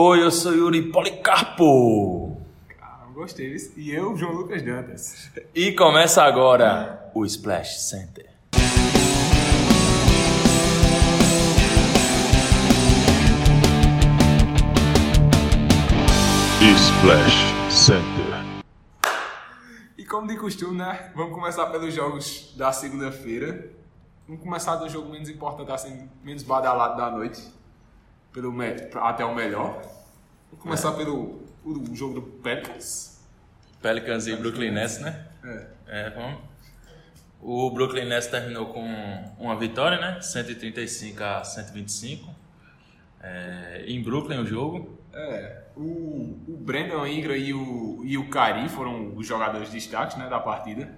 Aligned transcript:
Oi, 0.00 0.22
eu 0.22 0.30
sou 0.30 0.54
Yuri 0.54 0.92
Policarpo. 0.92 2.40
Ah, 2.80 3.04
gostei. 3.12 3.56
E 3.76 3.90
eu, 3.90 4.16
João 4.16 4.32
Lucas 4.32 4.62
Dantas. 4.62 5.28
E 5.52 5.72
começa 5.72 6.22
agora 6.22 7.10
o 7.12 7.26
Splash 7.26 7.80
Center. 7.80 8.30
Splash 16.62 17.52
Center. 17.68 18.62
E 19.98 20.04
como 20.04 20.28
de 20.28 20.36
costume, 20.36 20.78
né? 20.78 21.10
Vamos 21.16 21.34
começar 21.34 21.66
pelos 21.66 21.92
jogos 21.92 22.54
da 22.56 22.70
segunda-feira. 22.70 23.68
Vamos 24.28 24.44
começar 24.44 24.76
do 24.76 24.88
jogo 24.88 25.10
menos 25.10 25.28
importante, 25.28 25.72
assim, 25.72 26.08
menos 26.22 26.44
badalado 26.44 26.96
da 26.96 27.10
noite. 27.10 27.57
Pelo, 28.32 28.54
até 29.02 29.24
o 29.24 29.34
melhor. 29.34 29.82
Vamos 30.50 30.62
começar 30.62 30.92
pelo 30.92 31.42
o 31.64 31.94
jogo 31.94 32.14
do 32.14 32.22
Pelicans. 32.22 33.20
Pelicans 33.82 34.26
e 34.26 34.36
Brooklyn 34.36 34.70
Nets, 34.70 34.98
né? 34.98 35.26
É. 35.44 35.66
É, 35.86 36.10
vamos. 36.10 36.40
O 37.40 37.70
Brooklyn 37.70 38.06
Nets 38.06 38.26
terminou 38.26 38.66
com 38.66 38.84
uma 39.38 39.56
vitória, 39.56 39.98
né? 40.00 40.20
135 40.20 41.22
a 41.22 41.44
125. 41.44 42.34
É, 43.20 43.84
em 43.86 44.02
Brooklyn 44.02 44.40
o 44.40 44.46
jogo. 44.46 44.98
É, 45.12 45.62
o, 45.76 46.38
o 46.48 46.56
Brandon 46.60 47.06
Ingram 47.06 47.36
e 47.36 47.54
o, 47.54 48.02
e 48.04 48.18
o 48.18 48.28
Kari 48.28 48.68
foram 48.68 49.14
os 49.16 49.26
jogadores 49.26 49.70
de 49.70 49.78
destaque 49.78 50.18
né, 50.18 50.28
da 50.28 50.38
partida. 50.38 50.92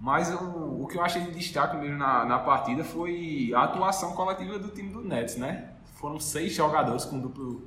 Mas 0.00 0.32
o, 0.32 0.82
o 0.82 0.88
que 0.88 0.96
eu 0.96 1.02
achei 1.02 1.22
de 1.22 1.30
destaque 1.30 1.76
mesmo 1.76 1.96
na, 1.96 2.24
na 2.24 2.38
partida 2.40 2.82
foi 2.82 3.52
a 3.54 3.62
atuação 3.62 4.14
coletiva 4.14 4.58
do 4.58 4.68
time 4.68 4.92
do 4.92 5.02
Nets, 5.02 5.36
né? 5.36 5.71
Foram 6.02 6.18
seis 6.18 6.52
jogadores 6.52 7.04
com 7.04 7.20
duplo, 7.20 7.62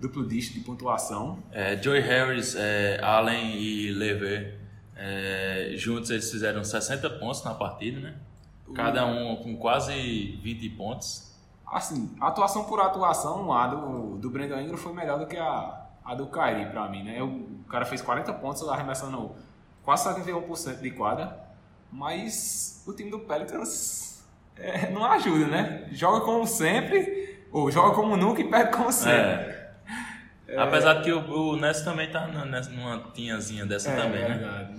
duplo 0.00 0.26
dígito 0.26 0.54
de 0.54 0.60
pontuação. 0.64 1.38
É, 1.52 1.76
Joey 1.76 2.00
Harris, 2.00 2.54
é, 2.56 2.98
Allen 3.02 3.58
e 3.58 3.90
Lever, 3.92 4.58
é, 4.96 5.74
juntos 5.74 6.08
eles 6.08 6.30
fizeram 6.30 6.64
60 6.64 7.10
pontos 7.18 7.44
na 7.44 7.52
partida, 7.52 8.00
né? 8.00 8.14
Cada 8.74 9.04
um 9.04 9.36
com 9.36 9.54
quase 9.58 9.92
20 10.42 10.66
pontos. 10.70 11.34
Assim, 11.66 12.16
atuação 12.22 12.64
por 12.64 12.80
atuação, 12.80 13.52
a 13.52 13.66
do, 13.66 14.16
do 14.16 14.30
Brandon 14.30 14.60
Ingram 14.60 14.78
foi 14.78 14.94
melhor 14.94 15.18
do 15.18 15.26
que 15.26 15.36
a, 15.36 15.86
a 16.02 16.14
do 16.14 16.26
Kyrie 16.28 16.70
pra 16.70 16.88
mim, 16.88 17.02
né? 17.02 17.22
O 17.22 17.64
cara 17.68 17.84
fez 17.84 18.00
40 18.00 18.32
pontos, 18.32 18.66
arremessando 18.66 19.32
quase 19.82 20.08
71% 20.08 20.80
de 20.80 20.90
quadra, 20.92 21.38
mas 21.92 22.82
o 22.86 22.94
time 22.94 23.10
do 23.10 23.18
Pelicans 23.18 24.24
é, 24.56 24.88
não 24.90 25.04
ajuda, 25.04 25.46
né? 25.48 25.88
Joga 25.92 26.24
como 26.24 26.46
sempre, 26.46 27.23
ou 27.54 27.70
joga 27.70 27.94
como 27.94 28.16
nunca 28.16 28.40
e 28.40 28.44
perde 28.50 28.72
como 28.76 28.90
sempre. 28.92 29.54
É. 30.46 30.58
Apesar 30.58 30.94
de 30.94 31.04
que 31.04 31.12
o, 31.12 31.52
o 31.52 31.56
Nets 31.56 31.80
também 31.82 32.10
tá 32.10 32.26
nessa- 32.26 32.70
numa 32.70 32.98
tinhazinha 33.14 33.64
dessa 33.64 33.90
É, 33.90 33.96
também, 33.96 34.22
né? 34.28 34.74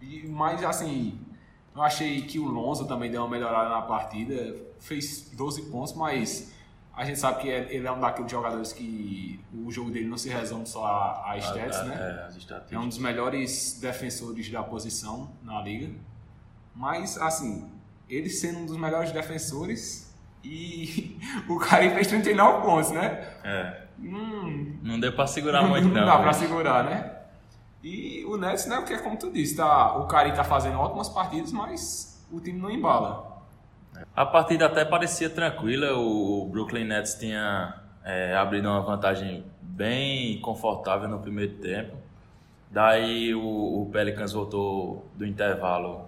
E, 0.00 0.26
mas 0.28 0.62
assim, 0.62 1.18
eu 1.74 1.82
achei 1.82 2.22
que 2.22 2.38
o 2.38 2.44
Lonzo 2.46 2.86
também 2.86 3.10
deu 3.10 3.22
uma 3.22 3.28
melhorada 3.28 3.68
na 3.70 3.82
partida, 3.82 4.54
fez 4.78 5.30
12 5.32 5.62
pontos, 5.62 5.92
mas 5.94 6.52
a 6.94 7.04
gente 7.04 7.18
sabe 7.18 7.40
que 7.42 7.50
é- 7.50 7.74
ele 7.74 7.86
é 7.86 7.92
um 7.92 8.00
daqueles 8.00 8.30
jogadores 8.30 8.72
que 8.72 9.40
o 9.52 9.70
jogo 9.70 9.90
dele 9.90 10.06
não 10.06 10.16
se 10.16 10.28
resume 10.28 10.66
só 10.66 10.84
a, 10.86 11.32
a 11.32 11.38
stats, 11.38 11.76
A- 11.78 11.80
a- 11.80 11.84
né? 11.84 11.96
É, 11.96 12.26
as 12.26 12.72
É 12.72 12.78
um 12.78 12.88
dos 12.88 12.98
melhores 12.98 13.78
defensores 13.80 14.50
da 14.50 14.62
posição 14.62 15.30
na 15.42 15.60
liga. 15.62 15.90
Mas, 16.74 17.18
assim, 17.18 17.68
ele 18.08 18.30
sendo 18.30 18.60
um 18.60 18.66
dos 18.66 18.76
melhores 18.76 19.10
defensores 19.12 20.09
e 20.44 21.18
o 21.48 21.58
cara 21.58 21.88
fez 21.90 22.06
39 22.08 22.62
pontos, 22.62 22.90
né? 22.90 23.26
É. 23.44 23.80
Hum, 23.98 24.78
Não 24.82 24.98
deu 24.98 25.12
pra 25.12 25.26
segurar 25.26 25.62
muito, 25.62 25.86
não 25.88 25.94
não. 26.00 26.06
dá 26.06 26.18
pra 26.18 26.32
segurar, 26.32 26.84
né? 26.84 27.12
E 27.82 28.24
o 28.26 28.36
Nets, 28.36 28.66
né, 28.66 28.76
porque 28.76 28.98
como 28.98 29.16
tu 29.18 29.30
disse, 29.30 29.56
tá, 29.56 29.96
o 29.96 30.06
Cari 30.06 30.32
tá 30.34 30.44
fazendo 30.44 30.78
ótimas 30.78 31.08
partidas, 31.08 31.50
mas 31.52 32.22
o 32.30 32.38
time 32.40 32.58
não 32.58 32.70
embala. 32.70 33.42
A 34.14 34.24
partida 34.26 34.66
até 34.66 34.84
parecia 34.84 35.28
tranquila, 35.30 35.94
o 35.96 36.46
Brooklyn 36.50 36.84
Nets 36.84 37.14
tinha 37.14 37.74
é, 38.04 38.34
abrido 38.36 38.68
uma 38.68 38.80
vantagem 38.82 39.44
bem 39.62 40.40
confortável 40.40 41.08
no 41.08 41.18
primeiro 41.20 41.54
tempo. 41.54 41.96
Daí 42.70 43.34
o, 43.34 43.40
o 43.82 43.88
Pelicans 43.92 44.32
voltou 44.32 45.06
do 45.16 45.26
intervalo 45.26 46.04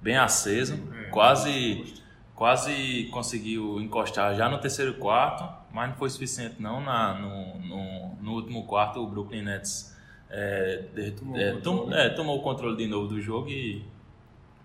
bem 0.00 0.16
aceso, 0.16 0.78
É. 1.06 1.10
quase, 1.10 1.94
quase 2.40 3.04
conseguiu 3.12 3.78
encostar 3.82 4.34
já 4.34 4.48
no 4.48 4.56
terceiro 4.58 4.94
quarto, 4.94 5.44
mas 5.74 5.90
não 5.90 5.96
foi 5.98 6.08
suficiente 6.08 6.54
não. 6.58 6.80
Na, 6.80 7.12
no, 7.12 7.58
no, 7.60 8.14
no 8.18 8.32
último 8.32 8.64
quarto 8.66 8.98
o 8.98 9.06
Brooklyn 9.06 9.42
Nets 9.42 9.94
é, 10.30 10.84
de- 10.94 11.10
Tomou 11.10 11.36
é, 11.38 11.52
o 11.52 11.60
tom- 11.60 11.76
controle. 11.80 12.00
é, 12.00 12.08
tomou 12.08 12.38
o 12.38 12.42
controle 12.42 12.76
de 12.78 12.86
novo 12.86 13.08
do 13.08 13.20
jogo 13.20 13.50
e 13.50 13.84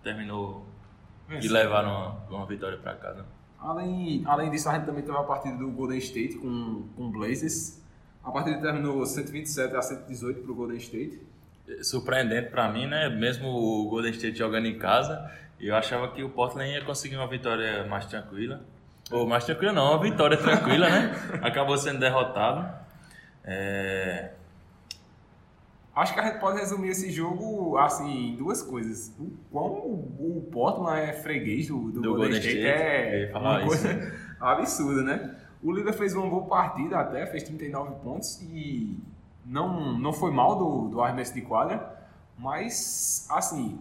terminou 0.02 0.66
e 1.28 1.34
Venceu. 1.34 1.52
levaram 1.52 1.90
uma, 2.30 2.38
uma 2.38 2.46
vitória 2.46 2.78
para 2.78 2.94
casa. 2.96 3.26
Além, 3.60 4.24
além 4.26 4.50
disso, 4.50 4.70
a 4.70 4.76
gente 4.76 4.86
também 4.86 5.04
teve 5.04 5.18
a 5.18 5.24
partida 5.24 5.58
do 5.58 5.70
Golden 5.70 5.98
State 5.98 6.36
com, 6.38 6.84
com 6.96 7.08
o 7.08 7.10
Blazers. 7.12 7.82
A 8.24 8.32
partida 8.32 8.58
terminou 8.62 9.06
127 9.06 9.76
a 9.76 9.82
118 9.82 10.44
pro 10.44 10.56
Golden 10.56 10.78
State. 10.78 11.20
Surpreendente 11.82 12.52
para 12.52 12.70
mim, 12.72 12.86
né? 12.88 13.10
Mesmo 13.10 13.50
o 13.50 13.90
Golden 13.90 14.12
State 14.12 14.38
jogando 14.38 14.66
em 14.68 14.78
casa, 14.80 15.30
eu 15.68 15.76
achava 15.76 16.08
que 16.10 16.24
o 16.24 16.30
Portland 16.30 16.72
ia 16.72 16.84
conseguir 16.84 17.16
uma 17.16 17.28
vitória 17.28 17.86
mais 17.86 18.06
tranquila. 18.06 18.62
Ou 19.12 19.28
mais 19.28 19.46
tranquila 19.46 19.72
não, 19.72 19.92
uma 19.92 20.02
vitória 20.02 20.38
tranquila, 20.38 20.90
né? 20.90 21.16
Acabou 21.44 21.78
sendo 21.78 22.00
derrotado. 22.00 22.68
É, 23.44 24.32
Acho 25.96 26.14
que 26.14 26.20
a 26.20 26.26
gente 26.26 26.40
pode 26.42 26.60
resumir 26.60 26.90
esse 26.90 27.10
jogo 27.10 27.78
assim 27.78 28.34
em 28.34 28.36
duas 28.36 28.62
coisas. 28.62 29.16
O 29.18 29.32
quão 29.50 29.66
o, 29.66 30.40
o 30.40 30.50
Portland 30.52 31.00
é 31.00 31.14
freguês 31.14 31.70
do, 31.70 31.90
do, 31.90 32.02
Do 32.02 32.16
Golden, 32.16 32.32
State, 32.38 32.58
State, 32.58 33.32
é 33.32 33.32
uma 33.34 33.60
isso. 33.60 33.68
coisa 33.68 34.14
absurda, 34.42 35.04
né? 35.04 35.36
O 35.64 35.72
Lillard 35.72 35.98
fez 35.98 36.14
uma 36.14 36.30
boa 36.30 36.44
partida 36.48 37.00
até, 37.00 37.26
fez 37.26 37.44
39 37.44 37.96
pontos 38.04 38.42
e 38.42 39.00
não, 39.46 39.98
não 39.98 40.12
foi 40.12 40.32
mal 40.32 40.58
do, 40.58 40.90
do 40.90 41.02
arremesso 41.02 41.34
de 41.34 41.42
quadra, 41.42 41.98
mas 42.38 43.26
assim, 43.32 43.80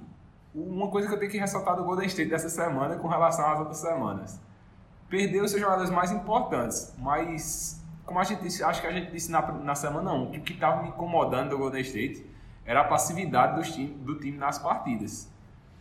uma 0.55 0.89
coisa 0.89 1.09
que 1.09 1.15
eu 1.15 1.19
tenho 1.19 1.31
que 1.31 1.39
ressaltar 1.39 1.77
do 1.77 1.85
Golden 1.85 2.07
State 2.07 2.31
dessa 2.31 2.49
semana 2.49 2.97
com 2.97 3.09
relação 3.09 3.45
às 3.51 3.59
outras 3.59 3.79
semanas. 3.79 4.41
Perdeu 5.09 5.47
seus 5.49 5.61
jogadores 5.61 5.91
mais 5.91 6.13
importantes, 6.13 6.95
mas 6.99 7.83
como 8.05 8.19
a 8.19 8.25
gente 8.25 8.43
disse, 8.43 8.63
acho 8.63 8.81
que 8.81 8.87
a 8.87 8.93
gente 8.93 9.11
disse 9.11 9.31
na, 9.31 9.41
na 9.53 9.75
semana 9.75 10.13
1, 10.13 10.31
que 10.31 10.39
o 10.39 10.43
que 10.43 10.53
estava 10.53 10.83
me 10.83 10.89
incomodando 10.89 11.51
do 11.51 11.59
Golden 11.59 11.81
State 11.81 12.25
era 12.65 12.83
a 12.83 12.85
passividade 12.85 13.57
dos 13.57 13.73
time, 13.73 13.89
do 13.89 14.19
time 14.19 14.37
nas 14.39 14.59
partidas. 14.59 15.29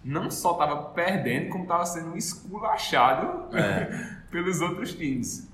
Não 0.03 0.29
só 0.29 0.53
estava 0.53 0.89
perdendo, 0.89 1.49
como 1.49 1.63
estava 1.63 1.85
sendo 1.85 2.17
esculachado 2.17 3.55
É. 3.55 4.23
pelos 4.31 4.61
outros 4.61 4.93
times. 4.93 5.49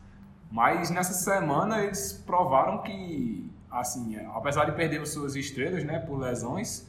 Mas 0.51 0.89
nessa 0.89 1.13
semana 1.13 1.83
eles 1.83 2.13
provaram 2.25 2.79
que, 2.79 3.51
assim, 3.69 4.17
apesar 4.33 4.65
de 4.65 4.71
perder 4.71 5.05
suas 5.05 5.35
estrelas, 5.35 5.83
né, 5.83 5.99
por 5.99 6.17
lesões, 6.17 6.88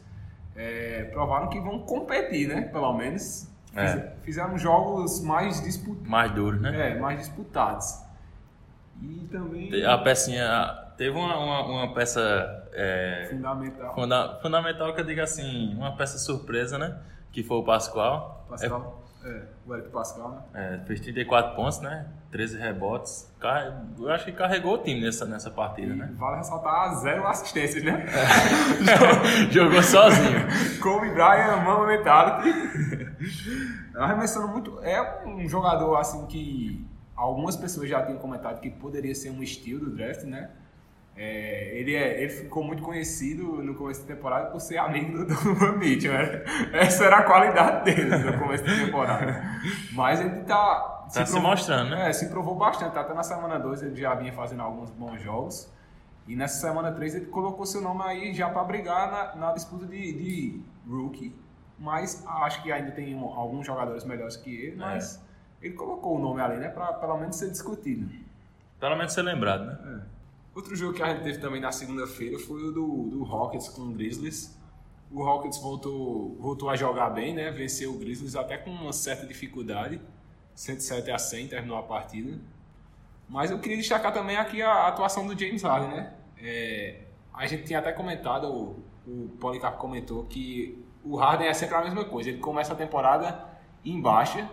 é, 0.57 1.05
provaram 1.13 1.49
que 1.49 1.61
vão 1.61 1.79
competir, 1.81 2.49
né, 2.49 2.63
pelo 2.63 2.93
menos. 2.95 3.49
É. 3.75 3.87
Fiz- 3.89 4.03
Fizeram 4.25 4.59
jogos 4.59 5.21
mais 5.23 5.63
disputados. 5.63 6.09
mais 6.09 6.31
duro, 6.33 6.59
né? 6.61 6.91
É, 6.93 6.99
mais 6.99 7.19
disputados. 7.21 8.01
E 9.03 9.27
também 9.31 9.85
A 9.85 9.97
pecinha. 9.99 10.77
Teve 10.97 11.17
uma, 11.17 11.35
uma, 11.39 11.65
uma 11.67 11.95
peça 11.95 12.21
é, 12.75 13.29
fundamental. 13.31 13.95
funda- 13.95 14.39
fundamental 14.43 14.93
que 14.95 15.01
eu 15.01 15.05
digo 15.07 15.23
assim, 15.23 15.75
uma 15.75 15.97
peça 15.97 16.19
surpresa, 16.19 16.77
né? 16.77 16.99
Que 17.33 17.43
foi 17.43 17.57
o 17.57 17.65
Pascoal. 17.65 18.45
Pascal, 18.51 19.03
é, 19.25 19.43
o 19.67 19.75
Eric 19.75 19.91
Pascal, 19.91 20.31
né? 20.31 20.43
É, 20.55 20.87
fez 20.87 21.01
34 21.01 21.55
pontos, 21.55 21.81
né? 21.81 22.07
13 22.31 22.59
rebotes. 22.59 23.31
Eu 23.99 24.11
acho 24.11 24.25
que 24.25 24.33
carregou 24.33 24.75
o 24.75 24.79
time 24.79 25.01
nessa, 25.01 25.25
nessa 25.27 25.51
partida, 25.51 25.93
E 25.93 25.97
né? 25.97 26.11
vale 26.17 26.37
ressaltar 26.39 26.95
zero 27.01 27.27
assistências, 27.27 27.83
né? 27.83 28.07
Jogou 29.51 29.83
sozinho. 29.83 30.41
Kobe 30.81 31.11
Bryant, 31.11 31.65
Mama 31.65 31.87
Mentality. 31.87 32.51
Arremessando 33.95 34.49
muito. 34.49 34.79
É 34.83 35.27
um 35.27 35.49
jogador 35.49 35.97
assim 35.97 36.27
que 36.27 36.87
algumas 37.17 37.57
pessoas 37.57 37.89
já 37.89 38.03
tinham 38.03 38.19
comentado 38.19 38.61
que 38.61 38.71
poderia 38.71 39.15
ser 39.15 39.31
um 39.31 39.43
estilo 39.43 39.87
do 39.87 39.97
draft, 39.97 40.23
né? 40.23 40.51
É, 41.23 41.73
ele, 41.75 41.95
é, 41.95 42.23
ele 42.23 42.31
ficou 42.31 42.65
muito 42.65 42.83
conhecido 42.83 43.63
no 43.63 43.75
começo 43.75 44.01
da 44.01 44.15
temporada 44.15 44.47
por 44.47 44.59
ser 44.59 44.79
amigo 44.79 45.19
do 45.19 45.27
Donovan 45.37 45.73
Mitchell. 45.73 46.15
Né? 46.15 46.43
Essa 46.73 47.05
era 47.05 47.19
a 47.19 47.23
qualidade 47.25 47.85
dele 47.85 48.17
no 48.17 48.39
começo 48.39 48.65
da 48.65 48.75
temporada. 48.75 49.45
Mas 49.93 50.19
ele 50.19 50.45
tá. 50.45 51.05
Tá 51.13 51.27
se 51.27 51.39
mostrando, 51.39 51.91
né? 51.91 52.09
É, 52.09 52.13
se 52.15 52.31
provou 52.31 52.55
bastante. 52.55 52.97
Até 52.97 53.13
na 53.13 53.23
semana 53.23 53.59
2 53.59 53.83
ele 53.83 53.97
já 53.97 54.15
vinha 54.15 54.33
fazendo 54.33 54.63
alguns 54.63 54.89
bons 54.93 55.21
jogos. 55.21 55.71
E 56.27 56.35
nessa 56.35 56.59
semana 56.67 56.91
3 56.91 57.17
ele 57.17 57.27
colocou 57.27 57.67
seu 57.67 57.83
nome 57.83 58.03
aí 58.03 58.33
já 58.33 58.49
para 58.49 58.65
brigar 58.65 59.11
na, 59.11 59.37
na 59.37 59.53
disputa 59.53 59.85
de, 59.85 60.13
de 60.15 60.63
rookie. 60.89 61.37
Mas 61.79 62.25
acho 62.27 62.63
que 62.63 62.73
ainda 62.73 62.93
tem 62.93 63.13
alguns 63.13 63.67
jogadores 63.67 64.05
melhores 64.05 64.37
que 64.37 64.55
ele, 64.55 64.77
mas 64.77 65.23
ele 65.61 65.75
colocou 65.75 66.17
o 66.17 66.19
nome 66.19 66.41
ali, 66.41 66.57
né? 66.57 66.71
Para 66.71 66.95
pelo 66.95 67.19
menos 67.19 67.37
ser 67.37 67.51
discutido. 67.51 68.09
Pelo 68.79 68.97
menos 68.97 69.13
ser 69.13 69.21
lembrado, 69.21 69.67
né? 69.67 70.01
Outro 70.55 70.75
jogo 70.75 70.95
que 70.95 71.03
a 71.03 71.09
gente 71.09 71.23
teve 71.23 71.39
também 71.39 71.61
na 71.61 71.71
segunda-feira 71.71 72.39
foi 72.39 72.63
o 72.63 72.73
do, 72.73 73.09
do 73.11 73.23
Rockets 73.23 73.69
com 73.69 73.83
o 73.83 73.93
Grizzlies. 73.93 74.59
O 75.11 75.23
Rockets 75.23 75.59
voltou, 75.59 76.37
voltou 76.39 76.69
a 76.69 76.77
jogar 76.77 77.11
bem, 77.11 77.35
né? 77.35 77.51
Venceu 77.51 77.93
o 77.93 77.99
Grizzlies 77.99 78.37
até 78.37 78.57
com 78.57 78.71
uma 78.71 78.93
certa 78.93 79.27
dificuldade. 79.27 80.01
107 80.55 81.11
a 81.11 81.19
100 81.19 81.49
terminou 81.49 81.79
a 81.79 81.83
partida. 81.83 82.39
Mas 83.29 83.51
eu 83.51 83.59
queria 83.61 83.77
destacar 83.77 84.13
também 84.13 84.37
aqui 84.37 84.61
a 84.61 84.89
atuação 84.89 85.27
do 85.27 85.39
James 85.39 85.63
Harden, 85.63 85.91
né? 85.91 86.13
É, 86.37 87.03
a 87.33 87.47
gente 87.47 87.65
tinha 87.65 87.79
até 87.79 87.93
comentado, 87.93 88.49
o, 88.49 88.85
o 89.07 89.29
Policarpo 89.41 89.79
comentou 89.79 90.25
que 90.25 90.85
o 91.05 91.17
Harden 91.17 91.49
é 91.49 91.55
sempre 91.55 91.77
a 91.77 91.83
mesma 91.83 92.05
coisa. 92.05 92.29
Ele 92.29 92.39
começa 92.39 92.73
a 92.73 92.77
temporada 92.77 93.49
em 93.85 94.01
baixa 94.01 94.49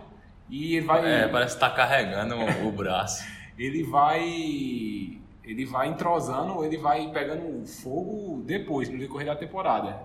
e 0.48 0.76
ele 0.76 0.86
vai. 0.86 1.04
É, 1.04 1.28
parece 1.28 1.54
que 1.54 1.60
tá 1.60 1.70
carregando 1.70 2.36
o 2.66 2.72
braço. 2.72 3.24
ele 3.58 3.82
vai. 3.82 5.20
Ele 5.48 5.64
vai 5.64 5.88
entrosando, 5.88 6.62
ele 6.62 6.76
vai 6.76 7.10
pegando 7.10 7.66
fogo 7.66 8.42
depois, 8.44 8.88
no 8.90 8.98
decorrer 8.98 9.26
da 9.26 9.34
temporada. 9.34 9.98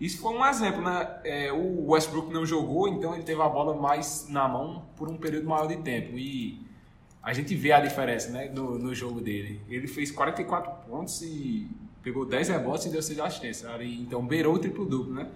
Isso 0.00 0.20
foi 0.20 0.32
um 0.32 0.46
exemplo, 0.46 0.80
né? 0.80 1.08
É, 1.24 1.52
o 1.52 1.90
Westbrook 1.90 2.32
não 2.32 2.46
jogou, 2.46 2.86
então 2.86 3.12
ele 3.12 3.24
teve 3.24 3.42
a 3.42 3.48
bola 3.48 3.74
mais 3.74 4.28
na 4.28 4.46
mão 4.46 4.84
por 4.96 5.08
um 5.08 5.16
período 5.16 5.48
maior 5.48 5.66
de 5.66 5.76
tempo. 5.78 6.16
E 6.16 6.64
a 7.20 7.32
gente 7.32 7.52
vê 7.56 7.72
a 7.72 7.80
diferença 7.80 8.30
né, 8.30 8.48
no, 8.54 8.78
no 8.78 8.94
jogo 8.94 9.20
dele. 9.20 9.60
Ele 9.68 9.88
fez 9.88 10.12
44 10.12 10.88
pontos 10.88 11.20
e 11.22 11.68
pegou 12.00 12.24
10 12.24 12.50
rebotes 12.50 12.86
e 12.86 12.90
deu 12.90 13.02
6 13.02 13.18
assistências. 13.18 13.68
Então 13.80 14.24
beirou 14.24 14.54
o 14.54 14.58
triplo-duplo, 14.60 15.12
né? 15.12 15.26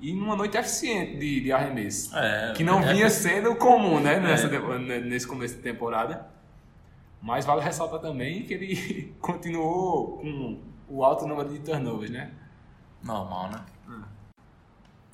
E 0.00 0.14
numa 0.14 0.34
noite 0.34 0.56
eficiente 0.56 1.16
de, 1.18 1.40
de 1.42 1.52
arremesso. 1.52 2.16
É, 2.16 2.54
que 2.56 2.64
não 2.64 2.80
é, 2.80 2.94
vinha 2.94 3.10
sendo 3.10 3.54
comum, 3.56 4.00
né? 4.00 4.16
É. 4.16 4.20
Nessa, 4.20 4.48
nesse 5.00 5.26
começo 5.26 5.56
de 5.56 5.60
temporada. 5.60 6.26
Mas 7.24 7.46
vale 7.46 7.62
ressaltar 7.62 8.00
também 8.00 8.42
que 8.42 8.52
ele 8.52 9.14
continuou 9.18 10.18
com 10.18 10.60
o 10.86 11.02
alto 11.02 11.26
número 11.26 11.48
de 11.48 11.58
turnovers, 11.60 12.10
né? 12.10 12.30
Normal, 13.02 13.50
né? 13.50 13.64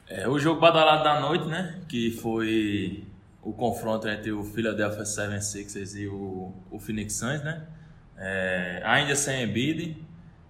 É, 0.08 0.28
o 0.28 0.36
jogo 0.36 0.60
badalado 0.60 1.04
da 1.04 1.20
noite, 1.20 1.46
né? 1.46 1.80
Que 1.88 2.10
foi 2.10 3.06
o 3.40 3.52
confronto 3.52 4.08
entre 4.08 4.32
o 4.32 4.42
Philadelphia 4.42 5.04
76ers 5.04 5.94
e 5.96 6.08
o, 6.08 6.52
o 6.68 6.80
Phoenix 6.80 7.14
Suns, 7.14 7.44
né? 7.44 7.64
É, 8.16 8.82
ainda 8.84 9.14
sem 9.14 9.44
Embiid, 9.44 10.04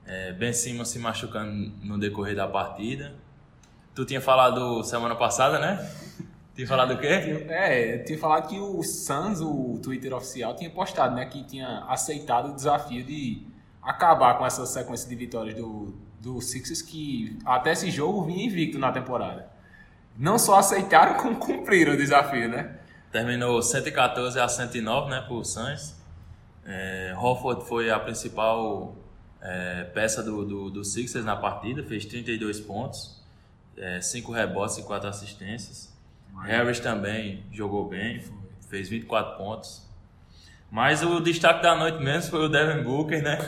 é, 0.07 0.33
Ben 0.33 0.55
Simmons 0.55 0.89
se 0.89 0.99
machucando 0.99 1.53
no 1.85 1.99
decorrer 1.99 2.35
da 2.35 2.49
partida. 2.49 3.15
Tu 3.95 4.07
tinha 4.07 4.21
falado 4.23 4.83
semana 4.83 5.15
passada, 5.15 5.59
né? 5.59 5.77
Tinha 6.61 6.69
falado 6.69 6.93
o 6.93 6.99
quê? 6.99 7.07
É, 7.49 7.99
tinha 7.99 8.19
falado 8.19 8.47
que 8.47 8.59
o 8.59 8.83
Suns, 8.83 9.41
o 9.41 9.79
Twitter 9.83 10.13
oficial, 10.13 10.55
tinha 10.55 10.69
postado, 10.69 11.15
né? 11.15 11.25
Que 11.25 11.43
tinha 11.43 11.87
aceitado 11.89 12.51
o 12.51 12.55
desafio 12.55 13.03
de 13.03 13.47
acabar 13.83 14.37
com 14.37 14.45
essa 14.45 14.67
sequência 14.67 15.09
de 15.09 15.15
vitórias 15.15 15.57
do, 15.57 15.95
do 16.21 16.39
Sixers, 16.43 16.83
que 16.83 17.39
até 17.47 17.73
esse 17.73 17.91
jogo 17.91 18.25
vinha 18.25 18.45
invicto 18.45 18.79
na 18.79 18.93
temporada. 18.93 19.49
Não 20.15 20.39
só 20.39 20.59
aceitaram, 20.59 21.15
como 21.23 21.37
cumpriram 21.37 21.95
o 21.95 21.97
desafio, 21.97 22.47
né? 22.47 22.77
Terminou 23.11 23.63
114 23.63 24.39
a 24.39 24.47
109, 24.47 25.09
né, 25.09 25.25
por 25.27 25.43
Suns. 25.47 25.97
É, 26.67 27.15
Hofford 27.17 27.67
foi 27.67 27.91
a 27.91 27.99
principal 27.99 28.97
é, 29.41 29.85
peça 29.85 30.23
do, 30.23 30.45
do, 30.45 30.71
do 30.71 30.85
Sixers 30.85 31.25
na 31.25 31.37
partida, 31.37 31.83
fez 31.83 32.05
32 32.05 32.61
pontos, 32.61 33.19
5 34.03 34.31
rebotes 34.31 34.77
e 34.77 34.83
4 34.83 35.09
assistências. 35.09 35.99
Harris 36.43 36.81
também 36.81 37.45
jogou 37.53 37.89
bem, 37.89 38.23
fez 38.69 38.89
24 38.89 39.37
pontos. 39.37 39.89
Mas 40.71 41.03
o 41.03 41.21
destaque 41.21 41.63
da 41.63 41.75
noite 41.75 42.03
mesmo 42.03 42.31
foi 42.31 42.45
o 42.45 42.49
Devin 42.49 42.83
Booker, 42.83 43.23
né? 43.23 43.39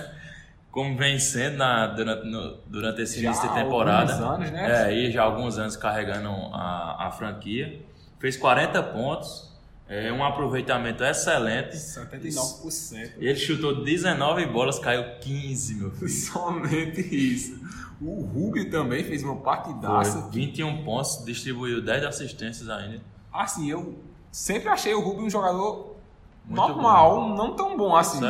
Como 0.71 0.97
vem 0.97 1.19
sendo 1.19 1.59
na, 1.59 1.87
durante, 1.87 2.27
no, 2.27 2.57
durante 2.67 3.03
esse 3.03 3.21
Já 3.21 3.29
início 3.29 3.49
de 3.49 3.55
temporada. 3.55 4.13
alguns 4.13 4.27
anos, 4.27 4.51
né? 4.51 4.89
É, 4.89 4.95
e 4.95 5.11
já 5.13 5.23
há 5.23 5.25
alguns 5.25 5.59
anos 5.59 5.77
carregando 5.77 6.31
a, 6.53 7.07
a 7.07 7.11
franquia. 7.11 7.81
Fez 8.19 8.37
40 8.37 8.83
pontos, 8.85 9.53
é, 9.89 10.11
um 10.13 10.25
aproveitamento 10.25 11.05
excelente. 11.05 11.77
79%. 11.77 13.13
Ele 13.19 13.37
chutou 13.37 13.85
19 13.85 14.47
bolas, 14.47 14.79
caiu 14.79 15.05
15, 15.21 15.75
meu 15.75 15.91
filho. 15.91 16.09
Somente 16.09 17.01
isso. 17.01 17.61
O 18.05 18.23
Rubio 18.23 18.71
também 18.71 19.05
fez 19.05 19.23
uma 19.23 19.37
partidaça. 19.37 20.23
Foi 20.23 20.31
21 20.33 20.85
pontos, 20.85 21.25
distribuiu 21.25 21.81
10 21.83 22.05
assistências 22.05 22.69
ainda. 22.69 23.01
Assim, 23.33 23.71
eu 23.71 23.97
sempre 24.31 24.69
achei 24.69 24.93
o 24.93 25.01
Rubio 25.01 25.25
um 25.25 25.31
jogador 25.31 25.97
Muito 26.45 26.57
normal, 26.57 27.35
não 27.37 27.55
tão 27.55 27.77
bom 27.77 27.95
assim. 27.95 28.21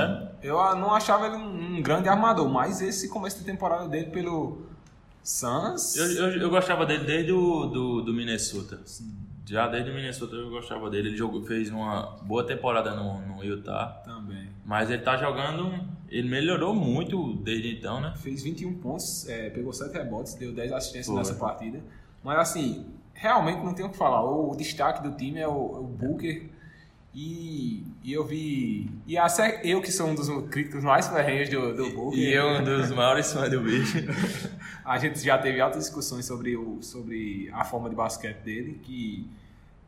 Eu 0.43 0.61
ah, 0.61 0.75
não 0.75 0.93
achava 0.93 1.27
ele 1.27 1.37
um, 1.37 1.77
um 1.77 1.83
grande 1.83 2.09
armador, 2.09 2.49
mas 2.49 2.83
esse 2.83 3.09
começo 3.09 3.39
de 3.39 3.45
temporada 3.45 3.89
dele 3.89 4.11
pelo 4.11 4.63
Suns. 5.23 5.97
Eu, 5.97 6.07
eu, 6.13 6.41
eu 6.43 6.51
gostava 6.51 6.85
dele 6.85 7.05
desde 7.05 7.33
o 7.33 7.67
do, 7.67 8.03
do 8.03 8.13
Minnesota. 8.13 8.81
Já 9.45 9.67
desde 9.67 9.91
o 9.91 9.95
Minnesota 9.95 10.37
eu 10.37 10.51
gostava 10.51 10.89
dele. 10.89 11.09
Ele 11.09 11.17
jogou, 11.17 11.43
fez 11.43 11.71
uma 11.71 12.19
boa 12.23 12.45
temporada 12.47 12.95
no, 12.95 13.21
no 13.21 13.45
Utah. 13.45 14.03
Também. 14.05 14.49
Mas 14.65 14.91
ele 14.91 15.03
tá 15.03 15.17
jogando. 15.17 15.73
Ele 16.09 16.29
melhorou 16.29 16.75
muito 16.75 17.37
desde 17.37 17.77
então, 17.77 18.01
né? 18.01 18.13
Fez 18.17 18.43
21 18.43 18.75
pontos, 18.75 19.29
é, 19.29 19.51
pegou 19.51 19.73
7 19.73 19.93
rebotes, 19.93 20.35
deu 20.35 20.55
10 20.55 20.73
assistências 20.73 21.07
Foi. 21.07 21.17
nessa 21.17 21.35
partida. 21.35 21.81
Mas 22.23 22.39
assim, 22.39 22.87
realmente 23.15 23.65
não 23.65 23.75
tenho 23.75 23.89
o 23.89 23.91
que 23.91 23.97
falar. 23.97 24.23
O, 24.23 24.55
destaque 24.55 25.03
do 25.03 25.17
time 25.17 25.41
é 25.41 25.49
o, 25.49 25.53
o 25.53 25.85
Booker. 25.85 26.51
E, 27.15 27.85
e 28.03 28.13
eu 28.13 28.25
vi. 28.25 28.91
E 29.07 29.19
até 29.19 29.61
eu, 29.65 29.83
que 29.83 29.93
sou 29.93 30.09
um 30.09 30.15
dos 30.15 30.29
críticos 30.49 30.83
mais 30.83 31.07
ferrenhos 31.09 31.49
do, 31.51 31.75
do 31.75 31.91
Booker. 31.91 32.19
E 32.19 32.33
eu, 32.33 32.47
um 32.49 32.65
dos 32.65 32.91
maiores 32.91 33.33
fãs 33.33 33.51
do 33.51 33.61
bicho. 33.61 33.99
A 34.85 34.99
gente 34.99 35.21
já 35.21 35.37
teve 35.39 35.61
altas 35.61 35.85
discussões 35.85 36.25
sobre, 36.25 36.57
o, 36.57 36.83
sobre 36.83 37.51
a 37.53 37.65
forma 37.65 37.89
de 37.91 37.95
basquete 37.95 38.39
dele, 38.39 38.81
que 38.83 39.29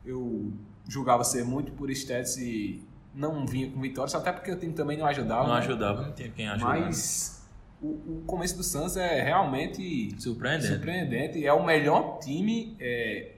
eu 0.05 0.53
julgava 0.89 1.25
ser 1.25 1.45
muito 1.45 1.73
por 1.73 1.91
stats 1.91 2.37
e 2.37 2.83
não 3.15 3.47
vinha 3.47 3.71
com 3.71 3.81
vitórias, 3.81 4.15
até 4.15 4.31
porque 4.31 4.51
o 4.51 4.57
time 4.59 4.73
também 4.73 4.99
não 4.99 5.07
ajudava. 5.07 5.45
Não 5.49 5.55
né? 5.55 5.61
ajudava, 5.61 6.03
não 6.03 6.13
tinha 6.13 6.29
quem 6.29 6.49
ajudar. 6.49 6.79
Mas 6.81 7.43
o, 7.81 7.87
o 7.87 8.23
começo 8.27 8.57
do 8.57 8.63
Suns 8.63 8.97
é 8.97 9.23
realmente 9.23 10.15
Surpreendente. 10.21 10.69
surpreendente. 10.73 11.45
É 11.47 11.53
o 11.53 11.65
melhor 11.65 12.19
time, 12.19 12.77
é, 12.79 13.33
a- 13.33 13.34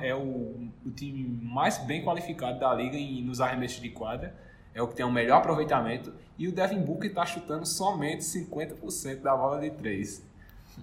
é 0.00 0.14
o, 0.14 0.68
o 0.84 0.90
time 0.94 1.24
mais 1.42 1.78
bem 1.78 2.04
qualificado 2.04 2.58
da 2.58 2.74
liga 2.74 2.96
em, 2.96 3.22
nos 3.22 3.40
arremessos 3.40 3.80
de 3.80 3.90
quadra. 3.90 4.34
É 4.74 4.80
o 4.82 4.88
que 4.88 4.94
tem 4.94 5.04
o 5.04 5.10
melhor 5.10 5.38
aproveitamento. 5.38 6.12
E 6.38 6.48
o 6.48 6.52
Devin 6.52 6.80
Booker 6.80 7.08
está 7.08 7.26
chutando 7.26 7.66
somente 7.66 8.22
50% 8.22 9.20
da 9.20 9.36
bola 9.36 9.60
de 9.60 9.70
3. 9.70 10.30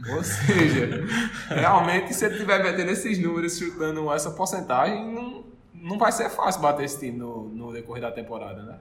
Ou 0.09 0.23
seja, 0.23 0.89
realmente, 1.49 2.13
se 2.13 2.25
ele 2.25 2.35
estiver 2.35 2.61
metendo 2.61 2.91
esses 2.91 3.17
números, 3.17 3.57
chutando 3.57 4.11
essa 4.11 4.31
porcentagem, 4.31 5.11
não, 5.13 5.43
não 5.73 5.97
vai 5.97 6.11
ser 6.11 6.29
fácil 6.29 6.61
bater 6.61 6.85
esse 6.85 6.99
time 6.99 7.17
no, 7.17 7.49
no 7.49 7.73
decorrer 7.73 8.01
da 8.01 8.11
temporada, 8.11 8.61
né? 8.63 8.77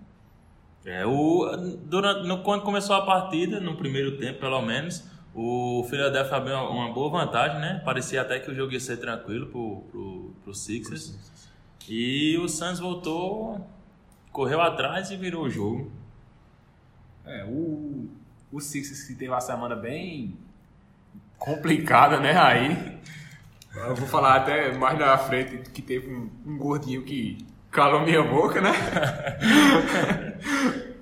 É, 0.84 1.04
o, 1.04 1.56
durante, 1.84 2.28
no, 2.28 2.44
quando 2.44 2.62
começou 2.62 2.94
a 2.94 3.04
partida, 3.04 3.58
no 3.58 3.76
primeiro 3.76 4.18
tempo 4.18 4.38
pelo 4.38 4.62
menos, 4.62 5.04
o 5.38 5.84
Philadelphia 5.84 6.34
abriu 6.34 6.54
uma, 6.54 6.70
uma 6.70 6.92
boa 6.94 7.10
vantagem, 7.10 7.60
né? 7.60 7.82
Parecia 7.84 8.22
até 8.22 8.40
que 8.40 8.50
o 8.50 8.54
jogo 8.54 8.72
ia 8.72 8.80
ser 8.80 8.96
tranquilo 8.96 9.48
pro, 9.48 9.82
pro, 9.90 10.34
pro 10.42 10.54
Sixers. 10.54 11.14
E 11.86 12.38
o 12.38 12.48
Suns 12.48 12.78
voltou, 12.78 13.60
correu 14.32 14.62
atrás 14.62 15.10
e 15.10 15.16
virou 15.16 15.44
o 15.44 15.50
jogo. 15.50 15.92
É, 17.26 17.44
o, 17.44 18.08
o 18.50 18.60
Sixers 18.60 19.02
que 19.02 19.14
teve 19.14 19.30
uma 19.30 19.42
semana 19.42 19.76
bem 19.76 20.38
complicada, 21.36 22.18
né? 22.18 22.34
Aí, 22.34 22.98
eu 23.74 23.94
vou 23.94 24.08
falar 24.08 24.36
até 24.36 24.72
mais 24.72 24.98
na 24.98 25.18
frente 25.18 25.70
que 25.70 25.82
teve 25.82 26.14
um, 26.14 26.30
um 26.46 26.56
gordinho 26.56 27.04
que 27.04 27.46
calou 27.70 28.00
minha 28.00 28.22
boca, 28.22 28.62
né? 28.62 28.72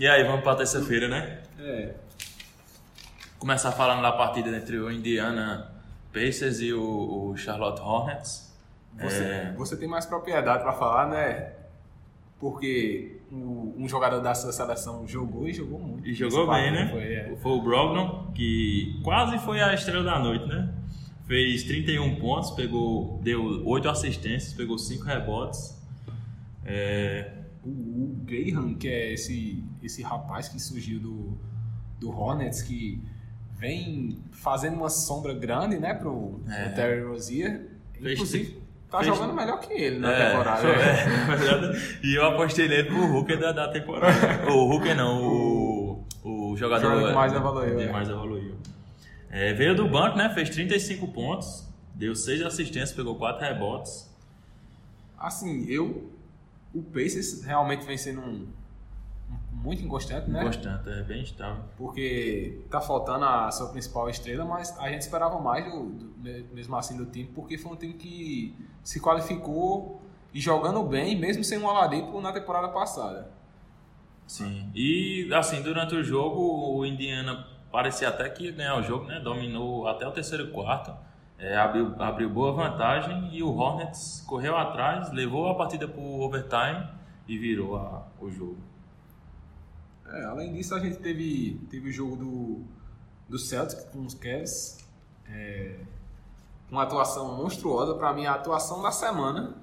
E 0.00 0.06
aí, 0.06 0.22
vamos 0.22 0.44
pra 0.44 0.54
terça-feira, 0.54 1.08
né? 1.08 1.40
É, 1.58 1.92
Começar 3.38 3.72
falando 3.72 4.02
da 4.02 4.12
partida 4.12 4.56
entre 4.56 4.78
o 4.78 4.90
Indiana 4.90 5.70
Pacers 6.12 6.60
e 6.60 6.72
o, 6.72 7.30
o 7.30 7.36
Charlotte 7.36 7.80
Hornets. 7.80 8.48
você, 8.98 9.22
É. 9.22 9.54
você 9.56 9.76
tem 9.76 9.86
mais 9.88 10.04
propriedade 10.06 10.62
pra 10.62 10.72
falar, 10.72 11.08
né? 11.08 11.52
Porque 12.40 13.20
o- 13.30 13.74
um 13.76 13.88
jogador 13.88 14.20
da 14.20 14.34
sua 14.34 14.50
seleção 14.52 15.06
jogou 15.06 15.46
e 15.48 15.52
jogou 15.52 15.78
muito. 15.78 16.06
E 16.08 16.14
jogou 16.14 16.52
Esse 16.52 16.62
bem, 16.62 16.72
né? 16.72 16.88
Foi, 16.90 17.14
é. 17.14 17.36
Foi 17.36 17.52
o 17.52 17.62
Brogdon, 17.62 18.32
que 18.34 19.00
quase 19.04 19.38
foi 19.38 19.60
a 19.60 19.72
estrela 19.72 20.02
da 20.04 20.18
noite, 20.18 20.46
né? 20.46 20.72
Fez 21.26 21.62
31 21.64 22.16
pontos, 22.16 22.50
pegou, 22.52 23.20
deu 23.22 23.64
8 23.66 23.88
assistências, 23.88 24.52
pegou 24.54 24.78
5 24.78 25.04
rebotes. 25.04 25.76
É, 26.64 27.32
O, 27.64 27.68
o 27.70 28.16
Graham, 28.24 28.74
que 28.74 28.88
é 28.88 29.12
esse, 29.12 29.62
esse 29.82 30.02
rapaz 30.02 30.48
que 30.48 30.58
surgiu 30.60 31.00
do, 31.00 31.38
do 32.00 32.10
Hornets, 32.10 32.62
que 32.62 33.02
vem 33.58 34.18
fazendo 34.30 34.76
uma 34.76 34.88
sombra 34.88 35.34
grande, 35.34 35.78
né, 35.78 35.94
pro, 35.94 36.40
É. 36.48 36.64
pro 36.64 36.74
Terry 36.76 37.02
Rozier. 37.02 37.66
Inclusive, 38.00 38.62
tá 38.88 38.98
fez- 39.00 39.14
jogando 39.14 39.34
melhor 39.34 39.58
que 39.58 39.72
ele 39.72 39.98
na 39.98 40.12
é, 40.12 40.30
temporada. 40.30 40.62
né? 40.62 41.72
é, 42.02 42.06
e 42.06 42.14
eu 42.14 42.24
apostei 42.26 42.68
nele 42.68 42.84
pro 42.84 43.16
Hooker 43.16 43.38
da, 43.38 43.52
da 43.52 43.68
temporada. 43.68 44.16
o 44.52 44.70
Hooker 44.70 44.94
não, 44.96 45.22
o, 45.26 46.04
o 46.22 46.56
jogador 46.56 47.06
que 47.08 47.12
mais 47.12 47.32
evoluiu, 47.32 47.76
que 47.76 47.82
é. 47.82 47.92
mais 47.92 48.08
evoluiu. 48.08 48.54
É, 49.30 49.52
veio 49.52 49.74
do 49.74 49.88
banco, 49.88 50.16
né? 50.16 50.30
Fez 50.30 50.48
35 50.50 51.08
pontos, 51.08 51.66
deu 51.94 52.14
6 52.14 52.40
assistências, 52.42 52.92
pegou 52.92 53.16
4 53.16 53.44
rebotes. 53.44 54.08
Assim, 55.18 55.66
eu. 55.68 56.10
O 56.72 56.82
Pacers 56.82 57.42
realmente 57.44 57.84
vem 57.84 57.96
sendo 57.98 58.20
um- 58.20 58.46
muito 59.68 59.84
inconstante, 59.84 60.28
né? 60.30 60.42
Constante, 60.44 60.88
é 60.88 61.02
bem 61.02 61.22
estável. 61.22 61.62
Porque 61.76 62.60
tá 62.70 62.80
faltando 62.80 63.24
a 63.24 63.50
sua 63.50 63.68
principal 63.68 64.08
estrela, 64.10 64.44
mas 64.44 64.76
a 64.78 64.88
gente 64.90 65.02
esperava 65.02 65.38
mais 65.38 65.64
do, 65.70 65.84
do- 65.90 66.54
mesmo 66.54 66.76
assim 66.76 66.96
do 66.96 67.06
time, 67.06 67.30
porque 67.34 67.56
foi 67.56 67.72
um 67.72 67.76
time 67.76 67.94
que 67.94 68.54
se 68.82 69.00
qualificou 69.00 70.00
e 70.34 70.40
jogando 70.40 70.82
bem, 70.82 71.16
mesmo 71.16 71.44
sem 71.44 71.58
um 71.58 71.66
Oladipo 71.66 72.20
na 72.20 72.32
temporada 72.32 72.68
passada. 72.68 73.30
Sim. 74.26 74.70
E 74.74 75.28
assim, 75.32 75.62
durante 75.62 75.94
o 75.94 76.02
jogo, 76.04 76.76
o 76.76 76.84
Indiana 76.84 77.46
parecia 77.72 78.08
até 78.08 78.28
que 78.28 78.44
ia 78.44 78.52
ganhar 78.52 78.76
o 78.76 78.82
jogo, 78.82 79.06
né? 79.06 79.20
Dominou 79.20 79.86
até 79.88 80.06
o 80.06 80.10
terceiro 80.10 80.50
quarto. 80.50 80.92
é, 81.40 81.56
abriu, 81.56 81.94
abriu 82.02 82.28
boa 82.28 82.50
vantagem 82.52 83.28
e 83.32 83.42
o 83.44 83.54
Hornets 83.56 84.24
correu 84.26 84.56
atrás, 84.56 85.12
levou 85.12 85.48
a 85.48 85.54
partida 85.54 85.86
para 85.86 86.00
o 86.00 86.20
overtime 86.22 86.84
e 87.28 87.38
virou 87.38 87.76
a- 87.76 88.02
o 88.20 88.28
jogo. 88.28 88.58
É, 90.10 90.24
além 90.24 90.52
disso, 90.52 90.74
a 90.74 90.80
gente 90.80 90.96
teve, 90.98 91.60
teve 91.70 91.90
o 91.90 91.92
jogo 91.92 92.16
do, 92.16 92.64
do 93.28 93.38
Celtics 93.38 93.84
com 93.84 94.00
os 94.00 94.14
Cavs. 94.14 94.78
É, 95.28 95.76
uma 96.70 96.82
atuação 96.82 97.36
monstruosa, 97.36 97.94
para 97.94 98.12
mim, 98.12 98.26
a 98.26 98.34
atuação 98.34 98.82
da 98.82 98.90
semana. 98.90 99.54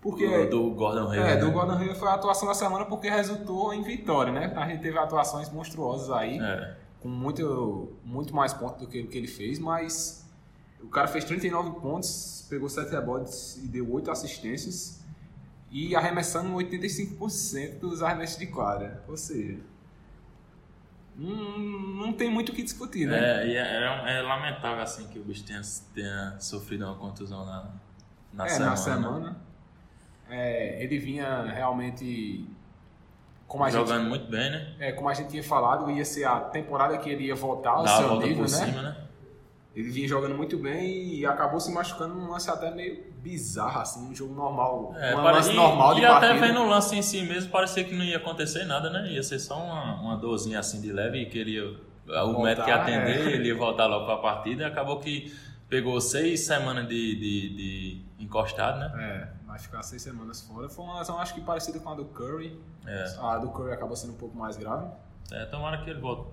Porque. 0.00 0.26
do, 0.46 0.70
do 0.70 0.74
Gordon 0.74 1.10
Hayward. 1.10 1.18
É, 1.18 1.34
né? 1.34 1.36
do 1.36 1.50
Gordon 1.50 1.72
Hayward 1.74 1.98
foi 1.98 2.08
a 2.08 2.14
atuação 2.14 2.48
da 2.48 2.54
semana 2.54 2.84
porque 2.84 3.08
resultou 3.08 3.72
em 3.72 3.82
vitória, 3.82 4.32
né? 4.32 4.52
A 4.56 4.66
gente 4.68 4.82
teve 4.82 4.98
atuações 4.98 5.48
monstruosas 5.50 6.10
aí, 6.10 6.38
É. 6.38 6.76
com 7.00 7.08
muito, 7.08 7.92
muito 8.04 8.34
mais 8.34 8.52
pontos 8.52 8.80
do 8.80 8.88
que 8.88 9.00
o 9.00 9.06
que 9.08 9.16
ele 9.16 9.28
fez, 9.28 9.58
mas 9.58 10.28
o 10.82 10.88
cara 10.88 11.06
fez 11.06 11.24
39 11.24 11.80
pontos, 11.80 12.44
pegou 12.50 12.68
7 12.68 12.90
rebotes 12.90 13.58
e 13.62 13.68
deu 13.68 13.90
8 13.92 14.10
assistências 14.10 15.01
e 15.72 15.96
arremessando 15.96 16.52
85% 16.52 17.78
dos 17.80 18.02
arremessos 18.02 18.38
de 18.38 18.46
quadra. 18.46 19.02
Ou 19.08 19.16
seja, 19.16 19.58
não, 21.16 21.58
não 21.58 22.12
tem 22.12 22.30
muito 22.30 22.52
o 22.52 22.54
que 22.54 22.62
discutir, 22.62 23.06
né? 23.06 23.42
É, 23.42 23.46
e 23.48 23.56
é, 23.56 23.60
é- 23.60 24.18
é 24.18 24.22
lamentável 24.22 24.82
assim 24.82 25.08
que 25.08 25.18
o 25.18 25.24
bicho 25.24 25.44
tenha, 25.44 25.62
tenha 25.94 26.36
sofrido 26.38 26.84
uma 26.84 26.94
contusão 26.94 27.44
na, 27.46 27.70
na 28.32 28.44
é, 28.46 28.48
semana. 28.48 28.70
na 28.70 28.76
semana. 28.76 29.36
É, 30.28 30.82
ele 30.82 30.98
vinha 30.98 31.42
realmente. 31.42 32.46
Como 33.46 33.64
a 33.64 33.70
gente 33.70 33.80
Jogando 33.80 34.08
muito 34.08 34.30
bem, 34.30 34.50
né? 34.50 34.74
É, 34.78 34.92
como 34.92 35.08
a 35.10 35.14
gente 35.14 35.28
tinha 35.28 35.42
falado, 35.42 35.90
ia 35.90 36.04
ser 36.04 36.24
a 36.24 36.40
temporada 36.40 36.96
que 36.96 37.10
ele 37.10 37.24
ia 37.26 37.34
voltar 37.34 37.72
ao 37.72 37.84
Dá 37.84 37.96
seu 37.98 38.16
nível, 38.20 38.42
né? 38.42 38.48
cima, 38.48 38.82
né? 38.82 38.96
Ele 39.74 39.90
vinha 39.90 40.06
jogando 40.06 40.36
muito 40.36 40.58
bem 40.58 41.14
e 41.14 41.24
acabou 41.24 41.58
se 41.58 41.72
machucando 41.72 42.14
num 42.14 42.30
lance 42.30 42.50
até 42.50 42.70
meio 42.70 43.10
bizarro, 43.22 43.80
assim, 43.80 44.06
um 44.06 44.14
jogo 44.14 44.34
normal. 44.34 44.94
É, 44.98 45.16
um 45.16 45.22
lance 45.22 45.50
e, 45.50 45.54
normal 45.54 45.94
de 45.94 46.02
e 46.02 46.04
até 46.04 46.28
partida. 46.28 46.46
vendo 46.46 46.60
o 46.60 46.68
lance 46.68 46.94
em 46.94 47.00
si 47.00 47.22
mesmo, 47.22 47.50
parecia 47.50 47.82
que 47.82 47.94
não 47.94 48.04
ia 48.04 48.18
acontecer 48.18 48.64
nada, 48.64 48.90
né? 48.90 49.10
Ia 49.12 49.22
ser 49.22 49.38
só 49.38 49.56
uma, 49.56 50.00
uma 50.00 50.16
dorzinha 50.16 50.58
assim 50.58 50.80
de 50.80 50.92
leve 50.92 51.22
e 51.22 51.26
queria 51.26 51.74
o 52.06 52.42
médico 52.42 52.68
ia 52.68 52.76
atender, 52.76 53.28
é. 53.28 53.32
ele 53.32 53.48
ia 53.48 53.56
voltar 53.56 53.86
logo 53.86 54.04
pra 54.04 54.16
partida 54.18 54.64
e 54.64 54.66
acabou 54.66 54.98
que 54.98 55.34
pegou 55.68 55.98
seis 56.00 56.40
semanas 56.40 56.86
de, 56.86 57.14
de, 57.14 57.56
de 57.56 58.02
encostado, 58.18 58.78
né? 58.78 58.92
É, 58.98 59.46
vai 59.46 59.58
ficar 59.58 59.82
seis 59.82 60.02
semanas 60.02 60.42
fora. 60.42 60.68
Foi 60.68 60.84
uma 60.84 60.98
lesão, 60.98 61.18
acho 61.18 61.32
que 61.32 61.40
parecida 61.40 61.78
com 61.78 61.88
a 61.88 61.94
do 61.94 62.04
Curry. 62.06 62.60
É. 62.86 63.04
A 63.20 63.38
do 63.38 63.48
Curry 63.48 63.72
acabou 63.72 63.96
sendo 63.96 64.12
um 64.12 64.16
pouco 64.16 64.36
mais 64.36 64.56
grave. 64.56 64.86
É, 65.30 65.46
tomara 65.46 65.78
que 65.78 65.88
ele 65.88 66.00
volte 66.00 66.26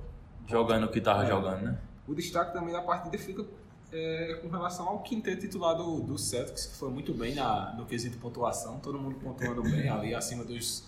jogando 0.48 0.86
o 0.86 0.88
que 0.90 1.00
tava 1.00 1.24
É. 1.24 1.28
jogando, 1.28 1.62
né? 1.62 1.78
O 2.10 2.16
destaque 2.16 2.52
também 2.54 2.74
da 2.74 2.82
partida 2.82 3.18
fica 3.18 3.46
é, 3.94 4.40
com 4.42 4.50
relação 4.50 4.88
ao 4.88 5.00
quinteto 5.04 5.42
titular 5.42 5.76
do, 5.76 6.02
do 6.02 6.18
Celtics, 6.18 6.66
que 6.66 6.76
foi 6.78 6.90
muito 6.90 7.14
bem 7.14 7.36
na, 7.36 7.74
no 7.78 7.86
quesito 7.86 8.18
pontuação. 8.18 8.80
Todo 8.80 8.98
mundo 9.00 9.16
pontuando 9.16 9.62
bem 9.64 9.88
ali, 9.90 10.14
acima 10.16 10.44
dos, 10.44 10.84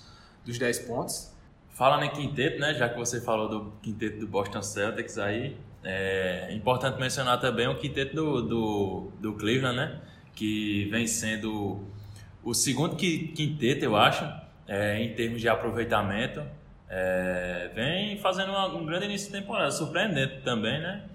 dos 0.46 0.58
10 0.58 0.80
pontos. 0.80 1.32
Falando 1.70 2.04
em 2.04 2.10
quinteto, 2.12 2.60
né? 2.60 2.74
Já 2.74 2.90
que 2.90 2.98
você 2.98 3.22
falou 3.22 3.48
do 3.48 3.72
quinteto 3.82 4.20
do 4.20 4.28
Boston 4.28 4.62
Celtics 4.62 5.18
aí, 5.18 5.56
é 5.84 6.54
importante 6.54 7.00
mencionar 7.00 7.40
também 7.40 7.68
o 7.68 7.78
quinteto 7.78 8.16
do, 8.16 8.42
do, 8.42 9.12
do 9.20 9.34
Cleveland, 9.34 9.78
né? 9.78 10.02
Que 10.36 10.86
vem 10.92 11.08
sendo 11.08 11.82
o 12.44 12.54
segundo 12.54 12.96
qui- 12.96 13.28
quinteto, 13.36 13.86
eu 13.86 13.96
acho, 13.96 14.24
é, 14.68 15.02
em 15.02 15.14
termos 15.14 15.40
de 15.42 15.48
aproveitamento. 15.48 16.42
É, 16.90 17.72
vem 17.74 18.18
fazendo 18.20 18.50
uma- 18.50 18.68
um 18.76 18.86
grande 18.86 19.06
início 19.06 19.32
de 19.32 19.40
temporada, 19.40 19.72
surpreendente 19.72 20.42
também, 20.42 20.80
né? 20.82 21.06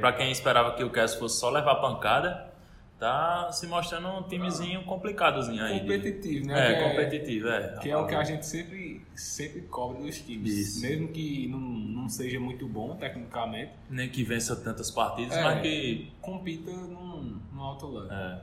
Para 0.00 0.12
quem 0.12 0.30
esperava 0.30 0.74
que 0.74 0.84
o 0.84 0.90
Cavs 0.90 1.14
fosse 1.14 1.38
só 1.40 1.50
levar 1.50 1.76
pancada, 1.76 2.52
tá 2.98 3.50
se 3.52 3.66
mostrando 3.66 4.06
um 4.08 4.22
timezinho 4.22 4.84
complicadozinho 4.84 5.62
aí. 5.64 5.80
Competitivo, 5.80 6.46
né? 6.46 6.70
É, 6.72 6.74
Que 6.74 6.88
competitivo, 6.90 7.48
é. 7.48 7.78
Que 7.82 7.90
é 7.90 7.96
o 7.96 8.06
que 8.06 8.14
a 8.14 8.22
gente 8.22 8.46
sempre, 8.46 9.04
sempre 9.16 9.62
cobra 9.62 10.00
dos 10.00 10.20
times. 10.20 10.52
Isso. 10.56 10.80
Mesmo 10.82 11.08
que 11.08 11.48
não, 11.48 11.58
não 11.58 12.08
seja 12.08 12.38
muito 12.38 12.68
bom 12.68 12.94
tecnicamente, 12.96 13.72
Nem 13.90 14.08
que 14.08 14.22
vença 14.22 14.54
tantas 14.54 14.90
partidas, 14.92 15.36
É. 15.36 15.42
mas 15.42 15.60
que 15.60 16.12
compita 16.20 16.70
num, 16.70 17.40
num 17.52 17.60
alto 17.62 17.88
level. 17.88 18.12
É. 18.12 18.40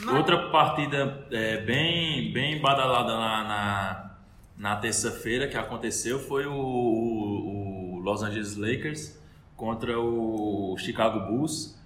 Não. 0.00 0.18
Outra 0.18 0.50
partida 0.50 1.26
é, 1.30 1.56
bem, 1.62 2.30
bem 2.32 2.60
badalada 2.60 3.14
na, 3.16 3.44
na, 3.44 4.10
na 4.58 4.76
terça-feira 4.76 5.48
que 5.48 5.56
aconteceu 5.56 6.18
foi 6.18 6.46
o, 6.46 6.52
o- 6.52 7.94
o 7.94 7.98
Los 8.00 8.22
Angeles 8.22 8.56
Lakers 8.56 9.18
contra 9.56 9.98
o 9.98 10.76
Chicago 10.78 11.20
Bulls. 11.20 11.76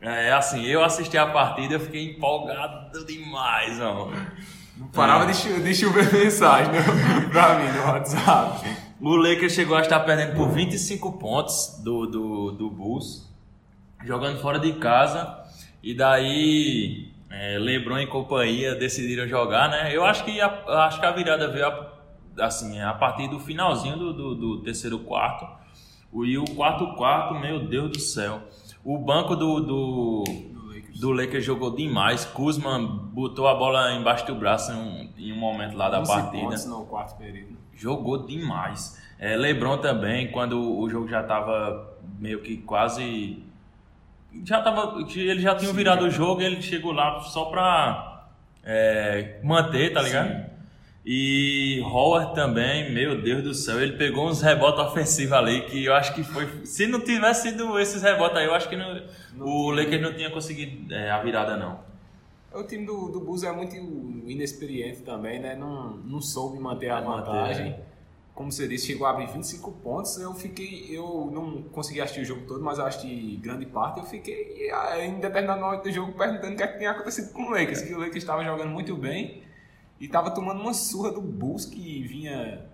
É 0.00 0.32
assim, 0.32 0.64
eu 0.66 0.84
assisti 0.84 1.16
a 1.16 1.26
partida 1.26 1.76
e 1.76 1.78
fiquei 1.78 2.10
empolgado 2.10 3.04
demais, 3.06 3.80
ó. 3.80 4.10
Não 4.76 4.88
parava 4.88 5.24
de, 5.26 5.34
cho- 5.34 5.60
de 5.62 5.74
chover 5.74 6.12
mensagem 6.12 6.72
né? 6.72 6.80
pra 7.30 7.58
mim 7.58 7.70
no 7.72 7.84
WhatsApp. 7.84 8.66
O 9.00 9.16
Lakers 9.16 9.52
chegou 9.52 9.76
a 9.76 9.80
estar 9.80 10.00
perdendo 10.00 10.34
por 10.36 10.48
25 10.50 11.12
pontos 11.12 11.80
do, 11.84 12.06
do, 12.06 12.50
do 12.52 12.70
Bulls, 12.70 13.30
jogando 14.04 14.40
fora 14.40 14.58
de 14.58 14.72
casa. 14.74 15.42
E 15.82 15.94
daí, 15.94 17.08
é, 17.30 17.58
LeBron 17.58 17.98
e 18.00 18.06
companhia 18.06 18.74
decidiram 18.74 19.28
jogar, 19.28 19.68
né? 19.70 19.94
Eu 19.94 20.04
acho 20.04 20.24
que 20.24 20.40
a, 20.40 20.46
acho 20.86 20.98
que 20.98 21.06
a 21.06 21.12
virada 21.12 21.48
veio 21.48 21.66
a, 21.66 21.90
assim, 22.40 22.80
a 22.80 22.92
partir 22.94 23.28
do 23.28 23.38
finalzinho 23.38 23.96
do, 23.96 24.12
do, 24.12 24.34
do 24.34 24.62
terceiro 24.62 24.98
quarto. 24.98 25.46
O- 26.14 26.24
E 26.24 26.38
o 26.38 26.44
quarto 26.44 26.94
quarto, 26.94 27.34
meu 27.34 27.66
Deus 27.66 27.90
do 27.90 27.98
céu. 28.00 28.40
O 28.84 28.96
banco 28.98 29.34
do, 29.34 29.60
do, 29.60 30.24
No 30.52 30.66
Lakers. 30.68 31.00
do 31.00 31.10
Lakers 31.10 31.44
jogou 31.44 31.74
demais. 31.74 32.24
Kuzma 32.24 32.78
botou 32.78 33.48
a 33.48 33.54
bola 33.54 33.92
embaixo 33.94 34.24
do 34.26 34.34
braço 34.34 34.72
em 34.72 34.76
um, 34.76 35.10
em 35.18 35.32
um 35.32 35.36
momento 35.36 35.76
lá 35.76 35.88
da 35.90 36.00
11 36.00 36.12
partida. 36.12 36.42
pontos 36.44 36.66
no 36.66 36.84
quarto 36.86 37.16
período. 37.18 37.56
Jogou 37.74 38.24
demais. 38.26 39.02
É, 39.18 39.36
LeBron 39.36 39.78
também, 39.78 40.30
quando 40.30 40.60
o 40.78 40.88
jogo 40.88 41.08
já 41.08 41.22
tava 41.22 41.94
meio 42.18 42.40
que 42.40 42.58
quase. 42.58 43.42
Já 44.44 44.60
tava. 44.60 45.00
Ele 45.14 45.40
já 45.40 45.54
tinha 45.54 45.72
virado 45.72 46.04
o 46.04 46.10
jogo 46.10 46.40
ele 46.42 46.60
chegou 46.60 46.92
lá 46.92 47.20
só 47.20 47.46
pra 47.46 48.26
é, 48.62 49.40
manter, 49.42 49.92
tá 49.92 50.02
ligado? 50.02 50.53
E 51.06 51.80
Howard 51.84 52.34
também, 52.34 52.90
meu 52.92 53.20
Deus 53.20 53.42
do 53.42 53.52
céu, 53.54 53.80
ele 53.80 53.92
pegou 53.98 54.26
uns 54.26 54.40
rebotes 54.40 54.80
ofensivos 54.80 55.34
ali 55.34 55.60
que 55.66 55.84
eu 55.84 55.94
acho 55.94 56.14
que 56.14 56.22
foi. 56.24 56.48
Se 56.64 56.86
não 56.86 57.00
tivesse 57.00 57.50
sido 57.50 57.78
esses 57.78 58.00
rebotes 58.02 58.38
aí, 58.38 58.46
eu 58.46 58.54
acho 58.54 58.68
que 58.70 58.76
não- 58.76 59.02
o 59.38 59.70
Lakers 59.70 60.00
não 60.00 60.14
tinha 60.14 60.30
conseguido 60.30 60.92
é, 60.94 61.10
a 61.10 61.22
virada, 61.22 61.56
não. 61.58 61.78
O 62.54 62.62
time 62.62 62.86
do, 62.86 63.08
do 63.10 63.20
Bulls 63.20 63.42
é 63.42 63.52
muito 63.52 63.74
inexperiente 64.26 65.02
também, 65.02 65.40
né? 65.40 65.54
Não, 65.56 65.90
não 65.96 66.20
soube 66.22 66.58
manter 66.58 66.88
a 66.88 67.00
Manter, 67.02 67.26
vantagem. 67.26 67.66
é. 67.72 67.80
Como 68.34 68.50
você 68.50 68.66
disse, 68.66 68.86
chegou 68.86 69.06
a 69.06 69.10
abrir 69.10 69.26
25 69.28 69.70
pontos. 69.72 70.18
Eu 70.18 70.32
fiquei. 70.34 70.86
Eu 70.90 71.30
não 71.32 71.62
consegui 71.70 72.00
assistir 72.00 72.22
o 72.22 72.24
jogo 72.24 72.42
todo, 72.48 72.62
mas 72.64 72.78
eu 72.78 72.86
assisti 72.86 73.36
grande 73.42 73.66
parte. 73.66 74.00
Eu 74.00 74.06
fiquei 74.06 74.70
ah, 74.72 75.04
em 75.04 75.20
determinado 75.20 75.60
momento 75.60 75.82
do 75.84 75.92
jogo 75.92 76.12
perguntando 76.12 76.54
o 76.54 76.56
que, 76.56 76.62
é 76.62 76.66
que 76.66 76.78
tinha 76.78 76.90
acontecido 76.92 77.32
com 77.32 77.42
o 77.44 77.50
Lakers. 77.50 77.82
Que 77.82 77.92
o 77.94 77.98
Lakers 77.98 78.16
estava 78.16 78.42
jogando 78.42 78.70
muito 78.70 78.96
bem 78.96 79.42
e 80.00 80.06
estava 80.06 80.30
tomando 80.30 80.60
uma 80.60 80.74
surra 80.74 81.12
do 81.12 81.20
Bulls 81.20 81.64
que 81.66 82.02
vinha 82.02 82.66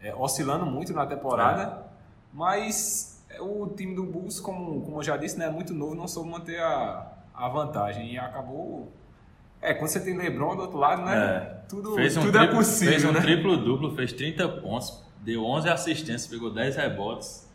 é, 0.00 0.14
oscilando 0.14 0.66
muito 0.66 0.92
na 0.92 1.06
temporada. 1.06 1.86
Mas 2.32 3.24
é, 3.28 3.40
o 3.40 3.68
time 3.68 3.94
do 3.94 4.04
Bulls, 4.04 4.40
como, 4.40 4.82
como 4.82 4.98
eu 4.98 5.02
já 5.02 5.16
disse, 5.16 5.38
né, 5.38 5.46
é 5.46 5.50
muito 5.50 5.74
novo, 5.74 5.94
não 5.94 6.06
soube 6.06 6.30
manter 6.30 6.60
a, 6.60 7.12
a 7.34 7.48
vantagem. 7.48 8.12
E 8.12 8.18
acabou. 8.18 8.92
É, 9.60 9.74
quando 9.74 9.88
você 9.88 10.00
tem 10.00 10.16
LeBron 10.16 10.56
do 10.56 10.62
outro 10.62 10.78
lado, 10.78 11.02
né? 11.02 11.16
É. 11.16 11.60
Tudo, 11.68 11.94
Fez 11.94 12.16
um, 12.16 12.22
tudo 12.22 12.38
é 12.38 12.40
triplo, 12.40 12.56
possível, 12.56 12.92
fez 12.92 13.04
um 13.04 13.12
né? 13.12 13.20
triplo 13.20 13.56
duplo, 13.56 13.94
fez 13.94 14.12
30 14.12 14.48
pontos, 14.60 15.04
deu 15.20 15.44
11 15.44 15.68
assistências, 15.68 16.26
pegou 16.26 16.52
10 16.52 16.76
rebotes. 16.76 17.48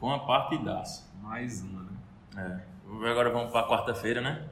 Foi 0.00 0.08
uma 0.08 0.26
partidaça. 0.26 1.04
Mais 1.22 1.62
uma, 1.62 1.82
né? 2.34 2.60
É. 2.64 3.08
Agora 3.10 3.30
vamos 3.30 3.50
para 3.52 3.66
quarta-feira, 3.66 4.20
né? 4.20 4.42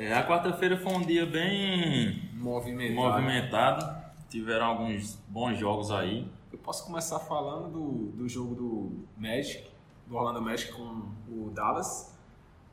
É, 0.00 0.14
a 0.14 0.26
quarta-feira 0.26 0.78
foi 0.78 0.94
um 0.94 1.02
dia 1.02 1.26
bem 1.26 2.22
Movimentado. 2.32 2.94
movimentado. 2.94 4.00
Tiveram 4.30 4.64
alguns 4.64 5.16
bons 5.28 5.58
jogos 5.58 5.90
aí. 5.90 6.26
Eu 6.50 6.58
posso 6.58 6.86
começar 6.86 7.18
falando 7.18 7.68
do, 7.70 8.16
do 8.16 8.26
jogo 8.26 8.54
do 8.54 9.04
Magic, 9.14 9.62
do 10.06 10.16
Orlando 10.16 10.40
Magic 10.40 10.72
com 10.72 11.04
o 11.28 11.50
Dallas, 11.54 12.18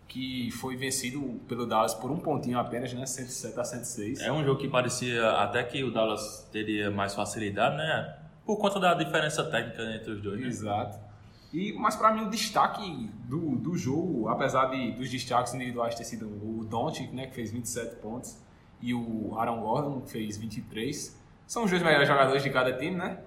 que 0.07 0.49
foi 0.51 0.77
vencido 0.77 1.41
pelo 1.49 1.65
Dallas 1.65 1.93
por 1.93 2.09
um 2.09 2.17
pontinho 2.17 2.57
apenas, 2.57 2.93
né? 2.93 3.05
107 3.05 3.59
a 3.59 3.63
106. 3.65 4.21
É 4.21 4.31
um 4.31 4.45
jogo 4.45 4.61
que 4.61 4.69
parecia 4.69 5.29
até 5.31 5.61
que 5.63 5.83
o 5.83 5.91
Dallas 5.91 6.47
teria 6.49 6.89
mais 6.89 7.13
facilidade, 7.13 7.75
né? 7.75 8.19
Por 8.45 8.55
conta 8.55 8.79
da 8.79 8.93
diferença 8.93 9.43
técnica 9.43 9.83
entre 9.93 10.11
os 10.11 10.21
dois. 10.21 10.39
Né? 10.39 10.47
Exato. 10.47 11.06
E, 11.53 11.73
mas 11.73 11.95
para 11.95 12.11
mim 12.11 12.23
o 12.23 12.29
destaque 12.29 13.09
do, 13.23 13.55
do 13.55 13.77
jogo, 13.77 14.27
apesar 14.27 14.65
de, 14.65 14.91
dos 14.91 15.09
destaques 15.09 15.53
individuais 15.53 15.95
ter 15.95 16.03
sido 16.03 16.27
o 16.27 16.65
Doncic, 16.65 17.11
né, 17.13 17.27
que 17.27 17.35
fez 17.35 17.51
27 17.51 17.97
pontos, 17.97 18.37
e 18.81 18.93
o 18.93 19.33
Aaron 19.37 19.61
Gordon, 19.61 20.01
que 20.01 20.11
fez 20.11 20.37
23, 20.37 21.17
são 21.47 21.63
os 21.63 21.71
dois 21.71 21.81
melhores 21.81 22.07
jogadores 22.07 22.43
de 22.43 22.49
cada 22.49 22.77
time, 22.77 22.95
né? 22.95 23.19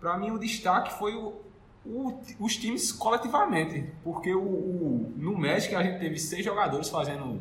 Para 0.00 0.16
mim 0.18 0.30
o 0.30 0.38
destaque 0.38 0.92
foi 0.98 1.14
o, 1.14 1.40
o, 1.86 2.20
os 2.40 2.56
times 2.56 2.92
coletivamente, 2.92 3.90
porque 4.02 4.34
o, 4.34 4.42
o, 4.42 5.14
no 5.16 5.38
Magic 5.38 5.74
a 5.74 5.82
gente 5.82 5.98
teve 5.98 6.18
seis 6.18 6.44
jogadores 6.44 6.88
fazendo 6.88 7.40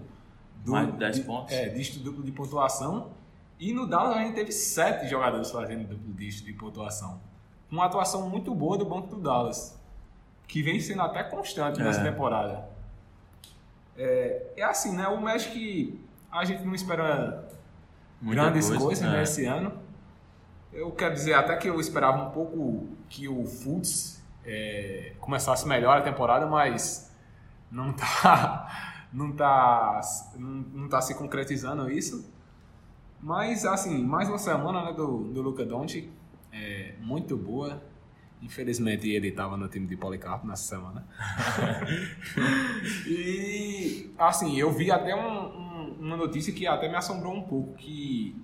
de 0.63 0.91
10 0.98 1.20
pontos. 1.22 1.53
É, 1.53 1.70
dígito 1.70 2.00
duplo 2.00 2.24
de 2.24 2.32
pontuação, 2.32 3.12
e 3.60 3.74
no 3.74 3.88
Dallas 3.88 4.17
a 4.17 4.20
gente 4.20 4.36
teve 4.36 4.51
sete 4.51 5.08
jogadores 5.08 5.50
fazendo 5.50 5.88
duplo 5.88 6.13
dígito 6.13 6.46
de 6.46 6.53
pontuação. 6.53 7.20
Uma 7.70 7.86
atuação 7.86 8.29
muito 8.29 8.53
boa 8.53 8.77
do 8.77 8.86
banco 8.86 9.08
do 9.08 9.20
Dallas 9.20 9.77
que 10.48 10.62
vem 10.62 10.80
sendo 10.80 11.01
até 11.01 11.24
constante 11.24 11.80
nessa 11.80 12.01
é. 12.01 12.12
temporada. 12.12 12.70
É, 13.98 14.54
é 14.58 14.63
assim, 14.63 14.96
né? 14.96 15.08
O 15.08 15.20
Magic, 15.20 16.00
a 16.32 16.46
gente 16.46 16.63
não 16.63 16.74
espera 16.74 17.48
Muita 18.22 18.44
grandes 18.44 18.68
coisa, 18.68 18.84
coisas 18.84 19.10
né, 19.10 19.20
é. 19.20 19.24
esse 19.24 19.46
ano. 19.46 19.74
Eu 20.72 20.92
quero 20.92 21.13
dizer 21.13 21.34
até 21.34 21.56
que 21.56 21.68
eu 21.68 21.80
esperava 21.80 22.24
um 22.24 22.32
pouco 22.32 22.88
que 23.10 23.27
o 23.27 23.46
Fultz 23.46 24.24
é, 24.46 25.13
começasse 25.20 25.68
melhor 25.68 25.98
a 25.98 26.01
temporada, 26.01 26.46
mas 26.46 27.12
não 27.70 27.92
tá, 27.92 29.06
não 29.12 29.32
tá, 29.32 30.01
não, 30.36 30.50
não 30.50 30.89
tá 30.89 31.01
se 31.01 31.16
concretizando 31.16 31.92
isso. 31.92 32.32
Mas, 33.20 33.66
assim, 33.66 34.04
mais 34.04 34.30
uma 34.30 34.38
semana 34.38 34.86
né, 34.86 34.94
do, 34.94 35.24
do 35.25 35.42
Luca 35.42 35.66
Doncic, 35.66 36.10
é, 36.51 36.94
muito 37.00 37.36
boa. 37.36 37.82
Infelizmente 38.41 39.10
ele 39.10 39.29
estava 39.29 39.58
no 39.58 39.67
time 39.67 39.88
de 39.88 39.98
Policarpo 39.98 40.46
nessa 40.46 40.75
semana. 40.75 41.08
e 43.08 44.12
assim, 44.17 44.58
eu 44.58 44.72
vi 44.72 44.91
até 44.91 45.15
um, 45.15 45.46
um, 45.46 45.96
uma 46.00 46.17
notícia 46.17 46.53
que 46.53 46.67
até 46.67 46.88
me 46.88 46.96
assombrou 46.96 47.34
um 47.34 47.41
pouco, 47.41 47.74
que 47.74 48.36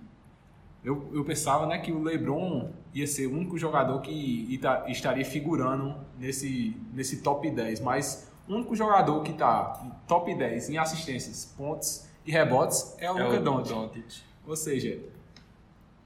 eu, 0.83 1.09
eu 1.13 1.23
pensava 1.23 1.65
né, 1.65 1.77
que 1.77 1.91
o 1.91 2.01
LeBron 2.01 2.71
ia 2.93 3.07
ser 3.07 3.27
o 3.27 3.33
único 3.33 3.57
jogador 3.57 4.01
que 4.01 4.47
ita, 4.49 4.83
estaria 4.87 5.23
figurando 5.23 5.95
nesse, 6.19 6.75
nesse 6.91 7.21
top 7.21 7.49
10, 7.49 7.79
mas 7.79 8.31
o 8.47 8.55
único 8.55 8.75
jogador 8.75 9.21
que 9.21 9.31
está 9.31 9.93
top 10.07 10.33
10 10.35 10.71
em 10.71 10.77
assistências, 10.77 11.53
pontos 11.55 12.07
e 12.25 12.31
rebotes 12.31 12.95
é 12.99 13.11
o 13.11 13.17
é 13.17 13.23
Luka 13.23 13.39
Doncic. 13.39 14.23
Ou 14.45 14.55
seja, 14.55 14.99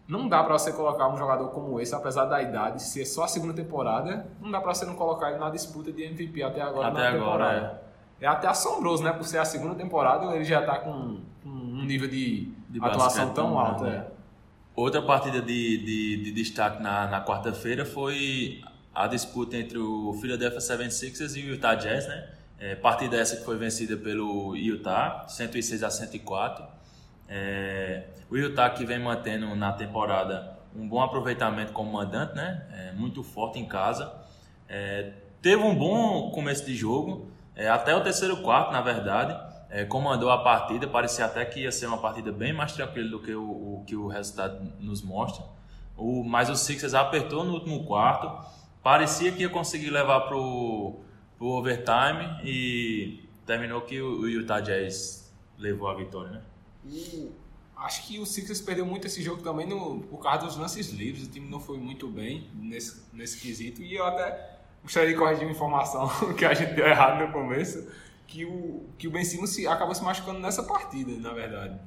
não 0.07 0.27
dá 0.27 0.41
para 0.43 0.57
você 0.57 0.71
colocar 0.71 1.09
um 1.09 1.17
jogador 1.17 1.49
como 1.49 1.79
esse, 1.81 1.93
apesar 1.93 2.25
da 2.25 2.41
idade, 2.41 2.81
se 2.81 3.01
é 3.01 3.05
só 3.05 3.25
a 3.25 3.27
segunda 3.27 3.53
temporada, 3.53 4.25
não 4.39 4.49
dá 4.49 4.61
para 4.61 4.73
você 4.73 4.85
não 4.85 4.95
colocar 4.95 5.31
ele 5.31 5.39
na 5.39 5.49
disputa 5.49 5.91
de 5.91 6.03
MVP 6.03 6.41
até 6.41 6.61
agora 6.61 6.87
até 6.87 6.99
na 6.99 7.09
agora, 7.09 7.19
temporada. 7.19 7.81
É. 8.21 8.25
é. 8.25 8.27
até 8.27 8.47
assombroso, 8.47 9.03
né? 9.03 9.11
Por 9.11 9.25
ser 9.25 9.39
a 9.39 9.45
segunda 9.45 9.75
temporada, 9.75 10.33
ele 10.33 10.45
já 10.45 10.65
tá 10.65 10.79
com, 10.79 11.19
com 11.43 11.49
um 11.49 11.83
nível 11.83 12.07
de, 12.07 12.53
de 12.69 12.79
atuação 12.81 13.33
tão 13.33 13.59
alto. 13.59 13.83
Né? 13.83 13.97
É. 13.97 14.17
Outra 14.73 15.01
partida 15.01 15.41
de, 15.41 15.77
de, 15.77 16.23
de 16.23 16.31
destaque 16.31 16.81
na, 16.81 17.07
na 17.07 17.25
quarta-feira 17.25 17.83
foi 17.83 18.61
a 18.95 19.07
disputa 19.07 19.57
entre 19.57 19.77
o 19.77 20.13
Philadelphia 20.21 20.59
76ers 20.59 21.35
e 21.35 21.49
o 21.49 21.55
Utah 21.55 21.75
Jazz, 21.75 22.07
né? 22.07 22.29
É, 22.59 22.75
partida 22.75 23.17
essa 23.17 23.35
que 23.37 23.43
foi 23.43 23.57
vencida 23.57 23.97
pelo 23.97 24.55
Utah, 24.55 25.25
106 25.27 25.83
a 25.83 25.89
104. 25.91 26.65
É, 27.27 28.03
o 28.29 28.37
Utah 28.37 28.69
que 28.69 28.85
vem 28.85 28.99
mantendo 28.99 29.55
na 29.55 29.73
temporada 29.73 30.57
um 30.75 30.87
bom 30.87 31.01
aproveitamento 31.01 31.73
como 31.73 31.91
mandante, 31.91 32.35
né? 32.35 32.65
É, 32.71 32.91
muito 32.93 33.23
forte 33.23 33.59
em 33.59 33.65
casa. 33.65 34.13
É, 34.69 35.11
teve 35.41 35.61
um 35.63 35.75
bom 35.75 36.31
começo 36.31 36.65
de 36.65 36.75
jogo, 36.75 37.31
é, 37.55 37.67
até 37.67 37.95
o 37.95 38.01
terceiro 38.01 38.37
quarto, 38.43 38.71
na 38.71 38.81
verdade. 38.81 39.35
É, 39.69 39.83
comandou 39.83 40.29
a 40.29 40.37
partida, 40.43 40.87
parecia 40.87 41.25
até 41.25 41.43
que 41.43 41.61
ia 41.61 41.71
ser 41.71 41.87
uma 41.87 41.97
partida 41.97 42.31
bem 42.31 42.53
mais 42.53 42.71
tranquila 42.71 43.09
do 43.09 43.19
que 43.19 43.33
o, 43.33 43.43
o 43.43 43.83
que 43.85 43.95
o 43.95 44.07
resultado 44.07 44.71
nos 44.79 45.01
mostra. 45.01 45.43
O, 45.97 46.23
mas 46.23 46.49
o 46.49 46.55
Sixers 46.55 46.93
apertou 46.93 47.43
no 47.43 47.53
último 47.53 47.83
quarto, 47.83 48.31
parecia 48.81 49.31
que 49.31 49.41
ia 49.41 49.49
conseguir 49.49 49.89
levar 49.89 50.21
para 50.21 50.37
o 50.37 51.01
overtime 51.39 52.39
e 52.43 53.27
terminou 53.45 53.81
que 53.81 53.99
o, 53.99 54.21
o 54.21 54.29
Utah 54.29 54.61
Jazz 54.61 55.33
levou 55.57 55.89
a 55.89 55.95
vitória, 55.95 56.31
né? 56.31 56.41
E 56.89 57.31
acho 57.77 58.07
que 58.07 58.19
o 58.19 58.25
Sixers 58.25 58.61
perdeu 58.61 58.85
muito 58.85 59.07
esse 59.07 59.21
jogo 59.21 59.41
também 59.41 59.67
no, 59.67 60.01
por 60.01 60.21
causa 60.21 60.45
dos 60.45 60.57
lances 60.57 60.89
livres. 60.91 61.27
O 61.27 61.29
time 61.29 61.49
não 61.49 61.59
foi 61.59 61.77
muito 61.77 62.07
bem 62.07 62.49
nesse, 62.53 63.03
nesse 63.13 63.37
quesito. 63.37 63.81
E 63.81 63.95
eu 63.95 64.05
até 64.05 64.57
gostaria 64.81 65.09
de 65.09 65.15
corrigir 65.15 65.43
uma 65.43 65.51
informação 65.51 66.09
que 66.35 66.45
a 66.45 66.53
gente 66.53 66.73
deu 66.73 66.87
errado 66.87 67.25
no 67.25 67.31
começo. 67.31 67.87
Que 68.25 68.43
o, 68.45 68.85
que 68.97 69.07
o 69.07 69.11
Ben 69.11 69.23
Simmons 69.23 69.51
se, 69.51 69.65
acabou 69.67 69.95
se 69.95 70.03
machucando 70.03 70.39
nessa 70.39 70.63
partida, 70.63 71.11
na 71.13 71.33
verdade. 71.33 71.79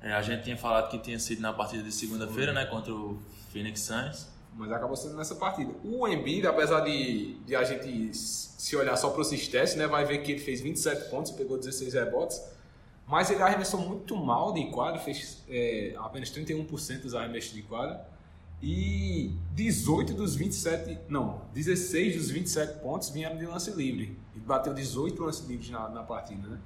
É, 0.00 0.12
a 0.12 0.22
gente 0.22 0.44
tinha 0.44 0.56
falado 0.56 0.88
que 0.88 0.98
tinha 0.98 1.18
sido 1.18 1.40
na 1.40 1.52
partida 1.52 1.82
de 1.82 1.90
segunda-feira, 1.90 2.52
né? 2.52 2.64
Contra 2.66 2.92
o 2.92 3.18
Phoenix 3.50 3.80
Suns. 3.80 4.28
Mas 4.56 4.70
acabou 4.70 4.94
sendo 4.94 5.16
nessa 5.16 5.34
partida. 5.34 5.72
O 5.82 6.06
Embiid, 6.06 6.46
apesar 6.46 6.80
de, 6.80 7.34
de 7.44 7.56
a 7.56 7.64
gente 7.64 8.14
se 8.14 8.76
olhar 8.76 8.96
só 8.96 9.10
para 9.10 9.22
os 9.22 9.32
stats, 9.32 9.74
né? 9.74 9.88
Vai 9.88 10.04
ver 10.04 10.18
que 10.18 10.30
ele 10.30 10.40
fez 10.40 10.60
27 10.60 11.10
pontos, 11.10 11.32
pegou 11.32 11.58
16 11.58 11.94
rebotes 11.94 12.40
mas 13.06 13.30
ele 13.30 13.42
arremessou 13.42 13.80
muito 13.80 14.16
mal 14.16 14.52
de 14.52 14.64
quadra, 14.70 14.98
fez 14.98 15.42
é, 15.48 15.94
apenas 15.98 16.30
31% 16.30 17.02
dos 17.02 17.14
arremessos 17.14 17.52
de 17.52 17.62
quadra. 17.62 18.06
E 18.62 19.30
18 19.52 20.14
dos 20.14 20.34
27, 20.34 21.00
não, 21.08 21.42
16 21.52 22.16
dos 22.16 22.30
27 22.30 22.80
pontos 22.80 23.10
vieram 23.10 23.36
de 23.36 23.44
lance 23.44 23.70
livre. 23.70 24.18
Ele 24.34 24.44
bateu 24.44 24.72
18 24.72 25.22
lances 25.22 25.46
livres 25.46 25.68
na, 25.68 25.88
na 25.90 26.02
partida, 26.02 26.48
né? 26.48 26.58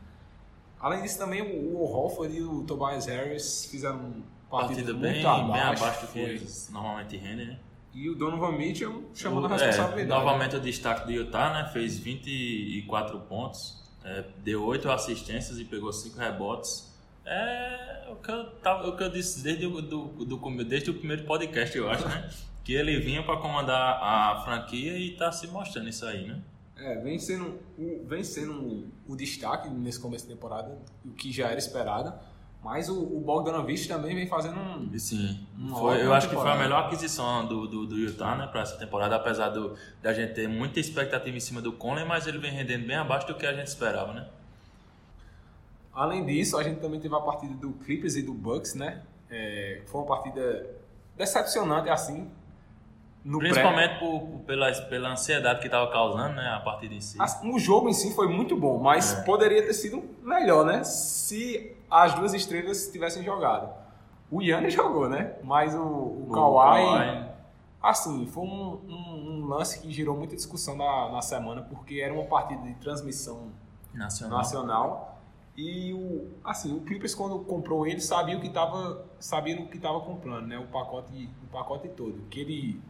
Além 0.79 1.03
disso, 1.03 1.19
também 1.19 1.43
o, 1.43 1.77
o 1.77 1.83
Horford 1.83 2.37
e 2.37 2.43
o 2.43 2.63
Tobias 2.63 3.07
Harris 3.07 3.65
fizeram 3.65 4.23
partida, 4.49 4.93
partida 4.93 4.95
bem, 4.95 5.25
abaixo, 5.25 5.53
bem 5.53 5.61
abaixo 5.61 6.07
do 6.07 6.13
que 6.13 6.19
eles 6.21 6.71
normalmente 6.73 7.17
rendem, 7.17 7.47
né? 7.49 7.59
E 7.93 8.09
o 8.09 8.15
Donovan 8.15 8.53
Mitchell 8.53 9.11
chamando 9.13 9.47
a 9.47 9.57
responsabilidade. 9.57 10.21
É, 10.21 10.25
novamente 10.25 10.55
o 10.55 10.61
destaque 10.61 11.05
do 11.05 11.11
Utah, 11.11 11.53
né? 11.53 11.71
Fez 11.73 11.99
24 11.99 13.19
pontos. 13.23 13.88
É, 14.09 14.25
deu 14.43 14.65
oito 14.65 14.91
assistências 14.91 15.59
e 15.59 15.65
pegou 15.65 15.93
cinco 15.93 16.19
rebotes. 16.19 16.89
É 17.27 18.09
o 18.11 18.17
que 18.17 18.31
eu, 18.31 18.51
tava, 18.63 18.89
o 18.89 18.97
que 18.97 19.03
eu 19.03 19.11
disse 19.11 19.43
desde 19.43 19.67
o, 19.67 19.83
do, 19.83 20.07
do, 20.25 20.65
desde 20.65 20.91
o 20.91 20.95
primeiro 20.95 21.25
podcast, 21.25 21.77
eu 21.77 21.91
acho, 21.91 22.09
né? 22.09 22.31
que 22.65 22.73
ele 22.73 22.99
vinha 23.01 23.23
para 23.23 23.37
comandar 23.37 24.03
a 24.03 24.43
franquia 24.45 24.97
e 24.97 25.13
está 25.13 25.31
se 25.31 25.47
mostrando 25.47 25.89
isso 25.89 26.07
aí, 26.07 26.27
né? 26.27 26.41
É, 26.77 26.97
vem 27.01 27.19
sendo, 27.19 27.59
o, 27.77 28.07
vem 28.07 28.25
sendo 28.25 28.53
o, 28.53 28.89
o 29.09 29.17
destaque 29.17 29.69
nesse 29.69 30.01
começo 30.01 30.27
de 30.27 30.33
temporada, 30.33 30.79
o 31.05 31.11
que 31.11 31.31
já 31.31 31.49
era 31.49 31.59
esperado. 31.59 32.15
Mas 32.63 32.89
o, 32.89 33.01
o 33.01 33.21
Bogdanovich 33.21 33.87
também 33.87 34.15
vem 34.15 34.27
fazendo 34.27 34.59
um. 34.59 34.99
Sim. 34.99 35.47
Foi, 35.71 36.05
eu 36.05 36.13
acho 36.13 36.29
que 36.29 36.35
foi 36.35 36.51
a 36.51 36.57
melhor 36.57 36.87
aquisição 36.87 37.47
do, 37.47 37.67
do, 37.69 37.87
do 37.87 37.97
Utah 37.97 38.35
né, 38.35 38.47
para 38.49 38.63
essa 38.63 38.77
temporada, 38.77 39.15
apesar 39.15 39.51
do, 39.51 39.77
da 40.03 40.13
gente 40.13 40.35
ter 40.35 40.49
muita 40.49 40.81
expectativa 40.81 41.37
em 41.37 41.41
cima 41.41 41.63
do 41.63 41.73
Conley, 41.73 42.05
mas 42.05 42.27
ele 42.27 42.39
vem 42.39 42.51
rendendo 42.51 42.87
bem 42.87 42.97
abaixo 42.97 43.27
do 43.29 43.35
que 43.37 43.47
a 43.47 43.53
gente 43.53 43.69
esperava, 43.69 44.13
né? 44.13 44.29
Além 45.95 46.27
disso, 46.27 46.57
a 46.57 46.63
gente 46.63 46.81
também 46.81 47.01
teve 47.01 47.15
a 47.15 47.21
partida 47.21 47.55
do 47.55 47.73
Clippers 47.73 48.17
e 48.17 48.23
do 48.23 48.35
Bucks, 48.35 48.75
né? 48.75 49.03
É, 49.31 49.83
foi 49.87 50.01
uma 50.01 50.07
partida 50.07 50.67
decepcionante, 51.17 51.89
assim. 51.89 52.31
Principalmente 53.37 53.99
por, 53.99 54.41
pela, 54.47 54.73
pela 54.73 55.11
ansiedade 55.11 55.61
que 55.61 55.67
estava 55.67 55.91
causando, 55.91 56.35
né? 56.35 56.49
A 56.49 56.61
partida 56.61 56.95
em 56.95 57.01
si. 57.01 57.19
O 57.45 57.59
jogo 57.59 57.89
em 57.89 57.93
si 57.93 58.15
foi 58.15 58.29
muito 58.29 58.57
bom, 58.57 58.79
mas 58.79 59.13
é. 59.13 59.23
poderia 59.23 59.63
ter 59.63 59.75
sido 59.75 60.03
melhor, 60.23 60.65
né? 60.65 60.83
Se 60.85 61.77
as 61.91 62.15
duas 62.15 62.33
estrelas 62.33 62.89
tivessem 62.89 63.23
jogado. 63.23 63.71
O 64.31 64.41
Yannis 64.41 64.73
jogou, 64.75 65.09
né? 65.09 65.35
Mas 65.43 65.75
o, 65.75 65.81
o, 65.81 66.27
o 66.29 66.33
Kawhi, 66.33 66.85
Kawhi, 66.85 67.29
Assim, 67.83 68.27
foi 68.27 68.45
um, 68.45 68.81
um, 68.89 69.31
um, 69.31 69.47
lance 69.47 69.81
que 69.81 69.93
gerou 69.93 70.17
muita 70.17 70.35
discussão 70.35 70.77
na, 70.77 71.13
na 71.13 71.23
semana, 71.23 71.63
porque 71.63 72.01
era 72.01 72.13
uma 72.13 72.25
partida 72.25 72.61
de 72.63 72.75
transmissão 72.75 73.53
nacional. 73.95 74.39
nacional 74.39 75.19
e 75.57 75.93
o, 75.93 76.29
assim, 76.45 76.77
o 76.77 76.81
Clippers 76.81 77.15
quando 77.17 77.39
comprou 77.41 77.85
ele 77.85 78.01
sabia 78.01 78.37
o 78.37 78.41
que 78.41 78.47
estava 78.47 79.05
sabia 79.19 79.61
o 79.61 79.67
que 79.67 79.77
estava 79.77 80.01
comprando, 80.01 80.47
né? 80.47 80.57
O 80.57 80.67
pacote, 80.69 81.29
o 81.43 81.47
pacote 81.49 81.89
todo. 81.89 82.21
Que 82.31 82.41
ele 82.41 82.83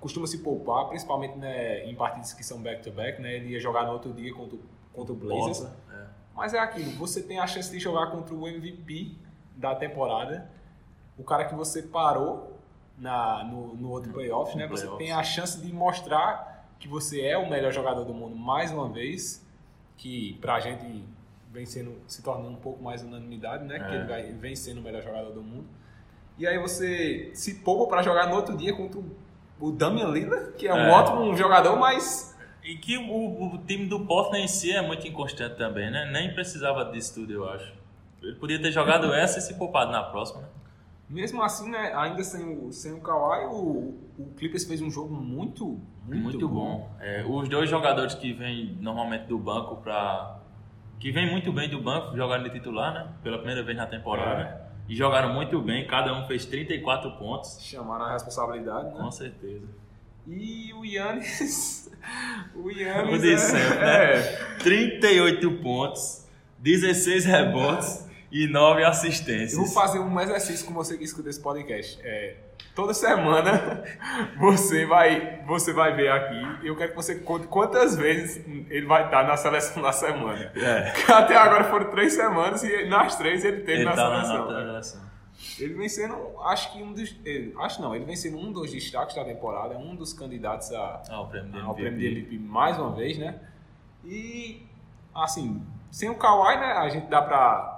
costuma 0.00 0.26
se 0.26 0.38
poupar, 0.38 0.88
principalmente 0.88 1.36
né, 1.36 1.84
em 1.84 1.94
partidas 1.94 2.32
que 2.32 2.42
são 2.42 2.60
back-to-back, 2.60 3.18
-back, 3.18 3.22
né? 3.22 3.34
Ele 3.34 3.50
ia 3.50 3.60
jogar 3.60 3.84
no 3.84 3.92
outro 3.92 4.12
dia 4.12 4.32
contra, 4.34 4.58
contra 4.92 5.12
o 5.12 5.16
Blazers. 5.16 5.62
é. 5.92 6.06
Mas 6.34 6.54
é 6.54 6.58
aquilo, 6.58 6.90
você 6.92 7.22
tem 7.22 7.38
a 7.38 7.46
chance 7.46 7.70
de 7.70 7.78
jogar 7.78 8.06
contra 8.10 8.34
o 8.34 8.48
MVP 8.48 9.14
da 9.56 9.74
temporada, 9.74 10.50
o 11.18 11.22
cara 11.22 11.44
que 11.44 11.54
você 11.54 11.82
parou 11.82 12.56
na, 12.96 13.44
no, 13.44 13.74
no 13.74 13.90
outro 13.90 14.10
playoff, 14.12 14.56
né? 14.56 14.66
Você 14.66 14.86
tem 14.96 15.12
a 15.12 15.22
chance 15.22 15.60
de 15.60 15.70
mostrar 15.72 16.66
que 16.78 16.88
você 16.88 17.20
é 17.22 17.36
o 17.36 17.48
melhor 17.48 17.72
jogador 17.72 18.04
do 18.04 18.14
mundo 18.14 18.34
mais 18.34 18.72
uma 18.72 18.88
vez, 18.88 19.44
que 19.98 20.34
pra 20.40 20.60
gente 20.60 21.04
vem 21.52 21.66
sendo, 21.66 21.94
se 22.06 22.22
tornando 22.22 22.50
um 22.50 22.56
pouco 22.60 22.82
mais 22.82 23.02
unanimidade, 23.02 23.64
né? 23.64 23.78
Que 23.78 23.92
É. 23.92 23.94
ele 23.96 24.04
vai, 24.04 24.22
vem 24.32 24.56
sendo 24.56 24.78
o 24.80 24.82
melhor 24.82 25.02
jogador 25.02 25.32
do 25.32 25.42
mundo. 25.42 25.66
E 26.38 26.46
aí 26.46 26.58
você 26.58 27.30
se 27.34 27.56
poupa 27.56 27.86
pra 27.86 28.02
jogar 28.02 28.28
no 28.28 28.36
outro 28.36 28.56
dia 28.56 28.74
contra 28.74 28.98
o, 28.98 29.04
o 29.60 29.70
Damian 29.72 30.08
Lillard, 30.08 30.52
que 30.54 30.66
é 30.66 30.74
um 30.74 30.78
É. 30.78 30.90
ótimo 30.90 31.36
jogador, 31.36 31.76
mas 31.78 32.28
E 32.62 32.76
que 32.76 32.96
o, 32.98 33.54
o 33.54 33.58
time 33.66 33.86
do 33.86 34.00
Portland 34.06 34.44
em 34.44 34.48
si 34.48 34.70
é 34.70 34.82
muito 34.86 35.06
inconstante 35.08 35.56
também, 35.56 35.90
né? 35.90 36.10
Nem 36.12 36.32
precisava 36.34 36.84
disso 36.92 37.14
tudo, 37.14 37.32
eu 37.32 37.48
acho. 37.48 37.72
Ele 38.22 38.34
podia 38.36 38.60
ter 38.60 38.70
jogado 38.70 39.12
essa 39.14 39.38
e 39.38 39.42
se 39.42 39.54
poupado 39.54 39.90
na 39.90 40.02
próxima, 40.02 40.42
né? 40.42 40.48
mesmo 41.08 41.42
assim, 41.42 41.68
né, 41.68 41.92
ainda 41.96 42.22
sem 42.22 42.46
o, 42.46 42.72
sem 42.72 42.92
o 42.92 43.00
Kawhi, 43.00 43.46
o, 43.46 43.98
o 44.16 44.32
Clippers 44.36 44.64
fez 44.64 44.80
um 44.80 44.88
jogo 44.90 45.12
muito, 45.12 45.80
muito, 46.06 46.22
Muito, 46.22 46.48
bom. 46.48 46.88
É, 47.00 47.24
os 47.26 47.48
dois 47.48 47.68
jogadores 47.68 48.14
que 48.14 48.32
vêm 48.32 48.76
normalmente 48.80 49.24
do 49.24 49.36
banco 49.36 49.76
para 49.82 50.36
que 51.00 51.10
vêm 51.10 51.28
muito 51.28 51.50
bem 51.52 51.68
do 51.68 51.80
banco, 51.80 52.14
jogaram 52.16 52.44
de 52.44 52.50
titular, 52.50 52.92
né? 52.92 53.08
Pela 53.24 53.38
primeira 53.38 53.62
vez 53.64 53.76
na 53.76 53.86
temporada. 53.86 54.42
É. 54.42 54.59
E 54.90 54.96
jogaram 54.96 55.32
muito 55.32 55.62
bem, 55.62 55.86
cada 55.86 56.12
um 56.12 56.26
fez 56.26 56.44
34 56.44 57.12
pontos. 57.12 57.60
Chamaram 57.62 58.06
a 58.06 58.12
responsabilidade, 58.12 58.88
né? 58.88 59.00
Com 59.00 59.10
certeza. 59.12 59.64
E 60.26 60.72
o 60.74 60.84
Yannis. 60.84 61.92
o 62.56 62.62
O 62.64 62.70
Yannis. 62.72 63.22
de 63.22 63.32
é, 63.34 63.38
sempre, 63.38 63.78
é. 63.78 64.16
né? 64.16 64.22
38 64.58 65.48
pontos, 65.58 66.26
16 66.58 67.24
rebotes 67.24 68.09
e 68.30 68.46
9 68.46 68.84
assistências. 68.84 69.52
Eu 69.54 69.64
vou 69.64 69.68
fazer 69.74 69.98
um 69.98 70.20
exercício 70.20 70.66
com 70.66 70.72
você 70.74 70.96
que 70.96 71.04
escuta 71.04 71.28
esse 71.28 71.40
podcast. 71.40 71.98
É, 72.04 72.36
toda 72.74 72.94
semana 72.94 73.82
você 74.38 74.86
vai, 74.86 75.42
você 75.46 75.72
vai 75.72 75.94
ver 75.94 76.10
aqui. 76.10 76.66
Eu 76.66 76.76
quero 76.76 76.90
que 76.90 76.96
você 76.96 77.16
conte 77.16 77.46
quantas 77.48 77.96
vezes 77.96 78.44
ele 78.68 78.86
vai 78.86 79.04
estar 79.06 79.24
na 79.26 79.36
seleção 79.36 79.82
da 79.82 79.92
semana. 79.92 80.52
É. 80.56 80.92
Até 81.12 81.36
agora 81.36 81.64
foram 81.64 81.90
três 81.90 82.12
semanas 82.14 82.62
e 82.62 82.84
nas 82.86 83.16
três 83.16 83.44
ele 83.44 83.58
teve 83.62 83.72
Ele 83.80 83.84
na 83.84 83.94
tá 83.96 84.08
na, 84.10 84.24
seleção. 84.24 84.50
na 84.50 84.58
seleção. 84.82 85.10
Ele 85.58 85.74
vem 85.74 85.88
sendo, 85.88 86.14
acho 86.44 86.70
que 86.72 86.82
um 86.82 86.92
dos. 86.92 87.16
ele- 87.24 87.54
acho 87.60 87.80
não, 87.80 87.94
ele 87.94 88.04
vem 88.04 88.14
sendo 88.14 88.36
um 88.38 88.52
dos 88.52 88.70
destaques 88.70 89.16
da 89.16 89.24
temporada, 89.24 89.76
um 89.76 89.94
dos 89.96 90.12
candidatos 90.12 90.70
a, 90.72 91.02
Ah, 91.08 91.22
o 91.22 91.28
prêmio 91.28 91.50
dele. 91.50 91.64
ao 91.64 91.74
prêmio 91.74 91.98
de 91.98 92.06
MVP 92.06 92.38
mais 92.38 92.78
uma 92.78 92.92
vez, 92.94 93.16
né? 93.18 93.36
E, 94.04 94.62
assim, 95.14 95.62
sem 95.90 96.08
o 96.10 96.14
Kawhi, 96.14 96.56
né, 96.58 96.72
a 96.72 96.88
gente 96.90 97.06
dá 97.08 97.22
pra 97.22 97.69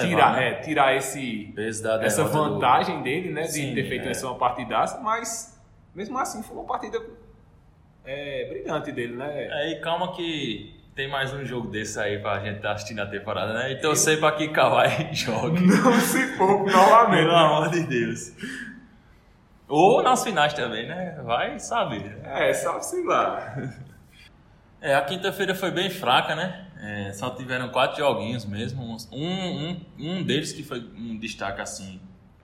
tirar, 0.00 0.32
né? 0.34 0.48
é, 0.48 0.54
tirar 0.56 0.94
esse, 0.96 1.52
essa 1.56 1.82
derrota 1.98 2.22
do- 2.24 2.28
vantagem 2.54 3.02
dele, 3.02 3.30
né, 3.30 3.42
de 3.42 3.52
Sim, 3.52 3.74
ter 3.74 3.88
feito 3.88 4.06
é. 4.08 4.10
essa 4.10 4.26
uma 4.26 4.36
partidaça, 4.38 4.98
mas, 5.00 5.60
mesmo 5.94 6.18
assim, 6.18 6.42
foi 6.42 6.56
uma 6.56 6.66
partida 6.66 6.98
é, 8.04 8.46
brilhante 8.48 8.92
dele, 8.92 9.16
né? 9.16 9.30
É, 9.50 9.70
e 9.72 9.80
calma 9.80 10.12
que 10.14 10.80
tem 10.94 11.08
mais 11.08 11.32
um 11.32 11.44
jogo 11.44 11.68
desse 11.68 11.98
aí 11.98 12.18
pra 12.18 12.38
gente 12.40 12.56
estar 12.56 12.72
assistindo 12.72 13.00
a 13.00 13.06
temporada, 13.06 13.52
né? 13.54 13.72
E 13.72 13.80
torcer 13.80 14.18
pra 14.20 14.32
que 14.32 14.48
Kawhi 14.48 15.08
jogue. 15.14 15.60
Não 15.66 15.92
se 16.00 16.36
poupe 16.36 16.70
novamente. 16.70 17.24
Pelo 17.24 17.36
amor 17.36 17.70
de 17.70 17.82
Deus. 17.84 18.32
Ou 19.68 20.02
nas 20.02 20.22
finais 20.22 20.52
também, 20.52 20.86
né? 20.86 21.18
Vai 21.24 21.58
saber. 21.58 22.18
É, 22.24 22.52
sabe-se 22.52 23.02
lá. 23.04 23.56
É, 24.82 24.94
a 24.94 25.00
quinta-feira 25.02 25.54
foi 25.54 25.70
bem 25.70 25.88
fraca, 25.88 26.34
né? 26.34 26.66
É, 26.82 27.12
só 27.12 27.30
tiveram 27.30 27.68
quatro 27.68 27.98
joguinhos 27.98 28.44
mesmo. 28.44 28.82
Um, 28.82 28.96
um, 29.22 29.80
um 30.00 30.22
deles 30.24 30.52
que 30.52 30.64
foi 30.64 30.80
um 30.80 31.16
destaque 31.16 31.60
assim, 31.60 32.00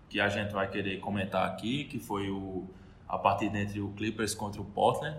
que 0.09 0.21
a 0.21 0.29
gente 0.29 0.53
vai 0.53 0.71
querer 0.71 1.01
comentar 1.01 1.45
aqui, 1.45 1.83
que 1.85 1.99
foi 1.99 2.31
o, 2.31 2.65
a 3.09 3.19
partida 3.19 3.59
entre 3.59 3.81
o 3.81 3.89
Clippers 3.89 4.37
contra 4.37 4.63
o 4.63 4.65
Portland, 4.65 5.19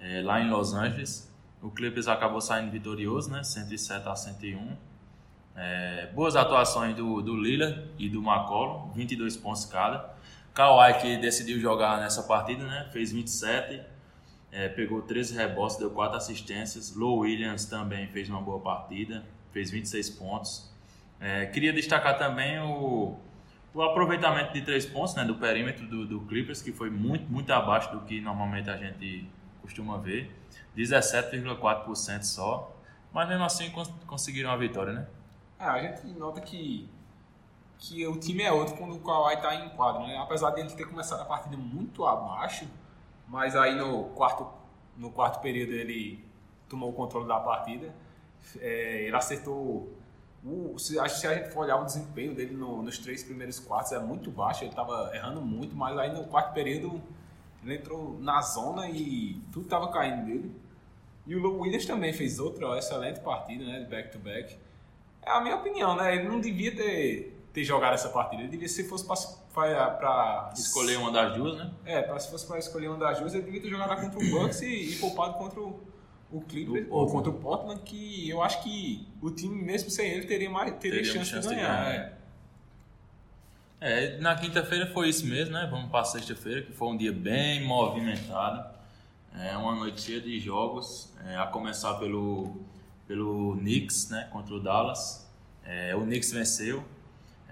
é, 0.00 0.20
lá 0.20 0.40
em 0.40 0.50
Los 0.50 0.74
Angeles. 0.74 1.32
O 1.62 1.70
Clippers 1.70 2.08
acabou 2.08 2.40
saindo 2.40 2.72
vitorioso, 2.72 3.30
né? 3.30 3.44
107 3.44 4.08
a 4.08 4.16
101. 4.16 4.76
É, 5.54 6.08
boas 6.12 6.34
atuações 6.34 6.96
do, 6.96 7.22
do 7.22 7.36
Lillard 7.36 7.88
e 7.98 8.08
do 8.08 8.18
McCollum, 8.18 8.90
22 8.92 9.36
pontos 9.36 9.64
cada. 9.64 10.12
Kawhi 10.52 10.94
que 10.94 11.16
decidiu 11.18 11.60
jogar 11.60 12.00
nessa 12.00 12.24
partida, 12.24 12.64
né? 12.64 12.88
Fez 12.92 13.12
27, 13.12 13.80
é, 14.52 14.68
pegou 14.68 15.02
13 15.02 15.34
rebotes, 15.36 15.76
deu 15.76 15.90
4 15.90 16.16
assistências. 16.16 16.94
Low 16.94 17.18
Williams 17.20 17.64
também 17.66 18.08
fez 18.08 18.28
uma 18.28 18.40
boa 18.40 18.58
partida, 18.60 19.24
fez 19.52 19.70
26 19.70 20.10
pontos. 20.10 20.70
É, 21.20 21.46
queria 21.46 21.72
destacar 21.72 22.18
também 22.18 22.58
o, 22.60 23.16
o 23.74 23.82
aproveitamento 23.82 24.52
de 24.52 24.62
3 24.62 24.86
pontos 24.86 25.14
né, 25.14 25.24
do 25.24 25.34
perímetro 25.36 25.86
do, 25.86 26.06
do 26.06 26.20
Clippers, 26.22 26.62
que 26.62 26.72
foi 26.72 26.90
muito, 26.90 27.30
muito 27.30 27.50
abaixo 27.52 27.92
do 27.92 28.00
que 28.00 28.20
normalmente 28.20 28.68
a 28.70 28.76
gente 28.76 29.28
costuma 29.62 29.98
ver. 29.98 30.34
17,4% 30.76 32.22
só. 32.22 32.74
Mas 33.12 33.28
mesmo 33.28 33.44
assim 33.44 33.70
cons- 33.70 33.92
conseguiram 34.06 34.50
a 34.50 34.56
vitória, 34.56 34.92
né? 34.92 35.06
É, 35.58 35.64
a 35.64 35.82
gente 35.82 36.06
nota 36.18 36.40
que, 36.40 36.88
que 37.78 38.06
o 38.06 38.18
time 38.18 38.42
é 38.42 38.52
outro 38.52 38.76
quando 38.76 38.94
o 38.94 39.00
Kawhi 39.00 39.34
está 39.34 39.54
em 39.54 39.68
quadro, 39.70 40.06
né? 40.06 40.16
Apesar 40.18 40.50
dele 40.50 40.70
ter 40.70 40.86
começado 40.86 41.20
a 41.20 41.24
partida 41.24 41.56
muito 41.56 42.06
abaixo, 42.06 42.66
mas 43.30 43.54
aí 43.56 43.76
no 43.76 44.04
quarto, 44.10 44.46
no 44.96 45.10
quarto 45.10 45.40
período 45.40 45.72
ele 45.72 46.22
tomou 46.68 46.90
o 46.90 46.92
controle 46.92 47.26
da 47.28 47.38
partida. 47.40 47.94
É, 48.58 49.04
ele 49.06 49.16
acertou. 49.16 49.88
O, 50.44 50.76
se, 50.78 50.98
a 50.98 51.06
gente 51.06 51.50
for 51.50 51.60
olhar 51.60 51.76
o 51.76 51.84
desempenho 51.84 52.34
dele 52.34 52.54
no- 52.56 52.82
nos 52.82 52.98
três 52.98 53.22
primeiros 53.22 53.60
quartos, 53.60 53.92
é 53.92 53.98
muito 54.00 54.30
baixo, 54.30 54.64
ele 54.64 54.70
estava 54.70 55.14
errando 55.14 55.40
muito, 55.42 55.76
mas 55.76 55.96
aí 55.98 56.12
no 56.12 56.24
quarto 56.24 56.52
período 56.54 57.00
ele 57.62 57.74
entrou 57.76 58.18
na 58.20 58.40
zona 58.40 58.88
e 58.88 59.38
tudo 59.52 59.64
estava 59.64 59.88
caindo 59.92 60.24
dele. 60.24 60.52
E 61.26 61.36
o 61.36 61.40
Lou 61.40 61.60
Williams 61.60 61.84
também 61.86 62.12
fez 62.12 62.38
outra 62.40 62.76
excelente 62.78 63.20
partida, 63.20 63.62
né? 63.64 63.86
Back-to-back. 63.88 64.56
É 65.22 65.30
a 65.30 65.40
minha 65.40 65.56
opinião, 65.56 65.94
né? 65.94 66.16
Ele 66.16 66.26
não 66.26 66.40
devia 66.40 66.74
ter, 66.74 67.38
ter 67.52 67.64
jogado 67.64 67.94
essa 67.94 68.08
partida. 68.08 68.42
Ele 68.42 68.50
devia, 68.50 68.68
se 68.68 68.88
fosse 68.88 69.04
para 69.06 70.50
Escolher 70.54 70.98
uma 70.98 71.10
das 71.10 71.34
duas, 71.34 71.56
né? 71.56 71.70
É, 71.84 72.02
pra, 72.02 72.18
se 72.18 72.30
fosse 72.30 72.46
para 72.46 72.58
escolher 72.58 72.88
uma 72.88 72.98
das 72.98 73.18
duas, 73.18 73.34
ele 73.34 73.44
devia 73.44 73.60
ter 73.60 73.70
jogado 73.70 74.00
contra 74.00 74.18
o 74.18 74.30
Bucks 74.30 74.60
e, 74.62 74.92
e 74.92 74.96
poupado 74.96 75.34
contra 75.34 75.60
o, 75.60 75.80
o 76.30 76.40
Clippers, 76.42 76.86
ou 76.90 77.10
contra 77.10 77.30
o 77.30 77.34
Portland, 77.34 77.80
que 77.82 78.28
eu 78.28 78.42
acho 78.42 78.62
que 78.62 79.08
o 79.20 79.30
time, 79.30 79.60
mesmo 79.62 79.90
sem 79.90 80.08
ele, 80.10 80.26
teria, 80.26 80.48
mais, 80.48 80.72
teria, 80.74 80.98
Teria 80.98 81.12
chance, 81.12 81.30
chance 81.30 81.48
de 81.48 81.54
de 81.54 81.60
ganhar. 81.60 81.84
ganhar, 81.84 81.94
é. 81.94 82.20
É, 83.82 84.18
na 84.18 84.34
quinta-feira 84.36 84.86
foi 84.92 85.08
isso 85.08 85.26
mesmo, 85.26 85.54
né? 85.54 85.66
Vamos 85.70 85.90
para 85.90 86.04
sexta-feira, 86.04 86.62
que 86.62 86.72
foi 86.72 86.88
um 86.88 86.96
dia 86.96 87.12
bem 87.12 87.66
movimentado. 87.66 88.78
É 89.34 89.56
uma 89.56 89.74
noite 89.74 90.02
cheia 90.02 90.20
de 90.20 90.38
jogos, 90.38 91.12
é, 91.26 91.36
a 91.36 91.46
começar 91.46 91.94
pelo, 91.94 92.56
pelo 93.08 93.56
Knicks, 93.56 94.10
né? 94.10 94.28
Contra 94.30 94.54
o 94.54 94.60
Dallas. 94.60 95.26
É, 95.64 95.96
o 95.96 96.02
Knicks 96.02 96.30
venceu, 96.32 96.84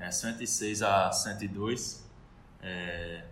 é, 0.01 0.11
106 0.11 0.83
a 0.83 1.11
102. 1.13 2.07
É, 2.63 3.25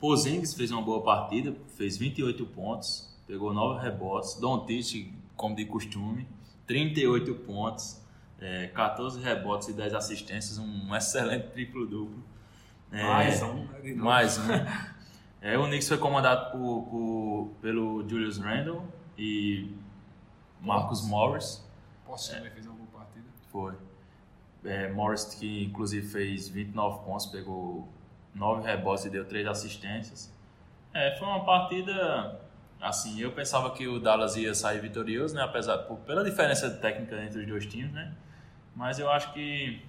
Porzingis 0.00 0.54
fez 0.54 0.70
uma 0.70 0.82
boa 0.82 1.02
partida, 1.02 1.54
fez 1.76 1.96
28 1.96 2.46
pontos, 2.46 3.14
pegou 3.26 3.52
9 3.52 3.80
rebotes. 3.82 4.34
Doncic, 4.36 5.12
como 5.36 5.56
de 5.56 5.64
costume, 5.64 6.28
38 6.66 7.34
pontos, 7.36 8.00
é, 8.40 8.68
14 8.68 9.20
rebotes 9.20 9.68
e 9.68 9.72
10 9.72 9.94
assistências, 9.94 10.58
um 10.58 10.94
excelente 10.94 11.48
triplo-duplo. 11.48 12.22
É, 12.92 13.02
Mais 13.02 13.42
um, 13.42 13.64
né? 13.64 13.94
mais 13.96 14.38
um. 14.38 14.42
É, 15.40 15.56
o 15.56 15.66
Knicks 15.66 15.86
foi 15.86 15.98
comandado 15.98 16.50
por, 16.50 16.82
por- 16.90 17.50
pelo 17.62 18.02
Julius 18.08 18.38
Randle 18.38 18.84
e 19.16 19.72
Marcus 20.60 21.00
Morris. 21.06 21.64
Posso 22.04 22.32
também 22.34 22.50
fez 22.50 22.66
uma 22.66 22.74
boa 22.74 22.88
partida. 22.88 23.24
Foi. 23.52 23.72
É, 24.64 24.88
Morris, 24.92 25.24
que 25.24 25.64
inclusive 25.64 26.06
fez 26.06 26.48
29 26.48 27.04
pontos, 27.04 27.26
pegou 27.26 27.88
9 28.34 28.62
rebotes 28.62 29.04
e 29.04 29.10
deu 29.10 29.24
3 29.24 29.46
assistências. 29.46 30.32
É, 30.92 31.16
foi 31.18 31.26
uma 31.28 31.44
partida. 31.44 32.40
Assim, 32.80 33.20
eu 33.20 33.32
pensava 33.32 33.70
que 33.72 33.86
o 33.88 33.98
Dallas 33.98 34.36
ia 34.36 34.54
sair 34.54 34.80
vitorioso, 34.80 35.34
né? 35.34 35.42
Apesar, 35.42 35.78
por- 35.78 35.98
pela 35.98 36.24
diferença 36.24 36.70
técnica 36.70 37.16
entre 37.24 37.40
os 37.40 37.46
dois 37.46 37.66
times, 37.66 37.92
né? 37.92 38.12
Mas 38.74 38.98
eu 38.98 39.10
acho 39.10 39.32
que. 39.32 39.82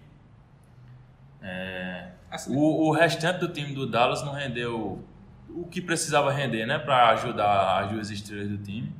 é, 1.41 2.11
Assim, 2.29 2.55
o, 2.55 2.59
o 2.87 2.91
restante 2.91 3.39
do 3.39 3.47
time 3.49 3.73
do 3.73 3.87
Dallas 3.89 4.21
não 4.23 4.33
rendeu 4.33 5.03
o 5.49 5.65
que 5.65 5.81
precisava 5.81 6.31
render, 6.31 6.65
né? 6.65 6.77
Para 6.77 7.09
ajudar 7.09 7.83
as 7.83 7.91
duas 7.91 8.09
estrelas 8.11 8.47
do 8.49 8.57
time. 8.57 8.93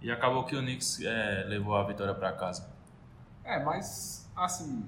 E 0.00 0.10
acabou 0.10 0.44
que 0.44 0.54
o 0.54 0.60
Knicks 0.60 1.00
é, 1.04 1.44
levou 1.48 1.74
a 1.74 1.82
vitória 1.84 2.14
para 2.14 2.30
casa. 2.32 2.68
É, 3.44 3.58
mas 3.62 4.30
assim, 4.36 4.84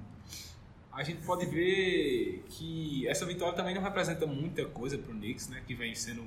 a 0.99 1.03
gente 1.03 1.25
pode 1.25 1.45
ver 1.45 2.43
que 2.49 3.07
essa 3.07 3.25
vitória 3.25 3.53
também 3.55 3.73
não 3.73 3.81
representa 3.81 4.27
muita 4.27 4.65
coisa 4.65 4.97
pro 4.97 5.13
Knicks, 5.13 5.47
né? 5.47 5.63
Que 5.65 5.73
vem 5.73 5.95
sendo 5.95 6.25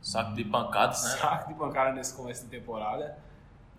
Saco 0.00 0.34
de 0.34 0.44
pancadas, 0.44 1.02
né? 1.02 1.10
saco 1.10 1.52
de 1.52 1.58
pancada 1.58 1.92
nesse 1.92 2.14
começo 2.14 2.44
de 2.44 2.50
temporada. 2.50 3.18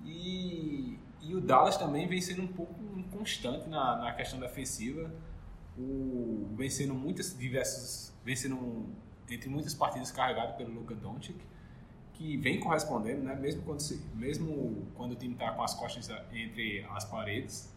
E, 0.03 0.99
e 1.21 1.33
o 1.33 1.39
Dallas 1.39 1.77
também 1.77 2.07
vem 2.07 2.19
sendo 2.19 2.41
um 2.41 2.47
pouco 2.47 2.75
inconstante 2.97 3.69
na, 3.69 3.95
na 3.95 4.11
questão 4.13 4.37
defensiva. 4.37 5.09
O, 5.77 6.49
vem 6.57 6.69
sendo 6.69 6.93
muitas 6.93 7.37
diversas. 7.37 8.13
Vem 8.25 8.35
sendo 8.35 8.85
entre 9.29 9.49
muitas 9.49 9.73
partidas 9.73 10.11
carregado 10.11 10.57
pelo 10.57 10.73
Luka 10.73 10.93
Doncic, 10.93 11.39
que 12.13 12.35
vem 12.35 12.59
correspondendo, 12.59 13.23
né? 13.23 13.33
Mesmo 13.33 13.63
quando, 13.63 13.79
se, 13.79 14.05
mesmo 14.13 14.85
quando 14.93 15.13
o 15.13 15.15
time 15.15 15.33
está 15.35 15.51
com 15.51 15.63
as 15.63 15.73
costas 15.73 16.09
entre 16.33 16.85
as 16.91 17.05
paredes. 17.05 17.73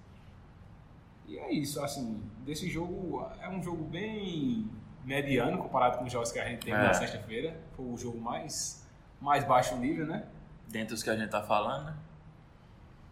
E 1.27 1.39
é 1.39 1.53
isso, 1.53 1.83
assim, 1.83 2.21
desse 2.45 2.69
jogo 2.69 3.27
é 3.41 3.49
um 3.49 3.63
jogo 3.63 3.85
bem 3.85 4.69
mediano 5.05 5.59
comparado 5.59 5.99
com 5.99 6.05
os 6.05 6.13
jogos 6.13 6.31
que 6.33 6.39
a 6.39 6.45
gente 6.49 6.61
teve 6.65 6.77
É. 6.77 6.83
na 6.83 6.95
sexta-feira. 6.95 7.59
Foi 7.77 7.87
o 7.87 7.97
jogo 7.97 8.21
mais, 8.21 8.87
mais 9.21 9.45
baixo 9.45 9.77
nível, 9.77 10.07
né? 10.07 10.27
Dentre 10.69 10.95
os 10.95 11.03
que 11.03 11.11
a 11.11 11.17
gente 11.17 11.31
tá 11.31 11.43
falando, 11.43 11.87
né? 11.87 11.97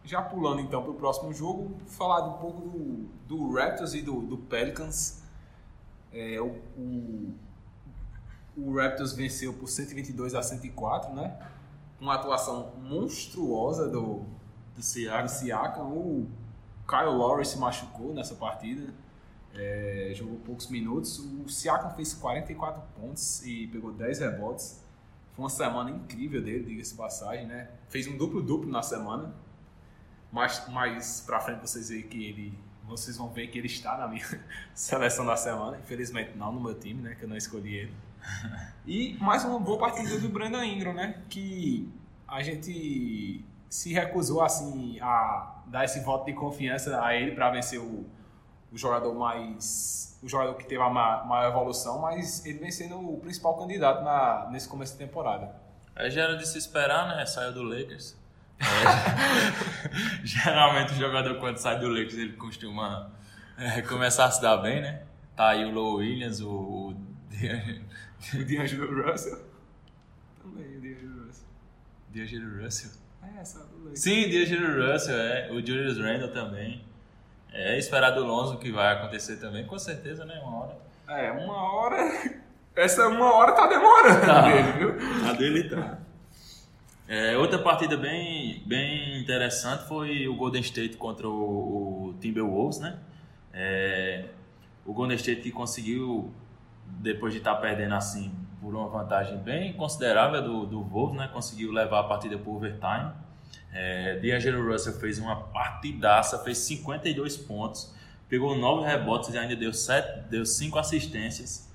Já 0.04 0.20
pulando 0.20 0.60
então 0.60 0.82
para 0.82 0.90
o 0.90 0.94
próximo 0.94 1.32
jogo, 1.32 1.76
falar 1.86 2.26
um 2.26 2.38
pouco 2.38 2.60
do, 2.68 3.08
do 3.28 3.52
Raptors 3.54 3.94
e 3.94 4.02
do, 4.02 4.20
do 4.22 4.36
Pelicans. 4.36 5.22
É, 6.12 6.40
o, 6.40 6.56
o, 6.76 7.34
o 8.56 8.74
Raptors 8.76 9.12
venceu 9.12 9.52
por 9.54 9.68
122 9.68 10.34
a 10.34 10.42
104, 10.42 11.14
né? 11.14 11.38
Uma 12.00 12.16
atuação 12.16 12.72
monstruosa 12.82 13.88
do, 13.88 14.24
Do 14.24 14.26
do 14.76 14.82
Siakam. 14.82 15.28
Siakam. 15.28 15.84
O 15.92 16.28
Kyle 16.92 17.16
Lowry 17.16 17.46
se 17.46 17.58
machucou 17.58 18.12
nessa 18.12 18.34
partida. 18.34 18.92
É, 19.54 20.12
jogou 20.14 20.38
poucos 20.40 20.68
minutos. 20.68 21.18
O 21.18 21.48
Siakam 21.48 21.90
fez 21.94 22.12
44 22.12 22.82
pontos 23.00 23.42
e 23.46 23.66
pegou 23.68 23.92
10 23.92 24.18
rebotes. 24.18 24.84
Foi 25.32 25.42
uma 25.42 25.50
semana 25.50 25.90
incrível 25.90 26.42
dele, 26.42 26.64
diga-se 26.64 26.94
passagem, 26.94 27.46
né? 27.46 27.70
Fez 27.88 28.06
um 28.06 28.18
duplo-duplo 28.18 28.70
na 28.70 28.82
semana. 28.82 29.34
Mais, 30.30 30.68
mais 30.68 31.22
pra 31.22 31.40
frente 31.40 31.60
vocês 31.60 31.88
veem 31.88 32.02
que 32.02 32.26
ele. 32.26 32.58
Vocês 32.84 33.16
vão 33.16 33.30
ver 33.30 33.46
que 33.46 33.58
ele 33.58 33.68
está 33.68 33.96
na 33.96 34.06
minha 34.06 34.26
seleção 34.74 35.24
da 35.24 35.36
semana. 35.36 35.78
Infelizmente 35.78 36.36
não 36.36 36.52
no 36.52 36.60
meu 36.60 36.78
time, 36.78 37.00
né? 37.00 37.14
Que 37.14 37.24
eu 37.24 37.28
não 37.28 37.36
escolhi 37.36 37.74
ele. 37.74 37.94
E 38.86 39.16
mais 39.18 39.44
uma 39.44 39.58
boa 39.58 39.78
partida 39.78 40.18
do 40.18 40.28
Brandon 40.28 40.62
Ingram, 40.62 40.92
né? 40.92 41.22
Que 41.30 41.88
a 42.28 42.42
gente 42.42 43.42
se 43.72 43.90
recusou 43.90 44.42
assim 44.42 45.00
a 45.00 45.62
dar 45.66 45.84
esse 45.86 46.00
voto 46.00 46.26
de 46.26 46.34
confiança 46.34 47.02
a 47.02 47.14
ele 47.14 47.34
para 47.34 47.50
vencer 47.50 47.80
o, 47.80 48.04
o 48.70 48.76
jogador 48.76 49.14
mais 49.14 50.18
o 50.22 50.28
jogador 50.28 50.54
que 50.54 50.64
teve 50.66 50.82
a 50.82 50.90
ma- 50.90 51.24
maior 51.24 51.48
evolução, 51.50 51.98
mas 51.98 52.44
ele 52.44 52.58
vem 52.58 52.70
sendo 52.70 52.96
o 53.00 53.18
principal 53.18 53.56
candidato 53.56 54.04
na, 54.04 54.48
nesse 54.50 54.68
começo 54.68 54.92
da 54.92 54.98
temporada. 54.98 55.56
Aí 55.96 56.10
já 56.10 56.22
era 56.24 56.36
de 56.36 56.46
se 56.46 56.58
esperar, 56.58 57.08
né? 57.16 57.24
Saiu 57.24 57.52
do 57.54 57.62
Lakers. 57.62 58.14
É, 58.60 58.64
geralmente 60.22 60.92
o 60.92 60.96
jogador 60.96 61.40
quando 61.40 61.56
sai 61.56 61.78
do 61.80 61.88
Lakers 61.88 62.14
ele 62.14 62.34
costuma 62.34 63.10
é, 63.56 63.80
começar 63.82 64.26
a 64.26 64.30
se 64.30 64.40
dar 64.42 64.58
bem, 64.58 64.82
né? 64.82 65.02
Tá 65.34 65.48
aí 65.48 65.64
o 65.64 65.70
Low 65.70 65.96
Williams, 65.96 66.40
o, 66.42 66.50
o 66.50 66.90
O 68.34 68.44
D'Angelo 68.44 69.10
Russell 69.10 69.38
também, 70.42 70.76
o 70.76 70.80
D'Angelo 70.80 71.26
Russell. 71.26 71.46
D'Angelo 72.10 72.62
Russell. 72.62 73.01
É, 73.22 73.26
o 73.26 73.78
Lakers. 73.84 74.00
Sim, 74.00 74.28
D'Angelo 74.30 74.92
Russell, 74.92 75.16
é. 75.16 75.50
O 75.50 75.54
Julius 75.66 75.98
Randle 75.98 76.28
também. 76.28 76.84
É 77.52 77.76
esperar 77.78 78.10
do 78.12 78.24
Lonzo 78.24 78.56
que 78.58 78.72
vai 78.72 78.94
acontecer 78.94 79.36
também, 79.36 79.66
com 79.66 79.78
certeza, 79.78 80.24
né? 80.24 80.40
Uma 80.42 80.56
hora. 80.64 80.76
É, 81.08 81.30
uma 81.32 81.72
hora. 81.72 81.96
Essa 82.74 83.06
uma 83.08 83.34
hora 83.34 83.52
tá 83.52 83.66
demorando 83.66 84.20
Tá. 84.24 84.42
dele, 84.50 84.72
viu? 84.72 85.28
A 85.28 85.32
dele 85.34 85.68
tá. 85.68 85.98
É, 87.06 87.36
outra 87.36 87.58
partida 87.58 87.94
bem, 87.98 88.62
bem 88.64 89.20
interessante 89.20 89.86
foi 89.86 90.26
o 90.26 90.34
Golden 90.34 90.62
State 90.62 90.96
contra 90.96 91.28
o, 91.28 92.08
o 92.08 92.14
Timberwolves, 92.20 92.80
né? 92.80 92.98
É, 93.52 94.24
o 94.86 94.94
Golden 94.94 95.16
State 95.16 95.42
que 95.42 95.50
conseguiu, 95.50 96.32
depois 96.86 97.34
de 97.34 97.38
estar 97.40 97.54
perdendo 97.56 97.94
assim, 97.94 98.32
por 98.62 98.76
uma 98.76 98.86
vantagem 98.88 99.36
bem 99.38 99.72
considerável 99.72 100.40
do, 100.40 100.64
do 100.64 100.82
Wolves, 100.84 101.18
né? 101.18 101.28
Conseguiu 101.32 101.72
levar 101.72 101.98
a 101.98 102.04
partida 102.04 102.38
por 102.38 102.54
overtime. 102.54 103.10
É, 103.72 104.20
D'Angelo 104.20 104.70
Russell 104.70 104.92
fez 104.94 105.18
uma 105.18 105.34
partidaça, 105.34 106.38
fez 106.38 106.58
52 106.58 107.36
pontos, 107.38 107.92
pegou 108.28 108.56
9 108.56 108.86
rebotes 108.86 109.34
e 109.34 109.38
ainda 109.38 109.56
deu 109.56 109.72
7, 109.72 110.28
deu 110.30 110.46
5 110.46 110.78
assistências. 110.78 111.68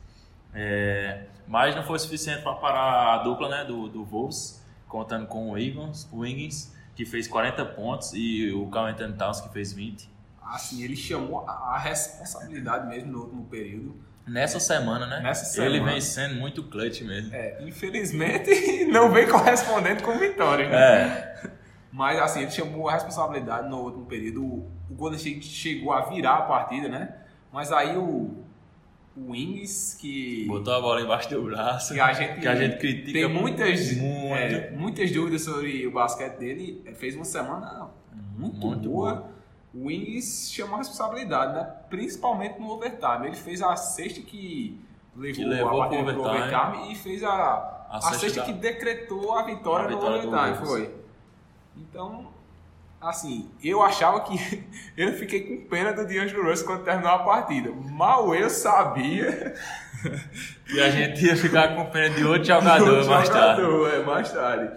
É, 0.53 1.25
mas 1.45 1.75
não 1.75 1.83
foi 1.83 1.99
suficiente 1.99 2.41
para 2.41 2.53
parar 2.53 3.15
a 3.15 3.17
dupla 3.17 3.49
né, 3.49 3.65
do, 3.65 3.89
do 3.89 4.05
Wolves, 4.05 4.65
contando 4.87 5.27
com 5.27 5.49
o 5.49 5.51
Wiggins, 5.51 6.07
o 6.09 6.19
Wiggins, 6.19 6.73
que 6.95 7.05
fez 7.05 7.27
40 7.27 7.65
pontos, 7.65 8.13
e 8.13 8.49
o 8.53 8.65
Carl 8.67 8.93
Towns, 9.17 9.41
que 9.41 9.49
fez 9.49 9.73
20. 9.73 10.09
Assim, 10.41 10.83
ele 10.83 10.95
chamou 10.95 11.47
a 11.47 11.77
responsabilidade 11.77 12.87
mesmo 12.87 13.11
no 13.11 13.23
último 13.23 13.43
período. 13.45 13.93
Nessa 14.27 14.59
semana, 14.59 15.05
né? 15.07 15.21
Nessa 15.21 15.61
Ele 15.61 15.75
semana. 15.75 15.91
vem 15.93 16.01
sendo 16.01 16.35
muito 16.35 16.63
clutch 16.63 17.01
mesmo. 17.01 17.33
É, 17.33 17.57
infelizmente 17.61 18.85
não 18.91 19.11
vem 19.11 19.27
correspondendo 19.27 20.03
com 20.03 20.17
vitória, 20.17 20.67
né? 20.69 20.77
É, 20.77 21.49
Mas 21.91 22.19
assim, 22.19 22.41
ele 22.41 22.51
chamou 22.51 22.89
a 22.89 22.93
responsabilidade 22.93 23.69
no 23.69 23.77
último 23.81 24.05
período. 24.05 24.43
O 24.43 24.95
Golden 24.95 25.17
State 25.17 25.45
chegou 25.47 25.93
a 25.93 26.01
virar 26.01 26.35
a 26.35 26.41
partida, 26.43 26.87
né? 26.89 27.13
Mas 27.51 27.71
aí 27.71 27.95
o, 27.97 28.43
o 29.15 29.31
Wings, 29.31 29.97
que, 29.99 30.45
botou 30.47 30.73
a 30.73 30.81
bola 30.81 31.01
embaixo 31.01 31.29
do 31.29 31.41
braço, 31.43 31.93
que 31.93 31.99
a 31.99 32.13
gente, 32.13 32.39
que 32.41 32.47
a 32.47 32.55
gente 32.55 32.77
critica 32.77 33.13
tem 33.13 33.27
muitas, 33.29 33.93
muito. 33.97 34.35
é, 34.35 34.71
muitas 34.71 35.11
dúvidas 35.11 35.41
sobre 35.43 35.87
o 35.87 35.91
basquete 35.91 36.37
dele. 36.37 36.83
Fez 36.95 37.15
uma 37.15 37.25
semana 37.25 37.89
muito, 38.37 38.57
Muito 38.57 38.89
boa. 38.89 39.13
boa. 39.15 39.36
O 39.79 39.85
Wings 39.87 40.51
chamou 40.51 40.75
a 40.75 40.77
responsabilidade, 40.79 41.53
né? 41.53 41.67
Principalmente 41.89 42.59
no 42.59 42.69
overtime. 42.71 43.27
Ele 43.27 43.35
fez 43.35 43.61
a 43.61 43.75
sexta 43.75 44.21
que 44.21 44.79
levou, 45.15 45.35
Que 45.35 45.45
levou 45.45 45.81
a 45.81 45.87
partida 45.89 46.13
pro 46.13 46.21
pro 46.23 46.31
overtime. 46.31 46.91
e 46.91 46.95
fez 46.95 47.23
a, 47.23 47.29
A 47.89 47.97
a, 47.97 48.01
sexta 48.13 48.39
da- 48.41 48.45
que 48.45 48.53
decretou 48.53 49.37
a 49.37 49.43
vitória, 49.43 49.85
A 49.85 49.89
vitória 49.89 50.21
no 50.23 50.27
overtime, 50.35 50.65
foi. 50.67 50.95
Então, 51.75 52.27
assim, 52.99 53.49
eu 53.63 53.81
achava 53.83 54.21
que 54.21 54.63
eu 54.97 55.13
fiquei 55.13 55.41
com 55.41 55.69
pena 55.69 55.93
do 55.93 56.05
D'Angelo 56.07 56.49
Russell 56.49 56.65
quando 56.65 56.83
terminou 56.83 57.11
a 57.11 57.19
partida. 57.19 57.71
Mal 57.71 58.33
eu 58.33 58.49
sabia 58.49 59.53
E 60.73 60.79
a 60.79 60.89
gente 60.89 61.23
ia 61.25 61.35
ficar 61.35 61.75
com 61.75 61.85
pena 61.85 62.15
de 62.15 62.23
outro 62.23 62.43
jogador 62.45 63.03
do 63.03 63.09
mais 63.09 63.29
tarde. 63.29 63.61
é, 63.61 64.03
mais 64.03 64.31
tarde. 64.31 64.71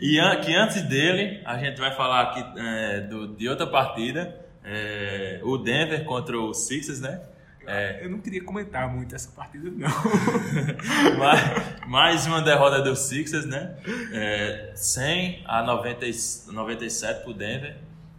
E 0.00 0.18
an- 0.18 0.40
que 0.40 0.54
antes 0.54 0.82
dele, 0.82 1.40
a 1.44 1.58
gente 1.58 1.78
vai 1.80 1.94
falar 1.94 2.22
aqui 2.22 2.44
é, 2.60 3.00
do, 3.00 3.28
de 3.34 3.48
outra 3.48 3.66
partida, 3.66 4.34
é, 4.64 5.40
o 5.42 5.56
Denver 5.58 6.04
contra 6.04 6.38
o 6.38 6.52
Sixers, 6.54 7.00
né? 7.00 7.20
É, 7.66 8.04
Eu 8.04 8.10
não 8.10 8.18
queria 8.18 8.42
comentar 8.42 8.92
muito 8.92 9.14
essa 9.14 9.30
partida, 9.30 9.70
não. 9.70 9.88
mais, 11.16 11.86
mais 11.86 12.26
uma 12.26 12.42
derrota 12.42 12.80
do 12.82 12.96
Sixers, 12.96 13.46
né? 13.46 13.76
É, 14.12 14.72
100 14.74 15.42
a 15.46 15.62
90, 15.62 16.06
e- 16.06 16.12
97 16.52 17.22
pro 17.22 17.32
Denver. 17.32 17.76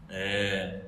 É, 0.09 0.79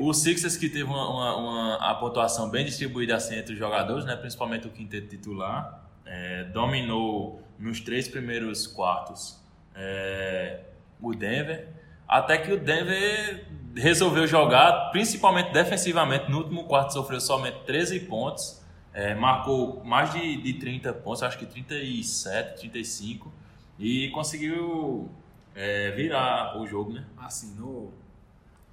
o 0.00 0.12
Sixers 0.12 0.56
que 0.56 0.68
teve 0.68 0.84
uma, 0.84 1.08
uma, 1.10 1.36
uma- 1.36 1.90
a 1.90 1.94
pontuação 1.96 2.48
bem 2.48 2.64
distribuída 2.64 3.16
assim 3.16 3.36
entre 3.36 3.52
os 3.52 3.58
jogadores, 3.58 4.04
né? 4.04 4.14
principalmente 4.16 4.66
o 4.66 4.70
quinteto 4.70 5.08
titular, 5.08 5.84
é, 6.06 6.44
dominou 6.44 7.42
nos 7.60 7.80
três 7.80 8.08
primeiros 8.08 8.66
quartos 8.66 9.38
é, 9.74 10.60
o 11.00 11.14
Denver, 11.14 11.68
até 12.08 12.38
que 12.38 12.52
o 12.52 12.58
Denver 12.58 13.46
resolveu 13.76 14.26
jogar, 14.26 14.90
principalmente 14.90 15.52
defensivamente, 15.52 16.30
no 16.30 16.38
último 16.38 16.64
quarto 16.64 16.92
sofreu 16.92 17.20
somente 17.20 17.60
13 17.64 18.00
pontos, 18.00 18.60
é, 18.92 19.14
marcou 19.14 19.84
mais 19.84 20.12
de, 20.12 20.42
de 20.42 20.54
30 20.54 20.92
pontos, 20.94 21.22
acho 21.22 21.38
que 21.38 21.46
37, 21.46 22.58
35, 22.58 23.32
e 23.78 24.10
conseguiu 24.10 25.08
é, 25.54 25.90
virar 25.92 26.58
o 26.58 26.66
jogo, 26.66 26.92
né? 26.92 27.04
Assim, 27.16 27.54
no, 27.54 27.92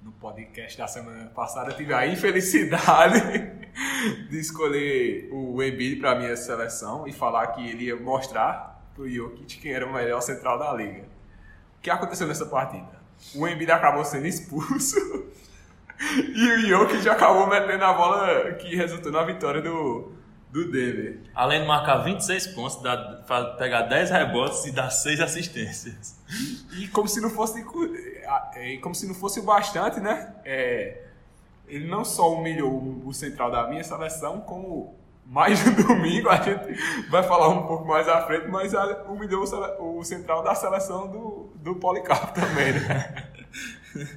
no 0.02 0.10
podcast 0.12 0.76
da 0.76 0.88
semana 0.88 1.26
passada, 1.26 1.70
eu 1.70 1.76
tive 1.76 1.94
a 1.94 2.06
infelicidade 2.06 3.20
de 4.28 4.38
escolher 4.38 5.28
o 5.32 5.62
Embiid 5.62 6.00
para 6.00 6.16
minha 6.16 6.36
seleção 6.36 7.06
e 7.06 7.12
falar 7.12 7.48
que 7.48 7.66
ele 7.66 7.84
ia 7.84 7.96
mostrar 7.96 8.77
pro 8.98 9.08
Jokic 9.08 9.58
quem 9.60 9.72
era 9.72 9.86
o 9.86 9.92
melhor 9.92 10.20
central 10.20 10.58
da 10.58 10.72
liga. 10.74 11.02
O 11.78 11.80
que 11.80 11.88
aconteceu 11.88 12.26
nessa 12.26 12.46
partida? 12.46 12.98
O 13.36 13.46
Embiid 13.46 13.70
acabou 13.70 14.04
sendo 14.04 14.26
expulso 14.26 14.96
e 16.34 16.52
o 16.52 16.60
Jokic 16.66 17.08
acabou 17.08 17.46
metendo 17.46 17.84
a 17.84 17.92
bola 17.92 18.52
que 18.54 18.74
resultou 18.74 19.12
na 19.12 19.22
vitória 19.22 19.62
do, 19.62 20.12
do 20.50 20.70
Denver. 20.70 21.20
Além 21.32 21.60
de 21.62 21.66
marcar 21.68 21.98
26 21.98 22.48
pontos, 22.48 22.80
fa- 23.26 23.54
pegar 23.56 23.82
10 23.82 24.10
rebotes 24.10 24.64
e 24.66 24.72
dar 24.72 24.90
6 24.90 25.20
assistências. 25.20 26.18
E 26.76 26.88
como 26.88 27.06
se 27.08 27.20
não 27.20 27.30
fosse 27.30 27.64
é, 28.54 28.76
como 28.78 28.94
se 28.96 29.06
não 29.06 29.14
fosse 29.14 29.38
o 29.38 29.44
bastante, 29.44 30.00
né? 30.00 30.34
É, 30.44 31.04
ele 31.68 31.86
não 31.86 32.04
só 32.04 32.32
humilhou 32.34 32.72
o, 32.72 33.06
o 33.08 33.14
central 33.14 33.50
da 33.50 33.68
minha 33.68 33.84
seleção, 33.84 34.40
como 34.40 34.96
mais 35.28 35.64
no 35.64 35.74
domingo 35.86 36.28
a 36.30 36.36
gente 36.40 37.08
vai 37.10 37.22
falar 37.22 37.48
um 37.50 37.66
pouco 37.66 37.86
mais 37.86 38.08
à 38.08 38.22
frente, 38.26 38.48
mas 38.48 38.74
a- 38.74 39.04
humilhou 39.08 39.44
o 39.78 40.02
central 40.02 40.42
da 40.42 40.54
seleção 40.54 41.06
do, 41.08 41.52
do 41.56 41.74
Policarpo 41.76 42.32
também, 42.32 42.72
né? 42.72 43.28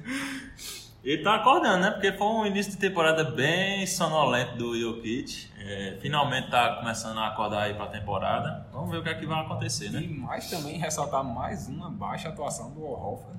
Ele 1.04 1.20
tá 1.24 1.34
acordando, 1.34 1.78
né? 1.82 1.90
Porque 1.90 2.12
foi 2.12 2.26
um 2.28 2.46
início 2.46 2.70
de 2.70 2.78
temporada 2.78 3.24
bem 3.24 3.84
sonolento 3.88 4.56
do 4.56 4.78
Jokic. 4.78 5.50
É, 5.58 5.98
finalmente 6.00 6.48
tá 6.48 6.76
começando 6.76 7.18
a 7.18 7.26
acordar 7.26 7.62
aí 7.62 7.74
pra 7.74 7.86
temporada. 7.88 8.64
Vamos 8.72 8.88
ver 8.92 8.98
o 8.98 9.02
que 9.02 9.08
é 9.08 9.14
que 9.14 9.26
vai 9.26 9.40
acontecer, 9.40 9.90
né? 9.90 10.00
E 10.00 10.06
mais 10.08 10.48
também 10.48 10.78
ressaltar 10.78 11.24
mais 11.24 11.66
uma 11.68 11.90
baixa 11.90 12.28
atuação 12.28 12.70
do 12.70 12.84
Horford. 12.84 13.36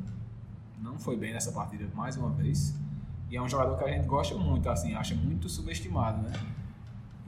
Não 0.82 1.00
foi 1.00 1.16
bem 1.16 1.32
nessa 1.32 1.54
partida 1.54 1.86
mais 1.96 2.18
uma 2.18 2.30
vez. 2.32 2.76
E 3.30 3.38
é 3.38 3.42
um 3.42 3.48
jogador 3.48 3.78
que 3.78 3.86
a 3.86 3.88
gente 3.88 4.06
gosta 4.08 4.36
muito, 4.36 4.70
assim, 4.70 4.94
acha 4.94 5.16
muito 5.16 5.48
subestimado, 5.48 6.22
né? 6.22 6.34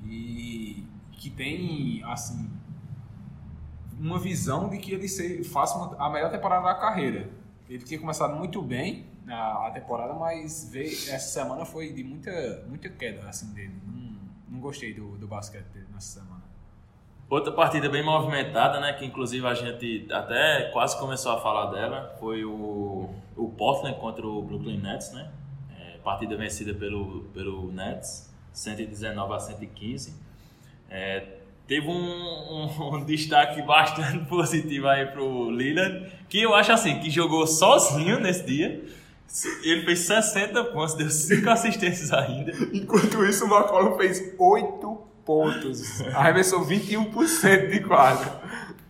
E 0.06 0.86
que 1.14 1.30
tem, 1.30 2.04
assim, 2.06 2.50
uma 4.00 4.20
visão 4.20 4.70
de 4.70 4.78
que 4.78 4.94
ele 4.94 5.08
se, 5.08 5.44
faça 5.44 5.78
uma, 5.78 5.96
a 6.06 6.10
melhor 6.10 6.32
temporada 6.32 6.66
da 6.66 6.76
carreira. 6.76 7.30
Ele 7.70 7.84
tinha 7.84 8.00
começado 8.00 8.36
muito 8.36 8.62
bem 8.62 9.06
a, 9.28 9.68
a 9.68 9.72
temporada, 9.72 10.14
mas 10.14 10.70
veio, 10.72 10.88
essa 10.88 11.20
semana 11.20 11.66
foi 11.66 11.92
de 11.92 12.04
muita, 12.04 12.64
muita 12.68 12.90
queda 12.90 13.28
assim, 13.28 13.54
dele. 13.54 13.74
Não, 13.86 14.20
não 14.50 14.60
gostei 14.60 14.94
do, 14.94 15.18
do 15.18 15.28
basquete 15.28 15.66
dele 15.68 15.88
nessa 15.94 16.20
semana. 16.20 16.44
Outra 17.28 17.52
partida 17.52 17.90
bem 17.90 18.06
movimentada, 18.06 18.80
né? 18.80 18.94
Que 18.94 19.04
inclusive 19.04 19.48
a 19.48 19.54
gente 19.56 20.08
até 20.12 20.70
quase 20.72 21.00
começou 21.00 21.32
a 21.32 21.42
falar 21.42 21.72
dela, 21.72 22.16
foi 22.20 22.46
o, 22.46 23.10
o 23.36 23.50
Portland 23.58 24.00
contra 24.00 24.28
o 24.28 24.44
Brooklyn 24.44 24.78
Nets, 24.78 25.12
né? 25.12 25.32
É, 25.76 25.98
partida 26.04 26.38
vencida 26.38 26.76
pelo, 26.76 27.24
pelo 27.34 27.72
Nets, 27.72 28.32
119 28.56 29.34
a 29.34 29.40
115. 29.40 30.14
É, 30.90 31.24
teve 31.68 31.88
um, 31.88 31.94
um, 31.94 32.96
um, 32.96 33.06
destaque 33.06 33.62
bastante 33.62 34.26
positivo 34.26 34.88
aí 34.88 35.06
pro 35.08 35.52
Lillard, 35.52 36.12
que 36.30 36.42
eu 36.42 36.56
acho 36.56 36.72
assim, 36.72 37.00
que 37.00 37.10
jogou 37.10 37.46
sozinho 37.46 38.20
nesse 38.20 38.46
dia. 38.46 38.84
Ele 39.64 39.84
fez 39.84 40.00
60 40.00 40.64
pontos, 40.66 40.96
deu 40.96 41.10
5 41.10 41.50
assistências 41.50 42.14
ainda. 42.14 42.54
Enquanto 42.74 43.26
isso, 43.26 43.46
o 43.46 43.48
McCollum 43.48 43.98
fez 43.98 44.34
8 44.40 44.98
pontos. 45.26 46.02
Arremessou 46.14 46.66
21% 46.66 47.70
de 47.70 47.82
quadro. 47.82 48.32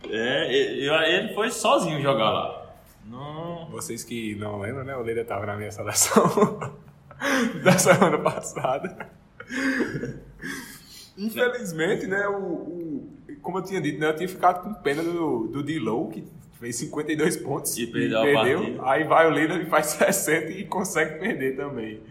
É, 0.08 0.54
ele 0.54 1.34
foi 1.34 1.50
sozinho 1.50 2.02
jogar 2.02 2.30
lá. 2.30 2.76
Não... 3.06 3.68
Vocês 3.72 4.04
que 4.04 4.36
não 4.36 4.60
lembram, 4.60 4.84
né? 4.84 4.96
O 4.96 5.00
Lillard 5.00 5.22
estava 5.22 5.46
na 5.46 5.56
minha 5.56 5.72
seleção 5.72 6.60
da 7.64 7.78
semana 7.78 8.18
passada. 8.20 9.10
Infelizmente, 11.18 12.08
né, 12.08 12.28
o, 12.28 12.38
o, 12.38 13.10
como 13.42 13.60
eu 13.60 13.64
tinha 13.64 13.80
dito, 13.80 14.00
né, 14.00 14.10
eu 14.10 14.16
tinha 14.16 14.28
ficado 14.28 14.64
com 14.64 14.74
pena 14.74 15.02
do, 15.02 15.48
do 15.48 15.64
D-Low, 15.64 16.10
que 16.10 16.28
fez 16.60 16.76
52 16.78 17.38
pontos 17.38 17.78
e, 17.78 17.84
e 17.84 17.88
perdeu. 17.88 18.22
perdeu. 18.22 18.86
Aí 18.86 19.04
vai 19.04 19.28
o 19.28 19.32
líder 19.32 19.62
e 19.62 19.66
faz 19.66 19.88
60 19.98 20.52
e 20.52 20.66
consegue 20.66 21.20
perder 21.20 21.56
também. 21.56 22.02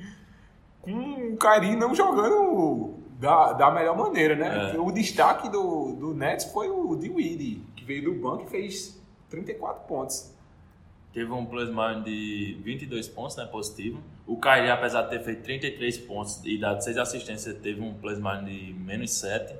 Com 0.80 1.32
o 1.32 1.36
Karim 1.36 1.76
não 1.76 1.94
jogando 1.94 2.94
da, 3.18 3.52
da 3.52 3.70
melhor 3.70 3.96
maneira, 3.96 4.36
né? 4.36 4.74
É. 4.74 4.78
O 4.78 4.90
destaque 4.90 5.48
do, 5.48 5.92
do 5.92 6.14
Nets 6.14 6.46
foi 6.52 6.68
o 6.68 6.94
de 6.96 7.08
Weedy, 7.10 7.62
que 7.74 7.84
veio 7.84 8.04
do 8.04 8.14
banco 8.14 8.44
e 8.44 8.50
fez 8.50 9.00
34 9.30 9.86
pontos. 9.86 10.33
Teve 11.14 11.30
um 11.30 11.46
plus 11.46 11.68
minus 11.70 12.04
de 12.04 12.60
22 12.64 13.06
pontos, 13.06 13.36
né, 13.36 13.46
positivo. 13.46 14.02
O 14.26 14.36
Kyrie, 14.36 14.68
apesar 14.68 15.02
de 15.02 15.10
ter 15.10 15.20
feito 15.20 15.44
33 15.44 15.98
pontos 15.98 16.44
e 16.44 16.58
dado 16.58 16.82
6 16.82 16.98
assistências, 16.98 17.56
teve 17.58 17.80
um 17.80 17.94
plus 17.94 18.18
minus 18.18 18.44
de 18.46 18.74
menos 18.74 19.12
7. 19.12 19.54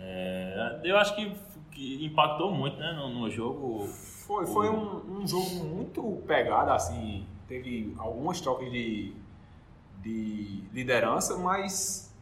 É, 0.00 0.80
eu 0.82 0.96
acho 0.98 1.14
que, 1.14 1.32
que, 1.70 2.04
impactou 2.04 2.52
muito 2.52 2.76
né, 2.76 2.92
no, 2.92 3.08
no 3.08 3.30
jogo. 3.30 3.86
Foi, 3.86 4.44
foi 4.46 4.68
um, 4.68 5.20
um, 5.20 5.26
jogo 5.28 5.64
muito 5.64 6.20
pegado, 6.26 6.72
assim, 6.72 7.24
teve 7.46 7.94
algumas 7.96 8.40
trocas 8.40 8.68
de, 8.72 9.14
de 10.02 10.64
liderança, 10.72 11.38
mas 11.38 12.12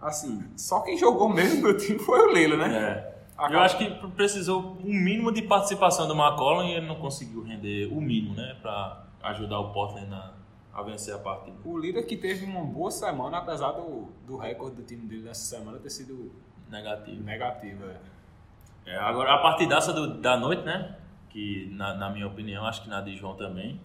assim, 0.00 0.44
só 0.56 0.80
quem 0.80 0.98
jogou 0.98 1.28
mesmo 1.28 1.68
no 1.68 1.76
time 1.76 1.98
foi 2.00 2.18
o 2.20 2.32
Lilo, 2.32 2.56
né? 2.56 2.76
É. 2.76 3.15
Eu 3.38 3.60
acho 3.60 3.76
que 3.76 3.90
precisou 4.10 4.78
um 4.82 4.94
mínimo 4.94 5.30
de 5.30 5.42
participação 5.42 6.08
do 6.08 6.14
McCollum 6.14 6.64
e 6.64 6.72
ele 6.72 6.86
não 6.86 6.96
conseguiu 6.96 7.42
render 7.42 7.86
o 7.92 8.00
mínimo, 8.00 8.34
né, 8.34 8.56
para 8.62 9.04
ajudar 9.22 9.58
o 9.60 9.72
Portland 9.72 10.08
na, 10.08 10.32
a 10.72 10.82
vencer 10.82 11.14
a 11.14 11.18
partida. 11.18 11.56
O 11.64 11.78
líder 11.78 12.04
que 12.04 12.16
teve 12.16 12.44
uma 12.44 12.64
boa 12.64 12.90
semana, 12.90 13.38
apesar 13.38 13.72
do, 13.72 14.08
do 14.26 14.36
recorde 14.36 14.76
do 14.76 14.82
time 14.82 15.06
dele 15.06 15.22
nessa 15.22 15.56
semana 15.56 15.78
ter 15.78 15.90
sido 15.90 16.32
negativo. 16.70 17.22
Negativo, 17.22 17.84
é. 17.84 18.92
é 18.92 18.96
agora, 18.96 19.34
a 19.34 19.38
partidaça 19.38 19.92
do, 19.92 20.18
da 20.18 20.36
noite, 20.36 20.62
né? 20.62 20.96
Que, 21.28 21.68
na, 21.72 21.94
na, 21.94 22.10
minha 22.10 22.26
opinião, 22.26 22.64
acho 22.64 22.82
que 22.82 22.88
na 22.88 23.00
de 23.02 23.14
João 23.16 23.34
também, 23.34 23.78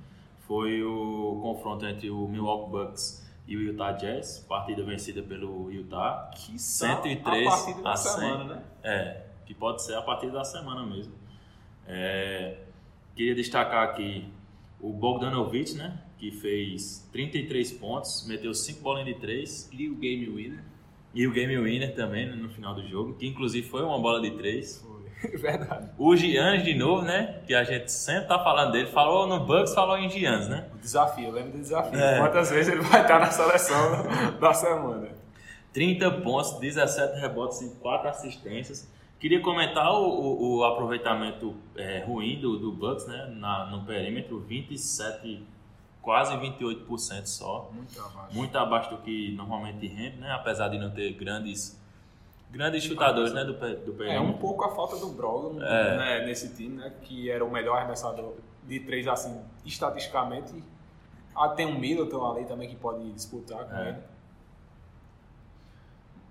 foi 0.47 0.81
o 0.83 1.39
confronto 1.41 1.85
entre 1.85 2.09
o 2.09 2.27
Milwaukee 2.27 2.71
Bucks 2.71 3.29
e 3.47 3.57
o 3.57 3.61
Utah 3.61 3.91
Jazz. 3.91 4.45
Partida 4.47 4.83
vencida 4.83 5.21
pelo 5.21 5.69
Utah. 5.71 6.29
Que 6.33 6.57
103 6.57 7.47
a 7.83 7.91
a 7.91 7.95
semana, 7.97 8.43
né? 8.55 8.63
É, 8.83 9.30
que 9.51 9.53
pode 9.53 9.83
ser 9.83 9.95
a 9.95 10.01
partida 10.01 10.31
da 10.31 10.45
semana 10.45 10.85
mesmo. 10.85 11.13
É, 11.85 12.59
queria 13.13 13.35
destacar 13.35 13.83
aqui 13.83 14.25
o 14.79 14.93
Bogdanovich, 14.93 15.75
né? 15.75 15.99
que 16.17 16.31
fez 16.31 17.09
33 17.11 17.71
pontos, 17.73 18.25
meteu 18.27 18.53
5 18.53 18.81
bolinhas 18.81 19.07
de 19.07 19.15
3. 19.15 19.69
E 19.73 19.89
o 19.89 19.95
game 19.95 20.29
winner. 20.29 20.63
E 21.13 21.27
o 21.27 21.31
game 21.31 21.57
winner 21.57 21.93
também 21.95 22.27
né, 22.27 22.35
no 22.35 22.47
final 22.47 22.75
do 22.75 22.87
jogo, 22.87 23.15
que 23.15 23.27
inclusive 23.27 23.67
foi 23.67 23.81
uma 23.83 23.99
bola 23.99 24.21
de 24.21 24.31
3. 24.31 24.85
Foi, 24.85 25.35
verdade. 25.37 25.89
O 25.97 26.15
Giannis 26.15 26.63
de 26.63 26.75
novo, 26.75 27.01
né? 27.01 27.41
Que 27.45 27.53
a 27.53 27.63
gente 27.63 27.91
sempre 27.91 28.27
tá 28.27 28.39
falando 28.41 28.71
dele. 28.71 28.87
Falou 28.87 29.27
no 29.27 29.45
Bucks, 29.45 29.73
falou 29.73 29.97
em 29.97 30.09
Giannis, 30.09 30.47
né? 30.47 30.69
O 30.73 30.77
desafio, 30.77 31.25
eu 31.25 31.31
lembro 31.31 31.51
do 31.53 31.57
desafio. 31.57 31.99
É. 31.99 32.19
Quantas 32.19 32.49
vezes 32.51 32.71
ele 32.71 32.81
vai 32.83 33.01
estar 33.01 33.19
na 33.19 33.31
seleção 33.31 34.37
da 34.39 34.53
semana. 34.53 35.09
30 35.73 36.11
pontos, 36.21 36.59
17 36.59 37.19
rebotes 37.19 37.61
e 37.61 37.69
4 37.81 38.07
assistências. 38.07 38.87
Queria 39.21 39.39
comentar 39.39 39.93
o, 39.93 40.03
o, 40.03 40.57
o 40.57 40.63
aproveitamento 40.63 41.55
é, 41.75 42.03
ruim 42.03 42.41
do, 42.41 42.57
do 42.57 42.71
Bucks, 42.71 43.05
né? 43.05 43.31
Na, 43.37 43.67
no 43.67 43.85
perímetro, 43.85 44.39
27 44.39 45.45
quase 46.01 46.35
28% 46.35 47.27
só. 47.27 47.69
Muito 47.71 48.01
abaixo. 48.01 48.35
Muito 48.35 48.57
abaixo 48.57 48.89
do 48.89 48.97
que 49.03 49.31
normalmente 49.33 49.85
rende, 49.85 50.17
né? 50.17 50.31
Apesar 50.31 50.69
de 50.69 50.79
não 50.79 50.89
ter 50.89 51.13
grandes 51.13 51.79
grandes 52.49 52.83
chutadores, 52.83 53.31
né, 53.31 53.45
do, 53.45 53.53
do 53.53 53.93
perímetro. 53.93 54.09
É 54.09 54.19
um 54.19 54.33
pouco 54.33 54.65
a 54.65 54.75
falta 54.75 54.97
do 54.97 55.09
Brogdon 55.09 55.61
é. 55.63 55.97
né, 55.97 56.25
nesse 56.25 56.53
time, 56.53 56.77
né, 56.77 56.91
que 57.03 57.29
era 57.29 57.45
o 57.45 57.49
melhor 57.49 57.77
arremessador 57.77 58.33
de 58.63 58.79
três, 58.81 59.07
assim, 59.07 59.39
estatisticamente. 59.63 60.51
Ah, 61.35 61.49
tem 61.49 61.67
um 61.67 61.79
Middleton 61.79 62.29
ali 62.29 62.45
também 62.45 62.67
que 62.67 62.75
pode 62.75 63.09
disputar 63.11 63.65
com 63.65 63.75
é. 63.75 63.89
ele. 63.89 63.97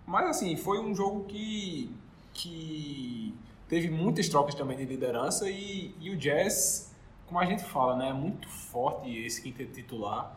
Mas, 0.07 0.29
assim, 0.29 0.57
foi 0.57 0.81
um 0.81 0.93
jogo 0.93 1.25
que, 1.25 1.95
que 2.33 3.35
teve 3.69 3.91
muitas 3.91 4.29
trocas 4.29 4.55
também 4.55 4.77
de 4.77 4.85
liderança 4.85 5.49
e, 5.49 5.95
e 6.01 6.11
o 6.11 6.17
Jazz 6.17 6.91
como 7.31 7.39
a 7.39 7.45
gente 7.45 7.63
fala, 7.63 7.95
né, 7.95 8.09
é 8.09 8.13
muito 8.13 8.49
forte 8.49 9.09
esse 9.25 9.41
quinteto 9.41 9.71
titular. 9.71 10.37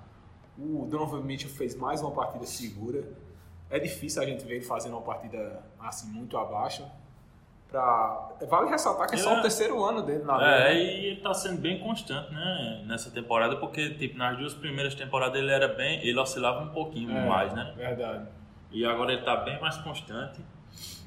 O 0.55 0.85
Donovan 0.85 1.21
Mitchell 1.21 1.49
fez 1.49 1.75
mais 1.75 2.01
uma 2.01 2.11
partida 2.11 2.45
segura. 2.45 3.03
É 3.67 3.79
difícil 3.79 4.21
a 4.21 4.25
gente 4.27 4.45
ver 4.45 4.57
ele 4.57 4.63
fazendo 4.63 4.93
uma 4.93 5.01
partida 5.01 5.63
assim 5.79 6.07
muito 6.11 6.37
abaixo. 6.37 6.85
Pra... 7.67 8.29
Vale 8.47 8.69
ressaltar 8.69 9.09
que 9.09 9.15
é 9.15 9.17
só 9.17 9.33
é. 9.33 9.39
o 9.39 9.41
terceiro 9.41 9.83
ano 9.83 10.03
dele 10.03 10.23
na 10.23 10.35
É, 10.35 10.65
né? 10.65 10.75
e 10.75 11.05
ele 11.07 11.21
tá 11.21 11.33
sendo 11.33 11.59
bem 11.59 11.79
constante, 11.79 12.31
né, 12.31 12.83
nessa 12.85 13.09
temporada, 13.09 13.55
porque 13.57 13.95
tipo, 13.95 14.15
nas 14.15 14.37
duas 14.37 14.53
primeiras 14.53 14.93
temporadas 14.93 15.41
ele 15.41 15.49
era 15.49 15.69
bem, 15.69 15.99
ele 16.07 16.19
oscilava 16.19 16.63
um 16.63 16.69
pouquinho 16.69 17.09
é, 17.09 17.27
mais, 17.27 17.51
né? 17.55 17.73
Verdade. 17.75 18.27
E 18.71 18.85
agora 18.85 19.13
ele 19.13 19.23
tá 19.23 19.37
bem 19.37 19.59
mais 19.59 19.77
constante. 19.77 20.39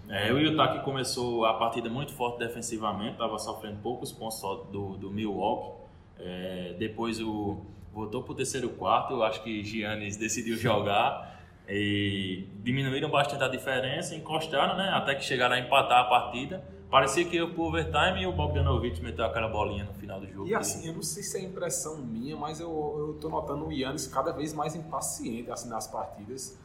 É, 0.08 0.32
o 0.32 0.38
Utah 0.38 0.78
começou 0.80 1.44
a 1.44 1.54
partida 1.54 1.88
muito 1.88 2.12
forte 2.12 2.38
defensivamente, 2.38 3.12
estava 3.12 3.38
sofrendo 3.38 3.78
poucos 3.82 4.12
pontos 4.12 4.38
só 4.38 4.54
do, 4.54 4.96
do 4.96 5.10
Milwaukee. 5.10 5.72
É, 6.18 6.74
depois 6.78 7.20
o, 7.20 7.58
voltou 7.92 8.22
para 8.22 8.32
o 8.32 8.34
terceiro 8.34 8.68
quarto, 8.70 9.22
acho 9.22 9.42
que 9.42 9.64
Giannis 9.64 10.16
decidiu 10.16 10.56
jogar 10.56 11.34
e 11.68 12.46
diminuíram 12.62 13.10
bastante 13.10 13.42
a 13.42 13.48
diferença, 13.48 14.14
encostaram, 14.14 14.76
né, 14.76 14.90
até 14.90 15.14
que 15.14 15.24
chegaram 15.24 15.56
a 15.56 15.58
empatar 15.58 16.00
a 16.00 16.04
partida. 16.04 16.62
Parecia 16.88 17.24
que 17.24 17.34
ia 17.34 17.48
pro 17.48 17.62
overtime 17.64 18.22
e 18.22 18.26
o 18.26 18.32
Bogdanovich 18.32 19.02
meteu 19.02 19.24
aquela 19.24 19.48
bolinha 19.48 19.82
no 19.82 19.92
final 19.94 20.20
do 20.20 20.28
jogo. 20.28 20.46
E 20.46 20.54
assim, 20.54 20.86
eu 20.86 20.94
não 20.94 21.02
sei 21.02 21.22
se 21.22 21.36
é 21.36 21.42
impressão 21.42 21.96
minha, 21.98 22.36
mas 22.36 22.60
eu, 22.60 22.68
eu 22.68 23.18
tô 23.20 23.28
notando 23.28 23.66
o 23.66 23.72
Yannis 23.72 24.06
cada 24.06 24.30
vez 24.30 24.54
mais 24.54 24.76
impaciente 24.76 25.50
assim, 25.50 25.68
nas 25.68 25.88
partidas 25.88 26.56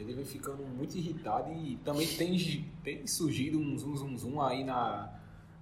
ele 0.00 0.14
vem 0.14 0.24
ficando 0.24 0.62
muito 0.64 0.96
irritado 0.96 1.52
e 1.52 1.76
também 1.84 2.06
tem, 2.06 2.64
tem 2.82 3.06
surgido 3.06 3.58
um 3.58 3.76
zum 3.76 3.96
zum 3.96 4.16
zum 4.16 4.40
aí 4.40 4.64
na, 4.64 5.12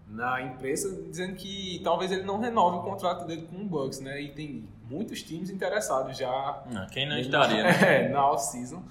na 0.07 0.43
imprensa 0.43 1.03
dizendo 1.03 1.35
que 1.35 1.81
talvez 1.83 2.11
ele 2.13 2.23
não 2.23 2.39
renove 2.39 2.79
o 2.79 2.83
contrato 2.83 3.27
dele 3.27 3.43
com 3.43 3.57
o 3.57 3.65
Bucks, 3.65 4.01
né? 4.01 4.21
E 4.21 4.33
tem 4.33 4.65
muitos 4.89 5.23
times 5.23 5.51
interessados 5.51 6.17
já. 6.17 6.63
Não, 6.71 6.87
quem 6.89 7.09
não 7.09 7.19
estaria, 7.19 7.63
né? 7.63 7.71
É, 8.07 8.09
na 8.09 8.31
off-season. 8.31 8.83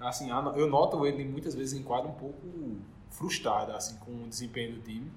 Assim, 0.00 0.28
eu 0.56 0.68
noto 0.68 1.06
ele 1.06 1.24
muitas 1.24 1.54
vezes 1.54 1.78
em 1.78 1.82
quadro 1.82 2.10
um 2.10 2.14
pouco 2.14 2.76
frustrado 3.10 3.72
assim, 3.72 3.96
com 3.96 4.10
o 4.10 4.28
desempenho 4.28 4.74
do 4.74 4.80
time. 4.82 5.10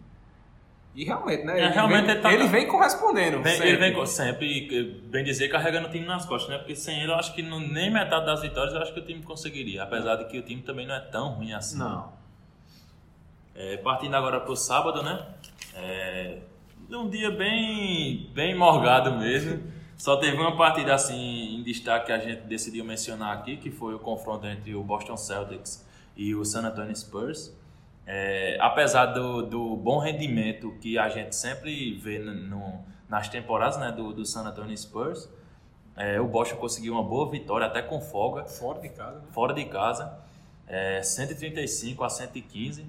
E 1.00 1.06
realmente, 1.06 1.46
né? 1.46 1.58
É, 1.62 1.68
realmente 1.70 2.02
vem, 2.08 2.12
ele 2.12 2.22
tá- 2.22 2.34
ele 2.34 2.48
vem 2.50 2.68
correspondendo. 2.68 3.42
Vem- 3.42 3.54
sempre. 3.54 3.70
ele 3.70 3.78
vem 3.78 4.06
sempre, 4.06 5.02
bem 5.06 5.24
dizer, 5.24 5.48
carregando 5.48 5.88
o 5.88 5.92
time 5.92 6.06
nas 6.06 6.26
costas, 6.26 6.50
né? 6.50 6.58
Porque 6.58 6.76
sem 6.76 7.02
ele 7.02 7.10
eu 7.10 7.16
acho 7.16 7.34
que 7.34 7.42
não- 7.42 7.62
nem 7.62 7.90
metade 7.90 8.26
das 8.26 8.42
vitórias 8.42 8.74
eu 8.76 8.82
acho 8.82 8.94
que 8.94 9.00
o 9.00 9.06
time 9.06 9.24
conseguiria. 9.24 9.84
Apesar 9.84 10.18
de 10.18 10.26
que 10.26 10.38
o 10.38 10.42
time 10.42 10.62
também 10.62 10.86
não 10.86 10.94
é 10.94 11.00
tão 11.00 11.30
ruim 11.36 11.54
assim. 11.54 11.78
Não. 11.78 12.12
É, 13.56 13.78
partindo 13.78 14.14
agora 14.14 14.42
pro 14.42 14.58
sábado, 14.58 15.02
né? 15.02 15.26
É, 15.74 16.40
um 16.92 17.10
dia 17.10 17.32
bem, 17.32 18.30
bem 18.34 18.54
morgado 18.54 19.14
mesmo. 19.14 19.72
Só 19.98 20.18
teve 20.18 20.36
uma 20.36 20.58
partida 20.58 20.94
assim 20.94 21.56
em 21.60 21.64
destaque 21.64 22.08
que 22.08 22.12
a 22.12 22.20
gente 22.20 22.42
decidiu 22.42 22.84
mencionar 22.84 23.34
aqui, 23.38 23.56
que 23.56 23.72
foi 23.72 23.94
o 23.96 24.00
confronto 24.00 24.46
entre 24.48 24.76
o 24.76 24.84
Boston 24.84 25.16
Celtics 25.16 25.86
e 26.18 26.36
o 26.36 26.44
San 26.44 26.66
Antonio 26.68 26.94
Spurs. 26.94 27.58
É, 28.12 28.58
apesar 28.60 29.06
do, 29.08 29.44
do 29.44 29.76
bom 29.76 30.00
rendimento 30.00 30.72
que 30.82 30.98
a 30.98 31.10
gente 31.10 31.36
sempre 31.36 31.94
vê 31.94 32.18
no- 32.18 32.34
no- 32.34 32.80
nas 33.08 33.30
temporadas 33.30 33.78
né, 33.78 33.92
do, 33.92 34.12
do 34.12 34.26
San 34.26 34.42
Antonio 34.48 34.76
Spurs, 34.76 35.30
é, 35.96 36.20
o 36.20 36.28
Boston 36.28 36.56
conseguiu 36.56 36.94
uma 36.94 37.04
boa 37.04 37.30
vitória, 37.30 37.68
até 37.68 37.84
com 37.84 38.02
folga 38.02 38.46
Fora 38.46 38.80
de 38.80 38.90
casa, 38.90 39.20
né? 39.20 39.26
fora 39.32 39.54
de 39.54 39.64
casa, 39.66 40.12
é, 40.68 41.04
135 41.04 42.04
a 42.04 42.10
115. 42.10 42.84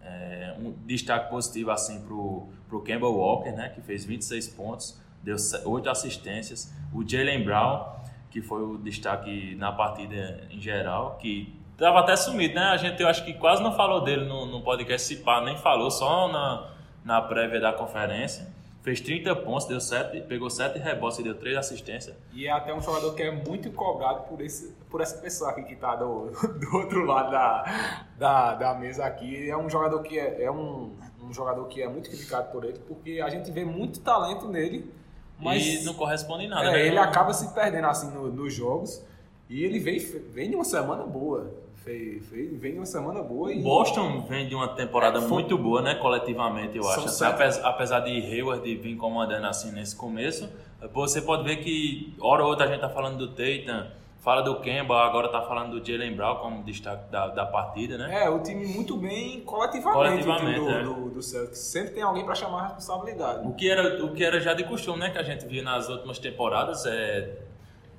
É, 0.00 0.56
um 0.58 0.72
destaque 0.86 1.28
positivo 1.28 1.70
assim 1.70 2.00
pro, 2.00 2.48
pro 2.66 2.80
Campbell 2.80 3.12
Walker, 3.14 3.50
né, 3.52 3.68
que 3.68 3.82
fez 3.82 4.06
26 4.06 4.48
pontos, 4.48 4.98
deu 5.22 5.36
8 5.66 5.90
assistências. 5.90 6.72
O 6.94 7.06
Jalen 7.06 7.44
Brown, 7.44 7.84
que 8.30 8.40
foi 8.40 8.62
o 8.62 8.78
destaque 8.78 9.54
na 9.56 9.70
partida 9.70 10.46
em 10.50 10.58
geral, 10.58 11.18
que 11.20 11.54
tava 11.82 12.00
até 12.00 12.16
sumido, 12.16 12.54
né? 12.54 12.62
A 12.62 12.76
gente 12.76 13.02
eu 13.02 13.08
acho 13.08 13.24
que 13.24 13.34
quase 13.34 13.62
não 13.62 13.74
falou 13.74 14.02
dele 14.02 14.24
no, 14.24 14.46
no 14.46 14.62
podcast, 14.62 15.06
se 15.06 15.16
pá, 15.16 15.40
nem 15.40 15.56
falou, 15.58 15.90
só 15.90 16.28
na, 16.28 16.70
na 17.04 17.20
prévia 17.20 17.60
da 17.60 17.72
conferência. 17.72 18.50
Fez 18.82 19.00
30 19.00 19.36
pontos, 19.36 19.66
deu 19.66 19.80
7, 19.80 20.22
pegou 20.22 20.50
7 20.50 20.76
rebotes 20.76 21.20
e 21.20 21.22
deu 21.22 21.36
3 21.36 21.56
assistências. 21.56 22.16
E 22.32 22.48
é 22.48 22.50
até 22.50 22.74
um 22.74 22.80
jogador 22.80 23.14
que 23.14 23.22
é 23.22 23.30
muito 23.30 23.70
cobrado 23.70 24.22
por, 24.22 24.40
esse, 24.40 24.74
por 24.90 25.00
essa 25.00 25.18
pessoa 25.18 25.50
aqui 25.50 25.62
que 25.62 25.76
tá 25.76 25.94
do, 25.94 26.30
do 26.58 26.76
outro 26.76 27.04
lado 27.04 27.30
da, 27.30 28.02
da, 28.18 28.54
da 28.54 28.74
mesa 28.74 29.04
aqui. 29.04 29.48
É 29.48 29.56
um 29.56 29.70
jogador 29.70 30.02
que 30.02 30.18
é, 30.18 30.42
é 30.42 30.50
um, 30.50 30.96
um 31.22 31.32
jogador 31.32 31.64
que 31.66 31.80
é 31.80 31.88
muito 31.88 32.10
criticado 32.10 32.50
por 32.50 32.64
ele, 32.64 32.80
porque 32.88 33.20
a 33.24 33.28
gente 33.28 33.52
vê 33.52 33.64
muito 33.64 34.00
talento 34.00 34.48
nele, 34.48 34.92
mas 35.38 35.64
e 35.64 35.84
não 35.84 35.94
corresponde 35.94 36.46
em 36.46 36.48
nada. 36.48 36.66
é, 36.68 36.72
né? 36.72 36.86
ele 36.86 36.98
acaba 36.98 37.32
se 37.32 37.54
perdendo 37.54 37.86
assim 37.86 38.10
no- 38.12 38.32
nos 38.32 38.52
jogos. 38.52 39.04
E 39.48 39.64
ele 39.64 39.78
vem, 39.78 39.98
vem 39.98 40.50
de 40.50 40.56
uma 40.56 40.64
semana 40.64 41.04
boa. 41.04 41.61
Vem, 41.84 42.18
vem, 42.20 42.56
vem 42.58 42.72
de 42.72 42.78
uma 42.78 42.86
semana 42.86 43.22
boa 43.22 43.52
e. 43.52 43.60
Boston 43.60 44.20
vem 44.22 44.46
de 44.48 44.54
uma 44.54 44.68
temporada 44.68 45.20
Foi- 45.20 45.30
muito 45.30 45.58
boa, 45.58 45.82
né? 45.82 45.96
Coletivamente, 45.96 46.76
eu 46.76 46.88
acho. 46.88 47.00
Assim, 47.06 47.08
sete. 47.08 47.30
apes- 47.42 47.60
apesar 47.64 48.00
de 48.00 48.10
Hayward 48.10 48.74
vir 48.76 48.96
comandando 48.96 49.46
assim 49.46 49.72
nesse 49.72 49.96
começo, 49.96 50.48
você 50.92 51.20
pode 51.20 51.42
ver 51.44 51.56
que, 51.56 52.14
hora 52.20 52.42
ou 52.44 52.50
outra, 52.50 52.66
a 52.66 52.68
gente 52.68 52.80
tá 52.80 52.88
falando 52.88 53.18
do 53.18 53.28
Tatum, 53.28 53.88
fala 54.20 54.42
do 54.42 54.60
Kemba, 54.60 54.96
agora 55.04 55.28
tá 55.28 55.42
falando 55.42 55.80
do 55.80 55.84
Jalen 55.84 56.14
Brown 56.14 56.36
como 56.36 56.62
destaque 56.62 57.10
da, 57.10 57.26
da 57.26 57.46
partida, 57.46 57.98
né? 57.98 58.22
É, 58.24 58.30
o 58.30 58.38
time 58.40 58.64
muito 58.64 58.96
bem 58.96 59.40
coletivamente, 59.40 60.22
Coletivamente, 60.24 60.60
o 60.60 60.64
time 60.66 60.78
é. 60.78 60.82
do, 60.84 60.94
do, 60.94 61.10
do 61.10 61.22
Celtics. 61.22 61.58
Sempre 61.58 61.94
tem 61.94 62.02
alguém 62.04 62.24
para 62.24 62.36
chamar 62.36 62.58
a 62.60 62.62
responsabilidade. 62.66 63.44
O 63.48 63.54
que, 63.54 63.68
era, 63.68 64.04
o 64.04 64.12
que 64.14 64.22
era 64.24 64.38
já 64.40 64.54
de 64.54 64.62
costume, 64.62 65.00
né? 65.00 65.10
Que 65.10 65.18
a 65.18 65.22
gente 65.24 65.44
via 65.46 65.62
nas 65.64 65.88
últimas 65.88 66.20
temporadas. 66.20 66.86
É, 66.86 67.38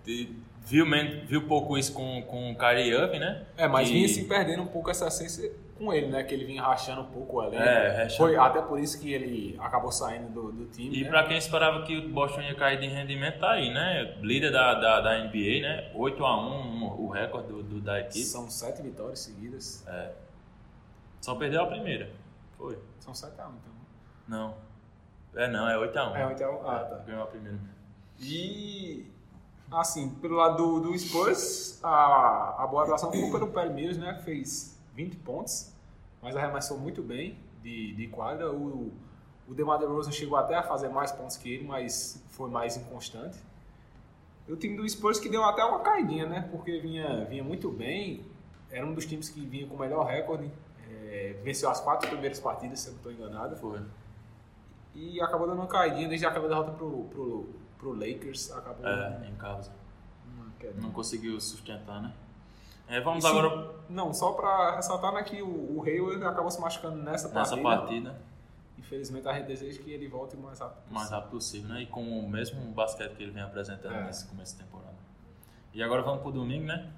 de- 0.06 0.42
viu, 0.66 0.86
viu 1.26 1.48
pouco 1.48 1.78
isso 1.78 1.94
com, 1.94 2.22
com 2.24 2.52
o 2.52 2.56
Kyrie 2.58 2.90
Irving, 2.92 3.20
né? 3.20 3.46
É, 3.58 3.68
mas 3.68 3.88
Que- 3.88 3.94
vinha 3.94 4.08
se 4.08 4.26
perdendo 4.28 4.62
um 4.64 4.68
pouco 4.68 4.90
essa 4.90 5.08
essência 5.08 5.52
com 5.78 5.92
ele, 5.92 6.08
né? 6.08 6.24
Que 6.24 6.34
ele 6.34 6.46
vinha 6.46 6.62
rachando 6.62 7.02
um 7.02 7.06
pouco 7.06 7.38
o 7.38 7.44
elenco. 7.44 7.62
É, 7.64 8.04
rachando. 8.04 8.18
Foi 8.18 8.36
até 8.38 8.62
por 8.62 8.80
isso 8.80 9.00
que 9.02 9.12
ele 9.12 9.56
acabou 9.60 9.92
saindo 9.92 10.30
do, 10.30 10.52
do 10.52 10.66
time. 10.68 10.96
E 10.98 11.04
né? 11.04 11.10
pra 11.10 11.24
quem 11.26 11.38
esperava 11.38 11.84
que 11.84 11.98
o 11.98 12.10
Boston 12.10 12.42
ia 12.42 12.56
cair 12.56 12.80
de 12.80 12.88
rendimento, 12.88 13.40
tá 13.40 13.52
aí, 13.52 13.74
né? 13.74 14.16
Líder 14.22 14.52
da, 14.52 14.74
da, 14.76 15.02
da 15.02 15.18
NBA, 15.26 15.62
né? 15.62 15.92
8 15.96 16.26
a 16.26 16.38
1 16.48 16.84
o 17.02 17.10
recorde 17.10 17.48
do, 17.48 17.64
do- 17.64 17.82
da 17.82 18.00
equipe. 18.00 18.24
São 18.26 18.50
sete 18.50 18.82
vitórias 18.82 19.20
seguidas. 19.20 19.86
Só 21.22 21.36
perdeu 21.36 21.62
a 21.64 21.68
primeira. 21.68 22.10
Foi. 22.58 22.78
São 23.00 23.14
sete 23.14 23.40
a 23.42 23.48
um, 23.48 23.52
então. 23.52 23.74
Não. 24.28 24.56
É 25.36 25.48
não, 25.48 25.68
é 25.68 25.78
8 25.78 25.98
a 25.98 26.12
1 26.12 26.16
É, 26.16 26.32
então. 26.34 26.62
Ah, 26.70 26.80
tá. 26.80 26.96
Ganhou 27.06 27.24
a 27.24 27.28
primeira. 27.28 27.58
E 28.20 29.06
assim, 29.80 30.10
pelo 30.16 30.36
lado 30.36 30.58
do, 30.58 30.92
do 30.92 30.98
Spurs, 30.98 31.80
a, 31.84 32.64
a 32.64 32.68
boa 32.68 32.84
atuação 32.84 33.12
ficou 33.12 33.48
pelo 33.48 33.74
Mills, 33.74 34.00
né? 34.00 34.14
Que 34.14 34.24
fez 34.24 34.80
20 34.94 35.18
pontos, 35.18 35.74
mas 36.22 36.36
arremessou 36.36 36.78
muito 36.78 37.02
bem 37.02 37.38
de, 37.62 37.94
de 37.94 38.08
quadra. 38.08 38.52
O, 38.52 38.92
o 39.48 39.54
DeMar 39.54 39.80
DeRozan 39.80 40.12
chegou 40.12 40.38
até 40.38 40.56
a 40.56 40.64
fazer 40.64 40.90
mais 40.90 41.12
pontos 41.12 41.38
que 41.38 41.52
ele, 41.52 41.66
mas 41.66 42.24
foi 42.30 42.50
mais 42.50 42.78
inconstante. 42.78 43.38
E 44.48 44.52
o 44.52 44.56
time 44.56 44.76
do 44.76 44.88
Spurs 44.88 45.20
que 45.20 45.30
deu 45.30 45.44
até 45.44 45.64
uma 45.64 45.80
caidinha, 45.80 46.28
né? 46.28 46.48
Porque 46.52 46.80
vinha, 46.80 47.26
vinha 47.26 47.44
muito 47.44 47.70
bem. 47.70 48.26
Era 48.70 48.86
um 48.86 48.94
dos 48.94 49.06
times 49.06 49.30
que 49.30 49.46
vinha 49.46 49.68
com 49.68 49.76
o 49.76 49.80
melhor 49.80 50.06
recorde. 50.06 50.52
É, 50.90 51.36
venceu 51.44 51.70
as 51.70 51.80
quatro 51.80 52.10
primeiras 52.10 52.40
partidas, 52.40 52.80
se 52.80 52.88
eu 52.88 52.92
não 52.92 52.98
estou 52.98 53.12
enganado. 53.12 53.56
Foi. 53.56 53.80
E 54.96 55.22
acabou 55.22 55.48
dando 55.48 55.60
uma 55.60 55.68
caidinha 55.68 56.08
desde 56.08 56.26
aquela 56.26 56.48
derrota 56.48 56.72
pro, 56.72 57.06
pro, 57.06 57.50
pro 57.84 57.94
Lakers. 57.94 58.52
Acabou 58.52 58.88
É, 58.88 59.28
em 59.30 59.36
casa. 59.36 59.72
queda. 60.60 60.82
Não 60.82 60.92
conseguiu 60.92 61.40
sustentar, 61.42 62.02
né? 62.02 62.14
É, 62.88 63.00
vamos 63.02 63.24
sim, 63.24 63.30
agora 63.30 63.72
Não, 63.90 64.14
só 64.14 64.32
pra 64.34 64.76
ressaltar 64.76 65.14
né, 65.14 65.24
que 65.24 65.42
o, 65.42 65.78
o 65.78 65.84
Hayward 65.86 66.24
acabou 66.26 66.50
se 66.52 66.60
machucando 66.60 66.98
nessa, 66.98 67.28
nessa 67.30 67.56
partida. 67.58 67.62
partida, 68.12 68.22
Infelizmente 68.78 69.28
a 69.28 69.34
gente 69.34 69.48
deseja 69.48 69.82
que 69.82 69.92
ele 69.92 70.08
volte 70.10 70.36
o 70.36 70.40
mais 70.40 70.60
rápido 70.60 70.92
o 70.92 70.94
mais 70.94 71.10
rápido 71.10 71.32
possível, 71.32 71.70
né? 71.70 71.84
E 71.84 71.86
com 71.86 72.02
o 72.20 72.30
mesmo 72.30 72.60
basquete 72.74 73.14
que 73.16 73.24
ele 73.24 73.32
vem 73.32 73.42
apresentando 73.42 73.94
É. 73.96 74.04
nesse 74.04 74.28
começo 74.28 74.58
de 74.58 74.64
temporada. 74.64 74.94
E 75.74 75.82
agora 75.82 76.02
vamos 76.02 76.22
pro 76.22 76.32
domingo, 76.32 76.66
né? 76.66 76.92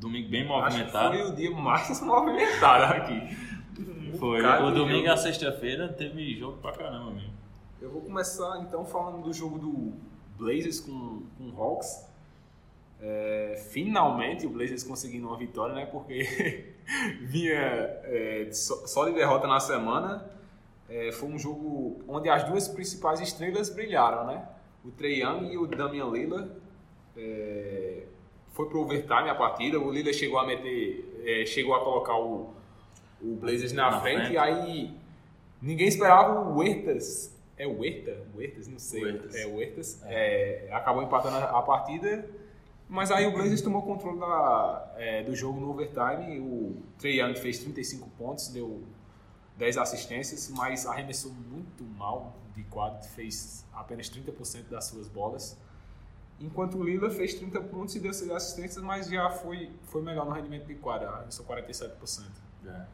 Domingo 0.00 0.28
bem 0.28 0.46
movimentado. 0.46 1.16
foi 1.16 1.30
o 1.30 1.34
dia 1.34 1.50
mais 1.52 2.00
movimentado 2.02 2.84
aqui. 2.94 3.36
Foi. 4.18 4.42
O 4.44 4.70
domingo 4.72 5.06
e 5.06 5.08
a 5.08 5.16
sexta-feira 5.16 5.88
teve 5.88 6.36
jogo 6.38 6.58
pra 6.58 6.72
caramba 6.72 7.12
mesmo. 7.12 7.32
Eu 7.80 7.90
vou 7.90 8.02
começar 8.02 8.58
então 8.60 8.84
falando 8.84 9.22
do 9.22 9.32
jogo 9.32 9.58
do 9.58 9.92
Blazers 10.40 10.80
com, 10.80 11.22
com 11.36 11.50
o 11.50 11.62
Hawks. 11.62 12.08
É, 13.02 13.62
finalmente 13.70 14.46
o 14.46 14.50
Blazers 14.50 14.82
conseguindo 14.82 15.26
uma 15.28 15.36
vitória, 15.36 15.74
né? 15.74 15.86
Porque 15.86 16.74
vinha 17.22 17.54
é, 17.56 18.48
só, 18.52 18.86
só 18.86 19.04
de 19.06 19.14
derrota 19.14 19.46
na 19.46 19.60
semana. 19.60 20.28
É, 20.88 21.12
foi 21.12 21.28
um 21.28 21.38
jogo 21.38 22.00
onde 22.08 22.28
as 22.28 22.44
duas 22.44 22.66
principais 22.66 23.20
estrelas 23.20 23.70
brilharam, 23.70 24.26
né? 24.26 24.48
O 24.84 24.90
Trey 24.90 25.22
Young 25.22 25.52
e 25.52 25.58
o 25.58 25.66
Damian 25.66 26.10
Lillard. 26.10 26.50
É, 27.16 28.04
foi 28.52 28.66
pro 28.68 28.80
overtime 28.80 29.30
a 29.30 29.34
partida. 29.34 29.78
O 29.78 29.90
Lillard 29.90 30.14
chegou 30.14 30.38
a 30.38 30.46
meter, 30.46 31.22
é, 31.24 31.46
chegou 31.46 31.74
a 31.74 31.80
colocar 31.84 32.16
o, 32.18 32.52
o 33.22 33.34
Blazers 33.36 33.72
na, 33.72 33.90
Na 33.90 34.00
frente, 34.00 34.18
frente. 34.18 34.34
e 34.34 34.38
aí 34.38 34.94
ninguém 35.62 35.86
esperava 35.86 36.40
o 36.40 36.58
Huertas. 36.58 37.38
É 37.60 37.66
o 37.66 37.78
Huerta? 37.78 38.26
Huertas? 38.34 38.66
Não 38.68 38.78
sei. 38.78 39.04
Huertas. 39.04 39.34
É 39.34 39.46
o 39.46 39.56
Huertas. 39.56 40.02
É, 40.04 40.70
acabou 40.72 41.02
empatando 41.02 41.36
a, 41.36 41.60
partida. 41.60 42.26
Mas 42.88 43.10
aí 43.10 43.26
o 43.26 43.32
Blazers 43.32 43.60
tomou 43.60 43.82
controle 43.82 44.18
da, 44.18 44.94
é, 44.96 45.22
do 45.22 45.36
jogo 45.36 45.60
no 45.60 45.68
overtime. 45.68 46.40
O 46.40 46.82
Trey 46.98 47.20
Young 47.20 47.34
fez 47.34 47.58
35 47.58 48.08
pontos, 48.16 48.48
deu 48.48 48.82
10 49.58 49.76
assistências, 49.76 50.48
mas 50.48 50.86
arremessou 50.86 51.32
muito 51.32 51.84
mal 51.84 52.34
de 52.54 52.64
quadro, 52.64 53.06
fez 53.10 53.66
apenas 53.74 54.08
30% 54.08 54.70
das 54.70 54.86
suas 54.86 55.06
bolas. 55.06 55.58
Enquanto 56.40 56.78
o 56.78 56.82
Lila 56.82 57.10
fez 57.10 57.34
30 57.34 57.60
pontos 57.64 57.94
e 57.94 58.00
deu 58.00 58.14
6 58.14 58.30
assistências, 58.30 58.82
mas 58.82 59.06
já 59.06 59.28
foi, 59.28 59.70
foi 59.82 60.00
melhor 60.00 60.24
no 60.24 60.32
rendimento 60.32 60.64
de 60.64 60.76
quadra, 60.76 61.10
arremessou 61.10 61.44
47%. 61.44 62.24
É, 62.64 62.86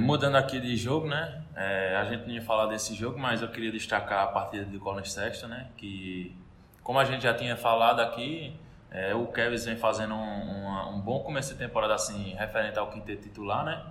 mudando 0.00 0.36
aqui 0.36 0.58
de 0.60 0.76
jogo, 0.76 1.06
né? 1.06 1.42
É, 1.54 1.96
a 1.96 2.04
gente 2.04 2.26
não 2.26 2.34
ia 2.34 2.42
falar 2.42 2.66
desse 2.66 2.94
jogo, 2.94 3.18
mas 3.18 3.42
eu 3.42 3.48
queria 3.48 3.70
destacar 3.70 4.24
a 4.24 4.26
partida 4.26 4.64
de 4.64 4.78
Colin 4.78 5.04
Sexton, 5.04 5.46
né? 5.48 5.68
Que, 5.76 6.34
como 6.82 6.98
a 6.98 7.04
gente 7.04 7.22
já 7.22 7.32
tinha 7.34 7.56
falado 7.56 8.00
aqui, 8.00 8.54
é, 8.90 9.14
o 9.14 9.26
Kevin 9.28 9.56
vem 9.56 9.76
fazendo 9.76 10.14
um, 10.14 10.62
uma- 10.64 10.88
um 10.90 11.00
bom 11.00 11.20
começo 11.20 11.52
de 11.52 11.58
temporada, 11.58 11.94
assim, 11.94 12.34
referente 12.34 12.78
ao 12.78 12.90
quinteto 12.90 13.22
titular, 13.22 13.64
né? 13.64 13.84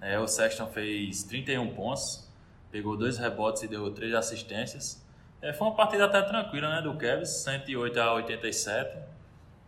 É, 0.00 0.18
o 0.18 0.26
Sexton 0.26 0.66
fez 0.66 1.22
31 1.24 1.74
pontos, 1.74 2.28
pegou 2.70 2.96
dois 2.96 3.16
rebotes 3.16 3.62
e 3.62 3.68
deu 3.68 3.90
três 3.92 4.12
assistências. 4.14 5.02
É, 5.40 5.52
foi 5.52 5.66
uma 5.68 5.74
partida 5.76 6.04
até 6.04 6.20
tranquila, 6.22 6.68
né? 6.68 6.82
Do 6.82 6.96
Kevin, 6.98 7.24
108 7.24 7.98
a 8.00 8.12
87. 8.14 8.98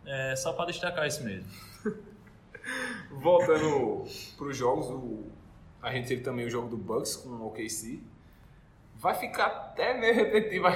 É, 0.05 0.35
só 0.35 0.53
para 0.53 0.65
destacar 0.67 1.07
isso 1.07 1.23
mesmo. 1.23 1.49
Voltando 3.11 4.05
para 4.37 4.47
os 4.47 4.57
jogos, 4.57 4.87
o- 4.87 5.31
a 5.87 5.91
gente 5.93 6.07
teve 6.07 6.21
também 6.21 6.45
o 6.45 6.49
jogo 6.49 6.67
do 6.67 6.77
Bucks 6.77 7.15
com 7.15 7.29
o 7.29 7.47
OKC. 7.47 7.99
Vai 8.95 9.13
ficar 9.13 9.45
até 9.47 9.93
meio 9.97 10.13
repetitivo 10.15 10.67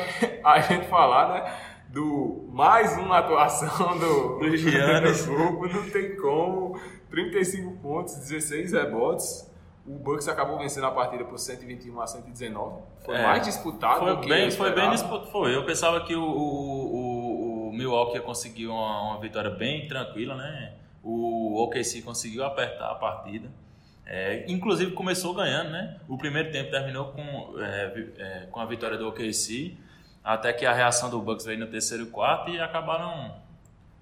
a- 0.43 0.59
gente 0.61 0.87
falar, 0.87 1.29
né? 1.33 1.53
Do 1.89 2.47
mais 2.53 2.95
uma 2.97 3.17
atuação 3.17 3.97
do, 3.97 4.39
Do 4.39 4.55
Giannis. 4.57 5.25
do 5.25 5.33
grupo, 5.33 5.67
não 5.67 5.89
tem 5.89 6.15
como. 6.15 6.79
35 7.09 7.71
pontos, 7.81 8.15
16 8.15 8.71
rebotes. 8.71 9.49
O 9.85 9.95
Bucks 9.97 10.27
acabou 10.27 10.57
vencendo 10.59 10.85
a 10.85 10.91
partida 10.91 11.25
por 11.25 11.37
121 11.39 11.99
a 11.99 12.07
119. 12.07 12.81
Foi 13.03 13.15
É. 13.15 13.23
mais 13.23 13.43
disputado 13.43 13.99
Foi 13.99 14.15
do 14.15 14.21
que 14.21 14.29
bem, 14.29 14.51
foi 14.51 14.71
bem 14.73 14.89
disputado. 14.91 15.31
Foi. 15.31 15.53
Eu 15.55 15.65
pensava 15.65 16.05
que 16.05 16.15
o, 16.15 16.23
o, 16.23 16.95
o, 16.95 17.69
o 17.69 17.73
Milwaukee 17.73 18.15
ia 18.15 18.21
conseguir 18.21 18.67
uma, 18.67 19.01
uma 19.11 19.19
vitória 19.19 19.49
bem 19.49 19.87
tranquila, 19.87 20.35
né? 20.35 20.75
O 21.03 21.61
OKC 21.63 22.03
conseguiu 22.03 22.45
apertar 22.45 22.91
a 22.91 22.95
partida. 22.95 23.51
É, 24.05 24.45
inclusive 24.51 24.91
começou 24.91 25.33
ganhando, 25.33 25.69
né? 25.69 25.97
O 26.07 26.17
primeiro 26.17 26.51
tempo 26.51 26.69
terminou 26.71 27.05
com, 27.13 27.55
é, 27.59 28.07
é, 28.17 28.47
com 28.51 28.59
a 28.59 28.65
vitória 28.65 28.97
do 28.97 29.07
OKC, 29.07 29.77
até 30.23 30.51
que 30.51 30.65
a 30.65 30.73
reação 30.73 31.09
do 31.09 31.19
Bucks 31.21 31.45
veio 31.45 31.59
no 31.59 31.67
terceiro 31.67 32.03
e 32.03 32.07
quarto 32.07 32.49
e 32.51 32.59
acabaram 32.59 33.33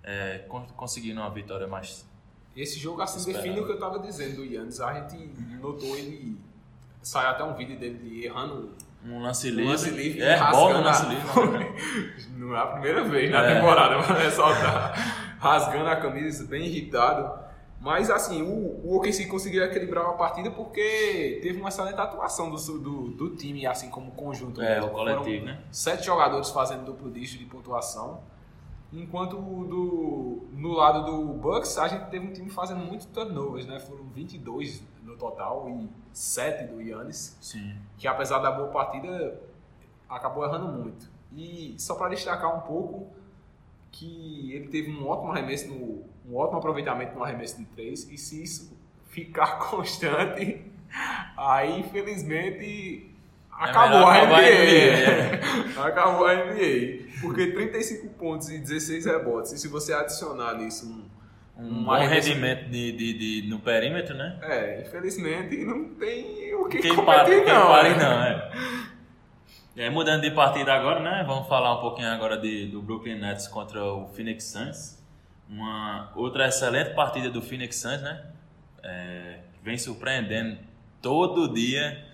é, 0.03 0.39
con- 0.47 0.65
conseguindo 0.75 1.19
uma 1.21 1.29
vitória 1.29 1.67
mais. 1.67 2.07
Esse 2.55 2.79
jogo 2.79 3.01
assim 3.01 3.19
Esperado. 3.19 3.43
define 3.43 3.61
o 3.61 3.65
que 3.65 3.71
eu 3.73 3.79
tava 3.79 3.99
dizendo 3.99 4.37
do 4.37 4.45
Yannis. 4.45 4.81
A 4.81 4.93
gente 4.93 5.29
notou 5.61 5.95
ele. 5.95 6.37
Saiu 7.01 7.29
até 7.29 7.43
um 7.43 7.53
vídeo 7.53 7.77
dele 7.79 8.25
errando 8.25 8.73
Um 9.05 9.21
lance 9.21 9.47
um 9.47 9.51
livre. 9.55 9.65
lance 9.71 9.89
livre. 9.91 10.21
é, 10.21 10.37
bola 10.51 10.79
no 10.79 10.83
rasgando 10.83 11.15
lance 11.21 11.49
livre. 11.55 12.25
Não 12.35 12.55
é 12.55 12.59
a 12.59 12.65
primeira 12.67 13.03
vez 13.03 13.31
na 13.31 13.43
É. 13.45 13.55
temporada, 13.55 14.03
pra 14.03 14.15
ressaltar. 14.17 14.93
Rasgando 15.39 15.87
a 15.87 15.95
camisa, 15.95 16.45
bem 16.45 16.65
irritado. 16.65 17.47
Mas 17.81 18.09
assim, 18.09 18.41
o, 18.41 18.85
o 18.85 18.97
OKC 18.97 19.25
conseguiu 19.27 19.63
equilibrar 19.63 20.05
a 20.05 20.13
partida 20.13 20.51
porque 20.51 21.39
teve 21.41 21.59
uma 21.59 21.69
excelente 21.69 21.99
atuação 21.99 22.49
do, 22.49 22.57
do, 22.79 23.07
do 23.11 23.35
time, 23.35 23.65
assim 23.65 23.89
como 23.89 24.11
conjunto. 24.11 24.61
É, 24.61 24.81
o 24.81 24.89
coletivo, 24.89 25.45
Foram 25.45 25.45
né? 25.45 25.63
Sete 25.71 26.05
jogadores 26.05 26.49
fazendo 26.49 26.85
duplo 26.85 27.09
dígito 27.09 27.39
de 27.39 27.45
pontuação. 27.49 28.21
Enquanto 28.91 29.37
o 29.37 29.65
do, 29.65 30.47
no 30.51 30.73
lado 30.73 31.05
do 31.05 31.33
Bucks, 31.33 31.77
a 31.77 31.87
gente 31.87 32.09
teve 32.09 32.25
um 32.27 32.33
time 32.33 32.49
fazendo 32.49 32.79
muito 32.79 33.07
turnovers, 33.07 33.65
né? 33.65 33.79
Foram 33.79 34.03
22 34.05 34.83
no 35.03 35.15
total 35.15 35.69
e 35.69 35.89
7 36.11 36.65
do 36.65 36.81
Yannis 36.81 37.37
Sim. 37.39 37.75
que 37.97 38.07
apesar 38.07 38.39
da 38.39 38.51
boa 38.51 38.67
partida 38.69 39.39
acabou 40.09 40.43
errando 40.43 40.67
muito. 40.67 41.09
E 41.31 41.75
só 41.77 41.95
para 41.95 42.09
destacar 42.09 42.55
um 42.57 42.61
pouco 42.61 43.07
que 43.91 44.51
ele 44.53 44.67
teve 44.67 44.89
um 44.91 45.07
ótimo 45.07 45.31
arremesso 45.31 45.67
no 45.69 46.07
um 46.29 46.35
ótimo 46.35 46.59
aproveitamento 46.59 47.15
no 47.15 47.23
arremesso 47.23 47.57
de 47.57 47.65
três 47.65 48.07
e 48.11 48.17
se 48.17 48.43
isso 48.43 48.77
ficar 49.09 49.57
constante, 49.69 50.61
aí 51.37 51.79
infelizmente 51.79 53.09
acabou 53.51 54.05
melhor 54.05 54.11
a 54.11 54.13
acabar 54.13 54.43
a 54.43 54.49
NBA. 54.51 55.81
acabou 55.83 56.25
a 56.27 56.35
NBA, 56.35 57.19
porque 57.21 57.47
35 57.51 58.07
pontos 58.09 58.49
e 58.49 58.59
16 58.59 59.05
rebotes. 59.05 59.51
E 59.53 59.57
se 59.57 59.67
você 59.67 59.93
adicionar 59.93 60.53
nisso 60.55 60.85
um 60.87 61.09
Um 61.57 61.83
Um 61.83 61.83
bom 61.83 61.91
rendimento 62.07 62.69
de, 62.69 62.91
de, 62.93 63.41
de- 63.41 63.49
no 63.49 63.59
perímetro, 63.59 64.15
né? 64.15 64.39
é, 64.41 64.81
infelizmente 64.81 65.57
não 65.65 65.89
tem 65.95 66.53
o 66.55 66.67
que 66.67 66.79
Quem 66.79 66.95
competir 66.95 67.05
para, 67.05 67.43
quem 67.43 67.43
não. 67.43 67.67
pare 67.67 67.95
né? 67.95 67.95
não, 67.95 68.23
é. 68.23 68.51
E 69.79 69.81
aí, 69.81 69.89
mudando 69.89 70.23
de 70.23 70.31
partida 70.31 70.73
agora, 70.73 70.99
né? 70.99 71.23
Vamos 71.25 71.47
falar 71.47 71.73
um 71.77 71.79
pouquinho 71.79 72.09
agora 72.09 72.37
de, 72.37 72.65
do 72.65 72.81
Brooklyn 72.81 73.15
Nets 73.17 73.47
contra 73.47 73.81
o 73.81 74.09
Phoenix 74.09 74.43
Suns. 74.43 75.01
Uma 75.49 76.11
outra 76.17 76.49
excelente 76.49 76.89
partida 76.93 77.29
do 77.29 77.41
Phoenix 77.41 77.77
Suns, 77.77 78.01
né? 78.01 78.21
É, 78.83 79.39
vem 79.63 79.77
surpreendendo 79.77 80.57
todo 81.01 81.53
dia. 81.53 82.05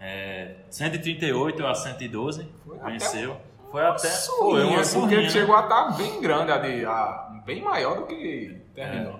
É, 0.00 0.58
138 0.70 1.66
a 1.66 1.74
112, 1.74 2.48
Foi 2.64 2.76
até 2.78 2.88
venceu. 2.92 3.36
Foi 3.72 3.82
até 3.84 3.98
foi 3.98 4.10
Surrinha, 4.10 4.76
uma 4.78 4.84
porque 5.00 5.16
né? 5.16 5.28
chegou 5.28 5.56
a 5.56 5.62
estar 5.62 5.96
bem 5.96 6.20
grande, 6.20 6.52
a 6.52 6.58
de, 6.58 6.84
a- 6.84 7.42
bem 7.44 7.60
maior 7.60 7.96
do 7.96 8.06
que 8.06 8.62
terminou. 8.72 9.18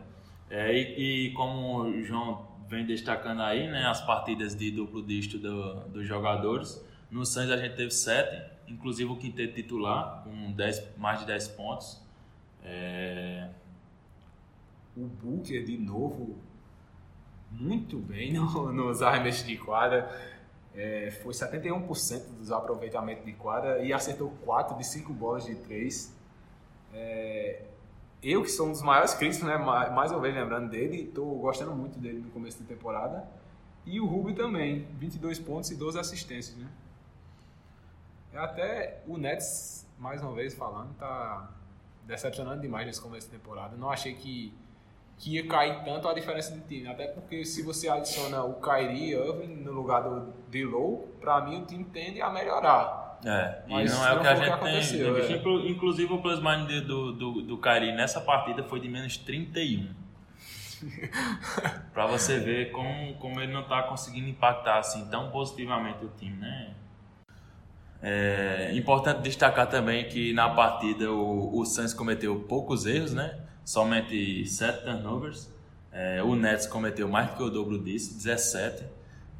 É, 0.48 0.72
e, 0.72 1.26
e 1.30 1.32
como 1.32 1.80
o 1.80 2.04
João 2.04 2.46
vem 2.68 2.86
destacando 2.86 3.42
aí, 3.42 3.66
né, 3.66 3.86
as 3.86 4.00
partidas 4.02 4.54
de 4.54 4.70
duplo 4.70 5.02
dígito 5.02 5.36
do- 5.38 5.80
dos 5.88 6.06
jogadores, 6.06 6.86
no 7.10 7.24
Suns 7.24 7.50
a 7.50 7.56
gente 7.56 7.74
teve 7.76 7.90
sete, 7.90 8.50
inclusive 8.68 9.10
o 9.10 9.16
quinteto 9.16 9.54
titular, 9.54 10.22
com 10.24 10.52
10, 10.52 10.96
mais 10.96 11.20
de 11.20 11.26
10 11.26 11.48
pontos. 11.48 12.00
É, 12.64 13.48
O 14.96 15.04
Booker, 15.06 15.64
de 15.64 15.78
novo, 15.78 16.36
muito 17.52 17.98
bem 17.98 18.32
no- 18.32 18.72
nos 18.72 19.00
arremessos 19.00 19.46
de 19.46 19.56
quadra. 19.56 20.10
É, 20.74 21.10
foi 21.22 21.32
71% 21.32 22.28
dos 22.38 22.50
aproveitamentos 22.52 23.24
de 23.24 23.32
quadra 23.32 23.78
e 23.84 23.92
acertou 23.92 24.30
4 24.44 24.76
de 24.76 24.84
5 24.86 25.12
bolas 25.12 25.44
de 25.46 25.54
3. 25.54 26.16
eu, 28.20 28.42
que 28.42 28.48
sou 28.50 28.66
um 28.66 28.72
dos 28.72 28.82
maiores 28.82 29.14
críticos, 29.14 29.46
né, 29.46 29.56
ma- 29.56 29.90
mais 29.90 30.10
uma 30.10 30.20
vez 30.20 30.34
lembrando 30.34 30.68
dele, 30.68 31.02
estou 31.02 31.38
gostando 31.38 31.72
muito 31.72 31.98
dele 32.00 32.18
no 32.18 32.30
começo 32.30 32.60
da 32.60 32.66
temporada. 32.66 33.24
E 33.86 34.00
o 34.00 34.06
Rubio 34.06 34.34
também, 34.34 34.86
22 34.98 35.38
pontos 35.38 35.70
e 35.70 35.76
12 35.76 35.98
assistências. 36.00 36.56
Né? 36.56 36.66
É 38.32 38.38
Até 38.38 39.02
o 39.06 39.16
Nets, 39.16 39.86
mais 39.98 40.22
uma 40.22 40.32
vez 40.32 40.54
falando, 40.54 40.94
tá 40.96 41.50
decepcionando 42.04 42.60
demais 42.60 42.86
nesse 42.86 43.00
começo 43.00 43.26
da 43.30 43.36
temporada. 43.38 43.76
Não 43.76 43.90
achei 43.90 44.14
que, 44.14 44.52
que 45.18 45.34
ia 45.34 45.46
cair 45.46 45.82
tanto 45.84 46.08
a 46.08 46.14
diferença 46.14 46.54
de 46.54 46.60
time. 46.62 46.88
Até 46.88 47.06
porque 47.08 47.44
se 47.44 47.62
você 47.62 47.88
adiciona 47.88 48.42
o 48.44 48.54
Kyrie 48.60 49.12
Irving 49.14 49.56
no 49.56 49.72
lugar 49.72 50.02
do 50.02 50.32
D-Low, 50.50 51.08
pra 51.20 51.40
mim 51.42 51.62
o 51.62 51.66
time 51.66 51.84
tende 51.84 52.20
a 52.20 52.30
melhorar. 52.30 53.18
é, 53.24 53.62
e 53.66 53.72
Mas 53.72 53.92
não 53.92 54.06
é 54.06 54.12
o 54.14 54.20
que 54.20 54.26
a 54.26 54.34
gente 54.36 54.90
tem. 54.92 55.02
é. 55.02 55.32
Inclu- 55.36 55.66
Inclusive 55.68 56.12
o 56.12 56.22
plus 56.22 56.40
minus 56.40 56.86
do, 56.86 57.12
do, 57.12 57.42
do 57.42 57.58
Kyrie 57.58 57.92
nessa 57.92 58.20
partida 58.20 58.62
foi 58.64 58.78
de 58.80 58.88
menos 58.88 59.16
31. 59.16 59.92
pra 61.92 62.06
você 62.06 62.38
ver 62.38 62.70
como, 62.70 63.14
como 63.14 63.40
ele 63.40 63.52
não 63.52 63.64
tá 63.64 63.82
conseguindo 63.82 64.28
impactar 64.28 64.78
assim 64.78 65.08
tão 65.10 65.30
positivamente 65.30 66.04
o 66.04 66.08
time, 66.16 66.36
né? 66.36 66.74
É 68.02 68.70
importante 68.74 69.22
destacar 69.22 69.68
também 69.68 70.08
que 70.08 70.32
na 70.32 70.48
partida 70.50 71.10
o, 71.10 71.58
o 71.58 71.64
Suns 71.64 71.92
cometeu 71.92 72.40
poucos 72.48 72.86
erros, 72.86 73.12
né? 73.12 73.38
Somente 73.64 74.46
7 74.46 74.84
turnovers. 74.84 75.50
É, 75.92 76.22
o 76.22 76.36
Nets 76.36 76.66
cometeu 76.66 77.08
mais 77.08 77.30
do 77.30 77.36
que 77.36 77.42
o 77.42 77.50
dobro 77.50 77.78
disso, 77.82 78.14
17. 78.16 78.84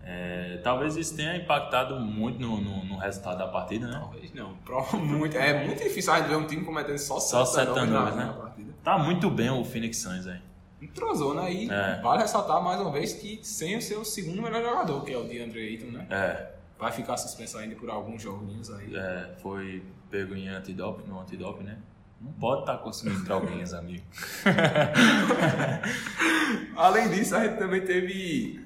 É, 0.04 0.58
talvez 0.64 0.96
isso 0.96 1.14
tenha 1.14 1.36
impactado 1.36 2.00
muito 2.00 2.40
no, 2.40 2.60
no, 2.60 2.84
no 2.84 2.96
resultado 2.96 3.38
da 3.38 3.46
partida, 3.46 3.86
né? 3.86 3.98
Talvez 4.00 4.32
não. 4.34 4.54
Prova 4.64 4.96
muito. 4.96 5.36
É 5.36 5.64
muito 5.66 5.82
difícil 5.82 6.12
a 6.12 6.18
gente 6.18 6.28
ver 6.28 6.36
um 6.36 6.46
time 6.46 6.64
cometendo 6.64 6.98
só, 6.98 7.20
Só 7.20 7.44
sete 7.44 7.66
sete 7.66 7.74
turnovers 7.74 7.90
turnovers, 7.92 8.16
na, 8.16 8.22
né? 8.24 8.26
na 8.26 8.42
partida. 8.42 8.72
Tá 8.82 8.98
muito 8.98 9.30
bem 9.30 9.50
o 9.50 9.62
Phoenix 9.64 9.98
Suns 9.98 10.26
aí. 10.26 10.40
Entrosou, 10.80 11.34
né? 11.34 11.52
E 11.52 11.70
É. 11.70 12.00
vale 12.00 12.22
ressaltar 12.22 12.62
mais 12.62 12.80
uma 12.80 12.90
vez 12.90 13.12
que 13.12 13.40
sem 13.42 13.76
o 13.76 13.82
seu 13.82 14.04
segundo 14.04 14.40
melhor 14.40 14.62
jogador, 14.62 15.04
que 15.04 15.12
é 15.12 15.18
o 15.18 15.24
DeAndre 15.24 15.60
Ayton, 15.60 15.86
né? 15.92 16.06
É, 16.08 16.46
Vai 16.78 16.92
ficar 16.92 17.16
suspenso 17.16 17.58
ainda 17.58 17.74
por 17.74 17.90
alguns 17.90 18.22
joguinhos 18.22 18.70
aí. 18.70 18.94
é, 18.96 19.34
foi 19.42 19.82
pego 20.10 20.34
em 20.34 20.48
antidoping, 20.48 21.08
no 21.08 21.20
antidoping, 21.20 21.64
né? 21.64 21.78
Não 22.20 22.32
pode 22.32 22.60
estar 22.62 22.78
consumindo 22.78 23.22
droguinhas, 23.24 23.72
amigo. 23.74 24.02
Além 26.76 27.08
disso, 27.10 27.34
a 27.36 27.44
gente 27.46 27.58
também 27.58 27.80
teve 27.82 28.60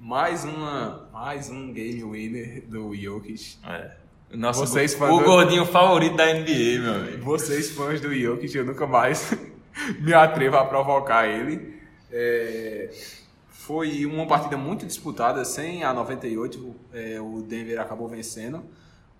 mais 0.00 0.44
uma 0.44 1.08
mais 1.12 1.50
um 1.50 1.72
game 1.72 2.02
winner 2.04 2.64
do 2.68 2.94
Jokic. 2.94 3.56
É. 3.66 3.90
Vocês 4.52 4.94
o 4.94 4.98
falando- 4.98 5.24
gordinho 5.24 5.64
favorito 5.66 6.16
da 6.16 6.26
NBA, 6.26 6.80
meu 6.80 6.94
amigo. 6.94 7.24
Vocês 7.24 7.70
fãs 7.70 8.00
do 8.00 8.14
Jokic, 8.14 8.54
eu 8.56 8.64
nunca 8.64 8.86
mais 8.86 9.32
me 10.00 10.12
atrevo 10.12 10.56
a 10.56 10.64
provocar 10.66 11.26
ele. 11.26 11.78
É, 12.10 12.90
foi 13.68 14.06
uma 14.06 14.26
partida 14.26 14.56
muito 14.56 14.86
disputada, 14.86 15.44
100 15.44 15.84
a 15.84 15.92
98, 15.92 16.74
é, 16.90 17.20
o 17.20 17.42
Denver 17.42 17.78
acabou 17.78 18.08
vencendo, 18.08 18.64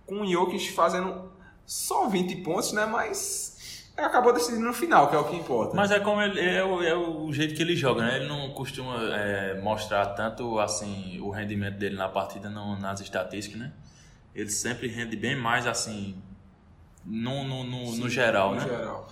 com 0.07 0.23
o 0.23 0.27
Jokic 0.27 0.73
fazendo 0.73 1.31
só 1.67 2.09
20 2.09 2.37
pontos, 2.37 2.73
né? 2.73 2.87
Mas 2.87 3.93
acabou 3.95 4.33
decidindo 4.33 4.65
no 4.65 4.73
final, 4.73 5.11
que 5.11 5.15
é 5.15 5.19
o 5.19 5.25
que 5.25 5.37
importa. 5.37 5.77
Mas 5.77 5.91
é 5.91 6.01
como 6.01 6.23
ele, 6.23 6.41
é, 6.41 6.65
o, 6.65 6.83
é 6.83 6.97
o 6.97 7.31
jeito 7.31 7.55
que 7.55 7.61
ele 7.61 7.77
joga, 7.77 8.01
né? 8.07 8.17
Ele 8.17 8.27
não 8.27 8.49
costuma 8.55 8.95
é, 9.15 9.61
mostrar 9.61 10.07
tanto 10.15 10.59
assim 10.59 11.21
o 11.21 11.29
rendimento 11.29 11.77
dele 11.77 11.97
na 11.97 12.09
partida 12.09 12.49
no- 12.49 12.79
nas 12.79 13.03
estatísticas, 13.03 13.61
né? 13.61 13.71
Ele 14.35 14.49
sempre 14.49 14.89
rende 14.89 15.15
bem 15.15 15.37
mais 15.37 15.67
assim 15.67 16.17
no, 17.05 17.45
no, 17.45 17.65
no, 17.65 17.97
no 17.97 18.09
geral, 18.09 18.53
no 18.55 18.61
né? 18.63 18.67
geral. 18.67 19.09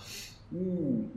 O, 0.51 1.11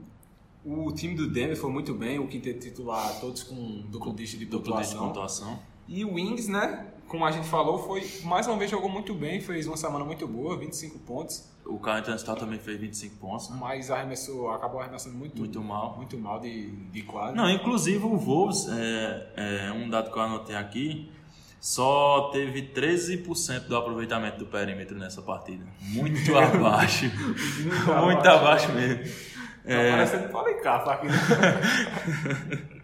o 0.63 0.91
time 0.91 1.15
do 1.15 1.27
Denver 1.27 1.57
foi 1.57 1.71
muito 1.71 1.93
bem, 1.93 2.19
o 2.19 2.27
quinteto 2.27 2.59
titular, 2.59 3.19
todos 3.19 3.43
com 3.43 3.83
duplo 3.89 4.13
dígito 4.13 4.39
de 4.39 4.45
Duplo 4.45 4.81
de 4.81 4.95
pontuação. 4.95 5.59
E 5.87 6.05
o 6.05 6.13
Wings, 6.13 6.47
né? 6.47 6.87
Como 7.07 7.25
a 7.25 7.31
gente 7.31 7.47
falou, 7.47 7.77
foi 7.79 8.07
mais 8.23 8.47
uma 8.47 8.55
vez 8.57 8.71
jogou 8.71 8.89
muito 8.89 9.13
bem, 9.13 9.41
fez 9.41 9.67
uma 9.67 9.75
semana 9.75 10.05
muito 10.05 10.25
boa, 10.27 10.55
25 10.57 10.99
pontos, 10.99 11.43
O 11.65 11.77
Carl 11.77 11.97
Anthony 11.97 12.39
também 12.39 12.59
fez 12.59 12.79
25 12.79 13.17
pontos, 13.17 13.49
né? 13.49 13.57
mas 13.59 13.91
arremessou, 13.91 14.49
acabou 14.49 14.79
arremessando 14.79 15.17
muito, 15.17 15.37
Muito 15.37 15.61
mal. 15.61 15.97
muito 15.97 16.17
mal 16.17 16.39
de, 16.39 16.71
de 16.71 17.01
quadra. 17.01 17.35
Não, 17.35 17.49
inclusive 17.49 18.05
o 18.05 18.15
Wolves, 18.15 18.67
é, 18.69 19.67
é 19.67 19.71
um 19.73 19.89
dado 19.89 20.09
que 20.09 20.17
eu 20.17 20.21
anotei 20.21 20.55
aqui, 20.55 21.11
só 21.59 22.29
teve 22.31 22.69
13% 22.73 23.67
do 23.67 23.75
aproveitamento 23.75 24.39
do 24.39 24.45
perímetro 24.45 24.97
nessa 24.97 25.21
partida. 25.21 25.65
Muito 25.81 26.33
abaixo. 26.35 27.05
Muito 28.03 28.27
abaixo 28.27 28.71
mesmo. 28.71 29.30
Tá 29.65 29.73
É, 29.73 29.91
parecendo 29.91 30.29
Policarpo 30.29 30.89
aqui. 30.89 31.07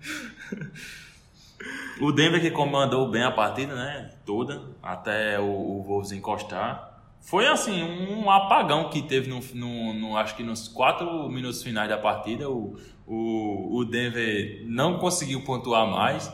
O 2.00 2.12
Denver 2.12 2.40
que 2.40 2.52
comandou 2.52 3.10
bem 3.10 3.24
a 3.24 3.32
partida, 3.32 3.74
né? 3.74 4.12
Toda, 4.26 4.62
até 4.84 5.40
o, 5.40 5.46
o 5.46 5.84
Wolves 5.84 6.12
encostar. 6.12 7.02
Foi 7.22 7.48
assim, 7.48 7.84
um 7.84 8.30
apagão 8.30 8.90
que 8.90 9.02
teve 9.02 9.30
no, 9.30 9.40
no, 9.54 9.94
no, 9.94 10.18
acho 10.18 10.36
que 10.36 10.44
nos 10.44 10.68
quatro 10.68 11.28
minutos 11.28 11.64
finais 11.64 11.90
da 11.90 11.98
partida. 11.98 12.50
O, 12.50 12.78
o, 13.06 13.78
o 13.78 13.86
Denver 13.86 14.64
não 14.68 15.00
conseguiu 15.00 15.44
pontuar 15.44 15.88
mais. 15.88 16.32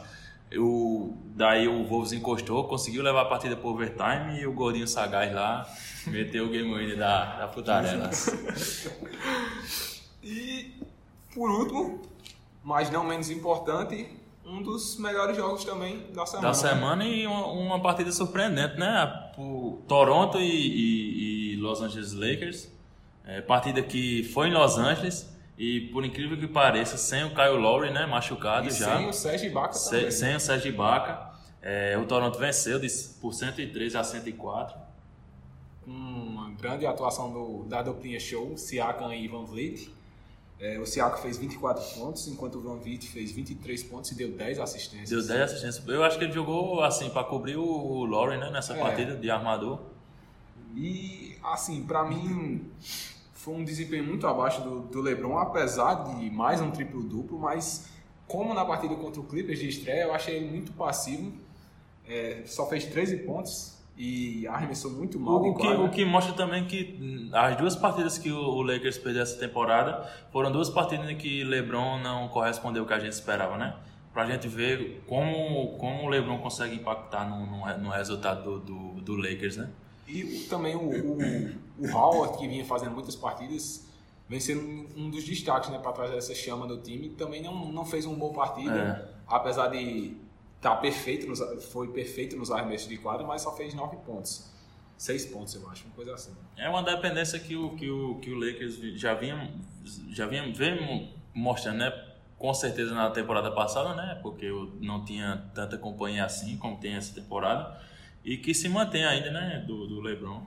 O, 0.55 1.17
daí 1.35 1.67
o 1.67 1.83
Wolves 1.85 2.11
encostou, 2.11 2.67
conseguiu 2.67 3.01
levar 3.01 3.21
a 3.21 3.25
partida 3.25 3.55
para 3.55 3.67
overtime 3.67 4.39
e 4.39 4.45
o 4.45 4.53
Gordinho 4.53 4.87
Sagaz 4.87 5.33
lá 5.33 5.65
meteu 6.07 6.45
o 6.45 6.49
game 6.49 6.71
winner 6.71 6.97
da, 6.97 7.37
da 7.37 7.47
putarela. 7.47 8.09
e 10.23 10.73
por 11.33 11.49
último, 11.49 12.01
mas 12.63 12.89
não 12.89 13.03
menos 13.03 13.29
importante, 13.29 14.07
um 14.45 14.61
dos 14.61 14.97
melhores 14.97 15.35
jogos 15.35 15.63
também 15.63 16.07
da 16.13 16.25
semana. 16.25 16.47
Da 16.47 16.53
semana 16.53 17.05
e 17.05 17.25
uma, 17.25 17.47
uma 17.47 17.81
partida 17.81 18.11
surpreendente, 18.11 18.77
né? 18.77 19.31
Por 19.35 19.81
Toronto 19.87 20.39
e, 20.39 20.43
e, 20.43 21.53
e 21.53 21.55
Los 21.57 21.81
Angeles 21.81 22.13
Lakers. 22.13 22.71
É, 23.25 23.41
partida 23.41 23.81
que 23.81 24.23
foi 24.33 24.49
em 24.49 24.53
Los 24.53 24.77
Angeles 24.77 25.33
e 25.57 25.81
por 25.93 26.03
incrível 26.03 26.37
que 26.37 26.47
pareça, 26.47 26.97
sem 26.97 27.23
o 27.23 27.29
Kyle 27.29 27.57
Lowry, 27.57 27.91
né? 27.91 28.05
Machucado 28.05 28.67
e 28.67 28.71
já. 28.71 28.97
Sem 28.97 29.09
o 29.09 29.13
Sérgio 29.13 29.49
Ibaka 29.49 29.73
Se, 29.73 29.89
também. 29.89 30.11
Sem 30.11 30.35
o 30.35 30.39
Sérgio 30.39 30.69
Ibaka. 30.69 31.33
É, 31.61 31.97
o 31.97 32.05
Toronto 32.05 32.37
venceu 32.37 32.79
por 33.21 33.33
103 33.33 33.95
a 33.95 34.03
104. 34.03 34.77
Uma 35.87 36.51
grande 36.51 36.85
atuação 36.85 37.31
do, 37.31 37.63
da 37.63 37.81
duplinha 37.81 38.19
show, 38.19 38.57
Siakam 38.57 39.13
e 39.13 39.27
Van 39.27 39.45
Vliet. 39.45 39.89
É, 40.63 40.79
o 40.79 40.85
Siakam 40.85 41.17
fez 41.17 41.37
24 41.37 41.83
pontos, 41.99 42.25
enquanto 42.29 42.55
o 42.55 42.61
Van 42.61 42.77
Vliet 42.77 43.05
fez 43.09 43.31
23 43.31 43.83
pontos 43.83 44.11
e 44.11 44.15
deu 44.15 44.31
10 44.31 44.59
assistências. 44.59 45.09
Deu 45.09 45.21
10 45.21 45.41
assistências. 45.51 45.85
Eu 45.85 46.01
acho 46.05 46.17
que 46.17 46.23
ele 46.23 46.31
jogou 46.31 46.81
assim 46.81 47.09
para 47.09 47.25
cobrir 47.25 47.57
o 47.57 48.05
Lowry, 48.05 48.37
né, 48.37 48.49
nessa 48.49 48.73
É. 48.73 48.79
partida 48.79 49.13
de 49.17 49.29
armador. 49.29 49.81
E, 50.73 51.35
assim, 51.43 51.83
pra 51.83 52.05
mim, 52.05 52.65
foi 53.33 53.55
um 53.55 53.65
desempenho 53.65 54.05
muito 54.05 54.25
abaixo 54.25 54.61
do, 54.61 54.79
do 54.83 55.01
LeBron, 55.01 55.37
apesar 55.37 55.95
de 56.15 56.29
mais 56.29 56.61
um 56.61 56.71
triplo-duplo, 56.71 57.37
mas 57.37 57.87
como 58.25 58.53
na 58.53 58.63
partida 58.63 58.95
contra 58.95 59.19
o 59.19 59.25
Clippers 59.25 59.59
de 59.59 59.67
estreia, 59.67 60.03
eu 60.03 60.13
achei 60.13 60.37
ele 60.37 60.49
muito 60.49 60.71
passivo. 60.71 61.33
É, 62.07 62.41
só 62.45 62.69
fez 62.69 62.85
13 62.85 63.17
pontos 63.17 63.73
e 63.97 64.47
arremessou 64.47 64.91
muito 64.91 65.19
mal 65.19 65.35
O, 65.49 65.53
que, 65.55 65.67
o 65.67 65.89
que 65.89 66.05
mostra 66.05 66.33
também 66.33 66.65
que 66.65 67.29
as 67.31 67.55
duas 67.57 67.75
partidas 67.75 68.17
que 68.17 68.31
o, 68.31 68.61
Lakers 68.63 68.97
perdeu 68.97 69.21
essa 69.21 69.37
temporada 69.37 70.09
foram 70.31 70.51
duas 70.51 70.69
partidas 70.69 71.07
em 71.09 71.15
que 71.15 71.43
LeBron 71.43 71.99
não 71.99 72.27
correspondeu 72.29 72.81
ao 72.83 72.87
que 72.87 72.93
a 72.93 72.99
gente 72.99 73.13
esperava, 73.13 73.57
né? 73.57 73.75
Pra 74.11 74.25
gente 74.25 74.47
ver 74.47 75.03
como, 75.07 75.77
como 75.77 76.03
o 76.05 76.09
LeBron 76.09 76.37
consegue 76.39 76.75
impactar 76.75 77.27
no, 77.29 77.45
no, 77.45 77.77
no 77.77 77.89
resultado 77.89 78.43
do, 78.43 78.59
do, 78.59 79.01
do 79.01 79.15
Lakers, 79.15 79.57
né? 79.57 79.69
E 80.07 80.45
também 80.49 80.75
o, 80.75 80.79
o, 80.81 81.17
o 81.79 81.91
Howard, 81.95 82.37
que 82.37 82.47
vinha 82.47 82.65
fazendo 82.65 82.91
muitas 82.93 83.15
partidas, 83.15 83.87
vem 84.27 84.39
sendo 84.39 84.61
um- 84.61 84.87
um 84.97 85.09
dos 85.09 85.23
destaques 85.23 85.69
né, 85.69 85.79
para 85.79 85.91
trazer 85.93 86.17
essa 86.17 86.35
chama 86.35 86.67
do 86.67 86.77
time. 86.77 87.09
Também 87.09 87.41
não, 87.41 87.71
não 87.71 87.85
fez 87.85 88.05
uma 88.05 88.15
boa 88.15 88.33
partida, 88.33 89.09
apesar 89.27 89.67
de 89.69 90.15
estar 90.63 90.75
perfeito, 90.77 91.27
nos, 91.27 91.39
foi 91.71 91.89
perfeito 91.89 92.35
nos 92.37 92.49
arremessos 92.49 92.87
de 92.87 92.97
quadra, 92.97 93.25
mas 93.27 93.41
só 93.41 93.55
fez 93.55 93.73
9 93.73 93.97
pontos. 93.97 94.49
6 94.97 95.25
pontos, 95.25 95.53
eu 95.55 95.69
acho, 95.69 95.85
uma 95.85 95.93
coisa 95.95 96.13
assim. 96.13 96.31
É 96.55 96.69
uma 96.69 96.81
dependência 96.81 97.37
que 97.39 97.55
o, 97.55 97.75
que 97.75 97.89
o, 97.89 98.15
que 98.19 98.31
o 98.31 98.35
Lakers 98.39 98.75
já 98.99 99.13
vinha, 99.13 99.53
já 100.09 100.25
vinha 100.25 100.51
vem 100.53 101.13
mostrando, 101.33 101.79
né? 101.79 102.09
Com 102.37 102.53
certeza 102.53 102.93
na 102.93 103.09
temporada 103.09 103.51
passada, 103.51 103.93
né? 103.95 104.19
Porque 104.21 104.45
eu 104.45 104.71
não 104.79 105.03
tinha 105.03 105.49
tanta 105.53 105.77
companhia 105.77 106.25
assim 106.25 106.57
como 106.57 106.77
tem 106.77 106.95
essa 106.95 107.13
temporada. 107.13 107.79
E 108.23 108.37
que 108.37 108.53
se 108.53 108.69
mantém 108.69 109.03
ainda, 109.05 109.31
né? 109.31 109.63
Do, 109.67 109.87
do 109.87 109.99
LeBron. 110.01 110.41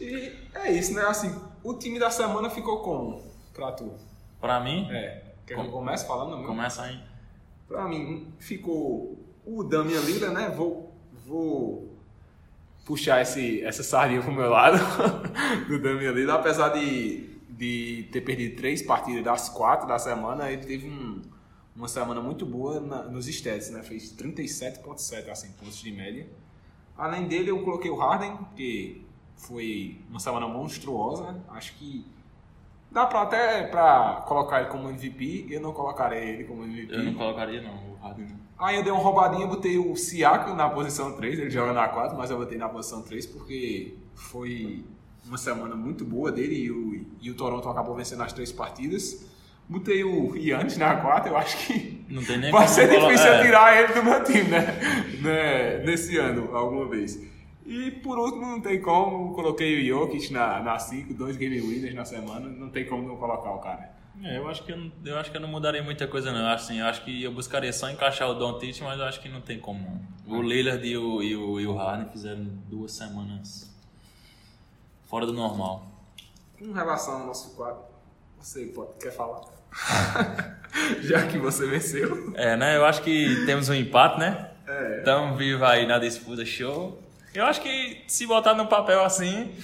E 0.00 0.32
é 0.54 0.72
isso, 0.72 0.94
né? 0.94 1.02
Assim, 1.02 1.34
o 1.62 1.74
time 1.74 1.98
da 1.98 2.10
semana 2.10 2.48
ficou 2.50 2.82
como 2.82 3.22
pra 3.54 3.72
tu? 3.72 3.92
Pra 4.40 4.60
mim, 4.60 4.86
É, 4.90 5.22
quer 5.46 5.54
que 5.54 5.54
Como- 5.54 5.68
eu 5.68 5.72
comece 5.72 6.06
falando? 6.06 6.36
Meu? 6.38 6.46
começa 6.46 6.82
aí. 6.82 7.00
Pra 7.72 7.88
mim, 7.88 8.28
ficou 8.38 9.18
o 9.44 9.64
Damian 9.64 10.00
Lillard, 10.00 10.34
né? 10.34 10.48
Vou, 10.50 10.92
vou 11.26 11.96
puxar 12.84 13.22
esse, 13.22 13.62
essa 13.62 13.82
sardinha 13.82 14.20
pro 14.22 14.32
meu 14.32 14.50
lado 14.50 14.76
do 15.68 15.78
Damian 15.80 16.12
Lillard. 16.12 16.40
Apesar 16.40 16.68
de, 16.70 17.30
de 17.48 18.08
ter 18.12 18.20
perdido 18.20 18.56
três 18.56 18.82
partidas 18.82 19.24
das 19.24 19.48
quatro 19.48 19.86
da 19.88 19.98
semana, 19.98 20.50
ele 20.50 20.64
teve 20.64 20.88
um- 20.88 21.22
uma 21.74 21.88
semana 21.88 22.20
muito 22.20 22.44
boa 22.44 22.78
na- 22.80 23.04
nos 23.04 23.26
stats, 23.26 23.70
né? 23.70 23.82
Fez 23.82 24.12
37.7 24.12 25.30
assim, 25.30 25.50
pontos 25.52 25.78
de 25.80 25.90
média. 25.90 26.26
Além 26.96 27.26
dele, 27.26 27.50
eu 27.50 27.62
coloquei 27.64 27.90
o 27.90 27.96
Harden, 27.96 28.36
que 28.54 29.02
foi 29.36 29.98
uma 30.10 30.20
semana 30.20 30.46
monstruosa. 30.46 31.42
Acho 31.48 31.74
que 31.78 32.04
dá 32.92 33.06
pra 33.06 33.22
até 33.22 33.64
pra 33.64 34.22
colocar 34.26 34.60
ele 34.60 34.68
como 34.70 34.88
MVP. 34.88 35.46
Eu 35.50 35.60
não 35.60 35.72
colocarei 35.72 36.28
ele 36.30 36.44
como 36.44 36.64
MVP. 36.64 36.94
Eu 36.94 37.02
não 37.04 37.14
colocaria, 37.14 37.60
não, 37.62 37.74
o 37.74 37.96
Harden. 38.02 38.26
não. 38.26 38.42
Aí 38.58 38.76
eu 38.76 38.82
dei 38.84 38.92
uma 38.92 39.02
roubadinha, 39.02 39.46
botei 39.46 39.76
o 39.78 39.96
Siakam 39.96 40.54
na 40.54 40.68
posição 40.70 41.12
3, 41.16 41.38
ele 41.40 41.50
joga 41.50 41.72
na 41.72 41.88
4, 41.88 42.16
mas 42.16 42.30
eu 42.30 42.36
botei 42.38 42.56
na 42.56 42.68
posição 42.68 43.02
3 43.02 43.26
porque 43.26 43.94
foi 44.14 44.84
uma 45.26 45.36
semana 45.36 45.74
muito 45.74 46.04
boa 46.04 46.30
dele 46.30 46.54
e 46.54 46.70
o, 46.70 47.04
e 47.20 47.30
o 47.30 47.34
Toronto 47.34 47.68
acabou 47.68 47.94
vencendo 47.96 48.22
as 48.22 48.32
três 48.32 48.52
partidas. 48.52 49.26
Botei 49.68 50.04
o 50.04 50.36
Yannis 50.36 50.76
na 50.76 50.94
4, 50.96 51.32
eu 51.32 51.36
acho 51.36 51.56
que 51.66 52.04
Não 52.08 52.22
tem 52.22 52.36
nem 52.38 52.52
vai 52.52 52.68
ser 52.68 52.88
colo- 52.88 53.06
difícil 53.06 53.32
é. 53.32 53.38
eu 53.40 53.44
tirar 53.44 53.82
ele 53.82 53.94
do 53.94 54.02
meu 54.04 54.22
time, 54.24 54.42
né? 54.44 54.60
né? 55.22 55.78
Nesse 55.84 56.16
ano, 56.18 56.54
alguma 56.54 56.86
vez. 56.88 57.18
E 57.64 57.90
por 57.92 58.18
último, 58.18 58.46
não 58.46 58.60
tem 58.60 58.80
como, 58.80 59.32
coloquei 59.34 59.80
o 59.80 59.86
Jokic 59.86 60.32
na, 60.32 60.60
na 60.62 60.78
5, 60.78 61.14
dois 61.14 61.36
game 61.36 61.60
winners 61.60 61.94
na 61.94 62.04
semana, 62.04 62.48
não 62.48 62.68
tem 62.70 62.84
como 62.86 63.06
não 63.06 63.16
colocar 63.16 63.50
o 63.52 63.58
cara. 63.60 63.92
É, 64.22 64.36
eu 64.38 64.48
acho 64.48 64.62
que 64.64 64.72
eu, 64.72 64.76
não- 64.76 64.92
eu 65.04 65.16
acho 65.18 65.30
que 65.30 65.36
eu 65.36 65.40
não 65.40 65.48
mudaria 65.48 65.82
muita 65.82 66.06
coisa 66.06 66.30
não. 66.32 66.46
Assim, 66.50 66.80
eu 66.80 66.86
acho 66.86 67.04
que 67.04 67.22
eu 67.22 67.32
buscaria 67.32 67.72
só 67.72 67.88
encaixar 67.90 68.28
o 68.28 68.34
Doncic, 68.34 68.80
mas 68.82 68.98
eu 68.98 69.06
acho 69.06 69.20
que 69.20 69.28
não 69.28 69.40
tem 69.40 69.58
como. 69.58 70.02
não. 70.26 70.38
O 70.38 70.42
Lillard 70.42 70.86
e 70.86 70.96
o, 70.96 71.22
e 71.22 71.36
o, 71.36 71.60
e 71.60 71.66
o 71.66 71.74
Harden 71.76 72.08
fizeram 72.10 72.44
duas 72.68 72.92
semanas 72.92 73.72
fora 75.08 75.24
do 75.26 75.32
normal. 75.32 75.86
Com 76.58 76.72
relação 76.72 77.20
ao 77.22 77.26
nosso 77.26 77.56
quadro, 77.56 77.82
você 78.38 78.66
pode, 78.66 78.90
quer 79.00 79.12
falar? 79.12 79.40
Já 81.02 81.26
que 81.26 81.38
você 81.38 81.66
venceu. 81.66 82.32
É, 82.36 82.56
né? 82.56 82.76
Eu 82.76 82.84
acho 82.84 83.02
que 83.02 83.44
temos 83.46 83.68
um 83.68 83.74
empate, 83.74 84.18
né? 84.20 84.50
É. 84.66 84.98
Estamos 84.98 85.36
vivos 85.38 85.62
aí 85.62 85.86
na 85.86 85.98
disputa 85.98 86.44
show. 86.44 87.01
Eu 87.34 87.44
acho 87.46 87.60
que 87.60 88.02
se 88.06 88.26
botar 88.26 88.54
no 88.54 88.66
papel 88.66 89.02
assim, 89.04 89.54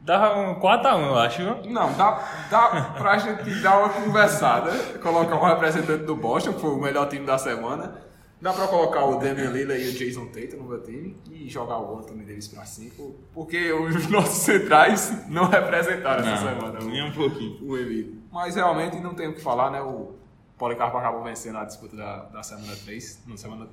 dá 0.00 0.34
um 0.36 0.60
4x1, 0.60 1.06
eu 1.06 1.18
acho. 1.18 1.42
Não, 1.68 1.92
dá, 1.92 2.46
dá 2.50 2.94
pra 2.96 3.18
gente 3.18 3.60
dar 3.60 3.78
uma 3.78 3.88
conversada, 3.90 4.70
colocar 5.02 5.36
um 5.36 5.44
representante 5.44 6.04
do 6.04 6.16
Boston, 6.16 6.54
que 6.54 6.60
foi 6.60 6.70
o 6.70 6.80
melhor 6.80 7.08
time 7.08 7.26
da 7.26 7.36
semana. 7.36 8.06
Dá 8.40 8.52
pra 8.52 8.68
colocar 8.68 9.04
o 9.04 9.18
Damian 9.18 9.50
Lillard 9.50 9.82
e 9.82 9.88
o 9.88 9.92
Jason 9.92 10.26
Tatum 10.26 10.58
no 10.58 10.68
meu 10.68 10.80
time 10.80 11.16
e 11.28 11.48
jogar 11.48 11.78
o 11.80 11.98
Anthony 11.98 12.24
Davis 12.24 12.46
pra 12.46 12.64
5, 12.64 13.14
porque 13.34 13.72
os 13.72 14.06
nossos 14.08 14.38
centrais 14.44 15.28
não 15.28 15.46
representaram 15.48 16.20
essa 16.24 16.48
semana. 16.48 16.78
nem 16.80 17.02
um 17.02 17.12
pouquinho. 17.12 17.58
o 17.68 17.76
Embiid. 17.76 18.22
Mas 18.30 18.54
realmente 18.54 19.00
não 19.00 19.12
tem 19.12 19.26
o 19.28 19.34
que 19.34 19.40
falar, 19.40 19.72
né? 19.72 19.82
O 19.82 20.14
Policarpo 20.56 20.96
acabou 20.96 21.24
vencendo 21.24 21.58
a 21.58 21.64
disputa 21.64 21.96
da, 21.96 22.16
da 22.26 22.42
semana 22.44 22.72
3. 22.84 23.24
Não, 23.26 23.36
semana. 23.36 23.68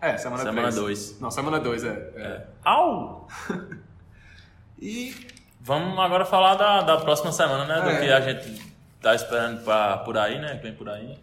É, 0.00 0.16
semana 0.18 0.42
3. 0.42 0.54
Semana 0.54 0.72
dois. 0.72 1.20
Não, 1.20 1.30
semana 1.30 1.60
2, 1.60 1.84
é. 1.84 1.88
é. 2.16 2.46
Au! 2.64 3.28
E 4.78 5.14
Vamos 5.60 5.98
agora 5.98 6.24
falar 6.26 6.54
da, 6.54 6.82
da 6.82 6.98
próxima 6.98 7.32
semana, 7.32 7.64
né? 7.64 7.80
Do 7.80 7.88
É. 7.90 8.00
que 8.00 8.12
a 8.12 8.20
gente 8.20 8.74
tá 9.00 9.14
esperando 9.14 9.64
pra, 9.64 9.96
por 9.98 10.16
aí, 10.18 10.38
né? 10.38 10.56
Que 10.56 10.62
vem 10.64 10.74
por 10.74 10.88
aí. 10.88 11.18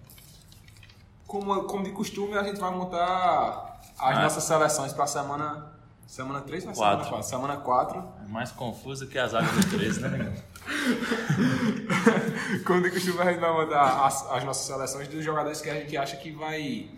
como, 1.27 1.63
como 1.65 1.83
de 1.83 1.91
costume, 1.91 2.35
a 2.37 2.43
gente 2.43 2.59
vai 2.59 2.71
montar 2.71 3.79
as 3.97 4.17
Ah. 4.17 4.21
nossas 4.23 4.43
seleções 4.43 4.91
pra 4.91 5.05
semana. 5.07 5.71
Semana 6.07 6.41
3 6.41 6.65
ou 6.65 6.73
Quatro. 6.73 7.23
semana 7.23 7.23
4? 7.23 7.29
Semana 7.29 7.57
4. 7.57 8.13
É 8.25 8.31
mais 8.31 8.51
confuso 8.51 9.07
que 9.07 9.17
as 9.17 9.33
águas 9.33 9.51
do 9.65 9.77
13, 9.77 10.01
né? 10.01 10.33
como 12.65 12.81
de 12.81 12.91
costume, 12.91 13.19
a 13.21 13.31
gente 13.31 13.39
vai 13.39 13.51
montar 13.51 14.05
as, 14.05 14.29
as 14.31 14.43
nossas 14.43 14.65
seleções 14.65 15.07
dos 15.07 15.23
jogadores 15.23 15.61
que 15.61 15.69
a 15.69 15.75
gente 15.75 15.95
acha 15.95 16.17
que 16.17 16.31
vai 16.31 16.89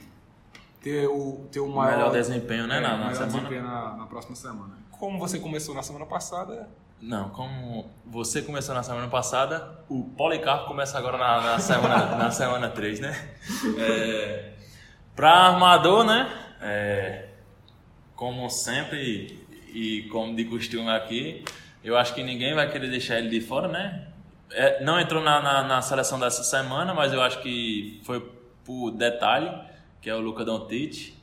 ter 0.86 1.08
o, 1.08 1.48
ter 1.52 1.60
o 1.60 1.68
maior 1.68 1.98
melhor 1.98 2.12
desempenho, 2.12 2.68
né, 2.68 2.78
é, 2.78 2.80
na- 2.80 2.90
na 2.92 2.98
melhor 2.98 3.14
semana. 3.16 3.32
desempenho 3.34 3.64
na, 3.64 3.96
na 3.98 4.06
próxima 4.06 4.36
semana. 4.36 4.76
Como 4.92 5.18
você 5.18 5.40
começou 5.40 5.74
na 5.74 5.82
semana 5.82 6.06
passada, 6.06 6.70
Não, 7.02 7.30
como 7.30 7.90
você 8.06 8.42
começou 8.44 8.74
na 8.76 8.84
semana 8.84 9.08
passada, 9.08 9.80
o 9.90 10.04
Policarpo 10.16 10.68
começa 10.68 10.96
agora 10.98 11.18
na, 11.18 11.42
na 11.42 11.58
semana, 11.60 12.16
na 12.16 12.30
semana 12.32 12.70
3, 12.70 13.00
né? 13.00 13.30
É, 13.80 14.52
pra 15.16 15.32
armador, 15.32 16.04
né? 16.06 16.30
É, 16.62 17.30
como 18.16 18.48
sempre 18.50 19.44
e 19.74 20.04
como 20.12 20.36
de 20.36 20.46
costume 20.46 20.90
aqui, 20.92 21.44
eu 21.84 21.98
acho 21.98 22.14
que 22.14 22.24
ninguém 22.24 22.54
vai 22.54 22.72
querer 22.72 22.90
deixar 22.92 23.18
ele 23.18 23.30
de 23.30 23.42
fora, 23.42 23.68
né? 23.68 24.08
É, 24.52 24.84
não 24.84 25.00
entrou 25.00 25.22
na, 25.24 25.42
na, 25.42 25.64
na 25.64 25.82
seleção 25.82 26.20
dessa 26.20 26.44
semana, 26.44 26.94
mas 26.94 27.12
eu 27.12 27.22
acho 27.24 27.42
que 27.42 28.00
foi 28.06 28.22
por 28.64 28.92
detalhe. 28.92 29.50
Que 30.02 30.10
é 30.10 30.16
o 30.16 30.20
Luca 30.20 30.44
Doncic. 30.46 31.14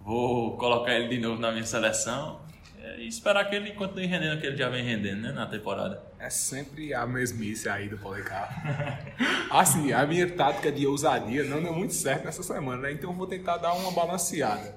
Vou 0.00 0.56
colocar 0.56 0.94
ele 0.94 1.08
de 1.08 1.18
novo 1.18 1.40
na 1.40 1.52
minha 1.52 1.64
seleção 1.64 2.40
é, 2.82 2.98
e 2.98 3.06
esperar 3.06 3.48
que 3.48 3.54
ele 3.54 3.72
continue 3.72 4.06
rendendo 4.06 4.36
o 4.36 4.40
que 4.40 4.46
ele 4.46 4.56
já 4.56 4.68
vem 4.68 4.84
rendendo 4.84 5.22
né, 5.22 5.32
na 5.32 5.46
temporada. 5.46 6.02
É 6.18 6.28
sempre 6.28 6.92
a 6.92 7.06
mesmice 7.06 7.68
aí 7.68 7.88
do 7.88 7.96
Policarpo. 7.98 8.54
assim, 9.50 9.92
a 9.92 10.04
minha 10.06 10.28
tática 10.28 10.72
de 10.72 10.86
ousadia 10.86 11.44
não 11.44 11.62
deu 11.62 11.72
muito 11.72 11.94
certo 11.94 12.24
nessa 12.24 12.42
semana, 12.42 12.82
né? 12.82 12.92
Então 12.92 13.12
vou 13.12 13.26
tentar 13.26 13.58
dar 13.58 13.72
uma 13.74 13.92
balanceada. 13.92 14.74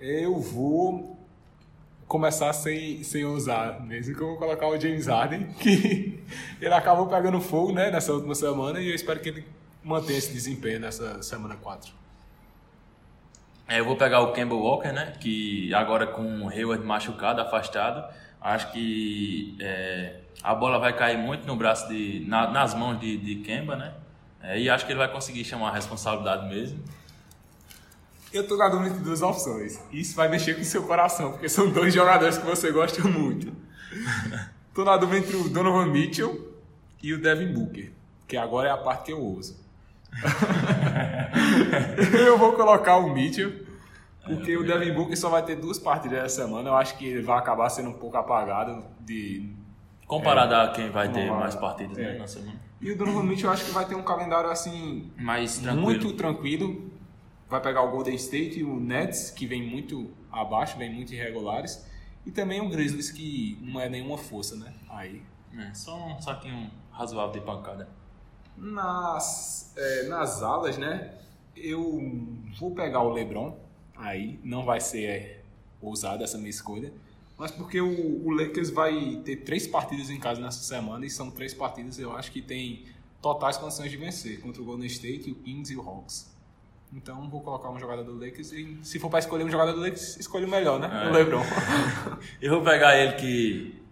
Eu 0.00 0.40
vou 0.40 1.18
começar 2.08 2.52
sem, 2.54 3.04
sem 3.04 3.26
usar, 3.26 3.84
mesmo 3.84 4.14
que 4.14 4.22
eu 4.22 4.28
vou 4.28 4.38
colocar 4.38 4.66
o 4.66 4.80
James 4.80 5.06
Harden, 5.06 5.48
que 5.60 6.18
ele 6.60 6.74
acabou 6.74 7.06
pegando 7.06 7.38
fogo 7.40 7.72
né, 7.72 7.90
nessa 7.90 8.12
última 8.12 8.34
semana 8.34 8.80
e 8.80 8.88
eu 8.88 8.94
espero 8.94 9.20
que 9.20 9.28
ele 9.28 9.44
mantenha 9.84 10.18
esse 10.18 10.32
desempenho 10.32 10.80
nessa 10.80 11.22
semana 11.22 11.56
4. 11.56 11.92
É, 13.68 13.80
eu 13.80 13.84
vou 13.84 13.96
pegar 13.96 14.20
o 14.20 14.32
Campbell 14.32 14.58
Walker, 14.58 14.92
né, 14.92 15.12
que 15.20 15.72
agora 15.74 16.06
com 16.06 16.46
o 16.46 16.48
Hayward 16.48 16.82
machucado, 16.86 17.42
afastado, 17.42 18.02
acho 18.40 18.72
que 18.72 19.56
é, 19.60 20.20
a 20.42 20.54
bola 20.54 20.78
vai 20.78 20.96
cair 20.96 21.18
muito 21.18 21.46
no 21.46 21.54
braço 21.54 21.86
de, 21.86 22.24
na, 22.26 22.50
nas 22.50 22.72
mãos 22.72 22.98
de, 22.98 23.18
de 23.18 23.36
Kemba, 23.42 23.76
né, 23.76 23.92
é, 24.42 24.58
e 24.58 24.70
acho 24.70 24.86
que 24.86 24.92
ele 24.92 24.98
vai 24.98 25.12
conseguir 25.12 25.44
chamar 25.44 25.68
a 25.68 25.74
responsabilidade 25.74 26.48
mesmo. 26.48 26.82
Eu 28.32 28.46
tô 28.46 28.56
na 28.56 28.70
dúvida 28.70 28.94
de 28.94 29.04
duas 29.04 29.22
opções. 29.22 29.80
Isso 29.90 30.14
vai 30.14 30.28
mexer 30.28 30.54
com 30.54 30.60
o 30.60 30.64
seu 30.64 30.82
coração, 30.84 31.32
porque 31.32 31.48
são 31.48 31.70
dois 31.70 31.92
jogadores 31.92 32.38
que 32.38 32.46
você 32.46 32.70
gosta 32.70 33.02
muito. 33.04 33.52
tô 34.74 34.84
na 34.84 34.96
dúvida 34.96 35.18
entre 35.26 35.36
o 35.36 35.48
Donovan 35.48 35.86
Mitchell 35.86 36.54
e 37.02 37.12
o 37.12 37.20
Devin 37.20 37.52
Booker, 37.52 37.92
que 38.26 38.36
agora 38.36 38.68
é 38.68 38.70
a 38.70 38.76
parte 38.76 39.06
que 39.06 39.12
eu 39.12 39.20
uso. 39.20 39.57
eu 42.26 42.38
vou 42.38 42.52
colocar 42.52 42.96
o 42.96 43.12
Mitchell, 43.12 43.66
porque 44.24 44.56
o 44.56 44.64
Devin 44.64 44.92
Booker 44.92 45.16
só 45.16 45.28
vai 45.28 45.44
ter 45.44 45.56
duas 45.56 45.78
partidas 45.78 46.18
essa 46.18 46.42
semana. 46.42 46.68
Eu 46.68 46.76
acho 46.76 46.96
que 46.96 47.06
ele 47.06 47.22
vai 47.22 47.38
acabar 47.38 47.68
sendo 47.70 47.90
um 47.90 47.94
pouco 47.94 48.16
apagado 48.16 48.84
de. 49.00 49.54
Comparado 50.06 50.54
é, 50.54 50.64
a 50.64 50.68
quem 50.68 50.90
vai 50.90 51.10
ter 51.10 51.30
mais 51.30 51.54
partidas 51.54 51.96
né, 51.96 52.04
é. 52.04 52.12
né, 52.12 52.18
na 52.18 52.26
semana. 52.26 52.60
E 52.80 52.92
o 52.92 52.96
Donovan 52.96 53.24
Mitchell 53.24 53.48
eu 53.48 53.52
acho 53.52 53.64
que 53.64 53.72
vai 53.72 53.84
ter 53.84 53.94
um 53.94 54.02
calendário 54.02 54.50
assim. 54.50 55.10
Mais 55.16 55.58
tranquilo. 55.58 55.82
Muito 55.82 56.12
tranquilo 56.14 56.90
vai 57.48 57.60
pegar 57.60 57.82
o 57.82 57.90
Golden 57.90 58.14
State 58.14 58.60
e 58.60 58.64
o 58.64 58.78
Nets, 58.78 59.30
que 59.30 59.46
vem 59.46 59.62
muito 59.62 60.10
abaixo, 60.30 60.76
vem 60.76 60.92
muito 60.92 61.14
irregulares, 61.14 61.86
e 62.26 62.30
também 62.30 62.60
o 62.60 62.68
Grizzlies, 62.68 63.10
que 63.10 63.58
não 63.62 63.80
é 63.80 63.88
nenhuma 63.88 64.18
força, 64.18 64.54
né? 64.56 64.72
Aí. 64.88 65.22
É, 65.56 65.72
só 65.72 65.96
um 65.96 66.20
saquinho 66.20 66.70
razoável 66.90 67.32
de 67.32 67.40
pancada. 67.40 67.88
Nas, 68.60 69.72
é, 69.76 70.02
nas 70.08 70.42
alas, 70.42 70.76
né? 70.76 71.14
Eu 71.56 72.00
vou 72.58 72.72
pegar 72.74 73.02
o 73.02 73.12
LeBron, 73.12 73.56
aí 73.96 74.38
não 74.44 74.64
vai 74.64 74.80
ser 74.80 75.04
é, 75.04 75.40
ousada 75.80 76.24
essa 76.24 76.38
minha 76.38 76.50
escolha, 76.50 76.92
mas 77.36 77.50
porque 77.50 77.80
o, 77.80 78.26
o 78.26 78.30
Lakers 78.30 78.70
vai 78.70 79.20
ter 79.24 79.36
três 79.36 79.66
partidas 79.66 80.10
em 80.10 80.18
casa 80.18 80.40
nessa 80.40 80.62
semana 80.62 81.06
e 81.06 81.10
são 81.10 81.30
três 81.30 81.54
partidas 81.54 81.98
eu 81.98 82.16
acho 82.16 82.32
que 82.32 82.42
tem 82.42 82.84
totais 83.22 83.56
condições 83.56 83.90
de 83.90 83.96
vencer 83.96 84.40
contra 84.40 84.60
o 84.60 84.64
Golden 84.64 84.86
State, 84.86 85.30
o 85.30 85.34
Kings 85.36 85.72
e 85.72 85.76
o 85.76 85.80
Hawks. 85.80 86.36
Então 86.92 87.28
vou 87.28 87.40
colocar 87.40 87.70
um 87.70 87.78
jogador 87.78 88.02
do 88.02 88.14
Lakers 88.14 88.52
e 88.52 88.78
se 88.82 88.98
for 88.98 89.10
para 89.10 89.18
escolher 89.18 89.44
um 89.44 89.50
jogador 89.50 89.72
do 89.72 89.80
Lakers, 89.80 90.16
escolha 90.16 90.46
o 90.46 90.50
melhor, 90.50 90.80
né? 90.80 91.04
É. 91.04 91.08
O 91.08 91.12
LeBron. 91.12 91.42
Eu 92.40 92.54
vou 92.54 92.62
pegar 92.62 92.96
ele 92.96 93.12
que 93.12 93.82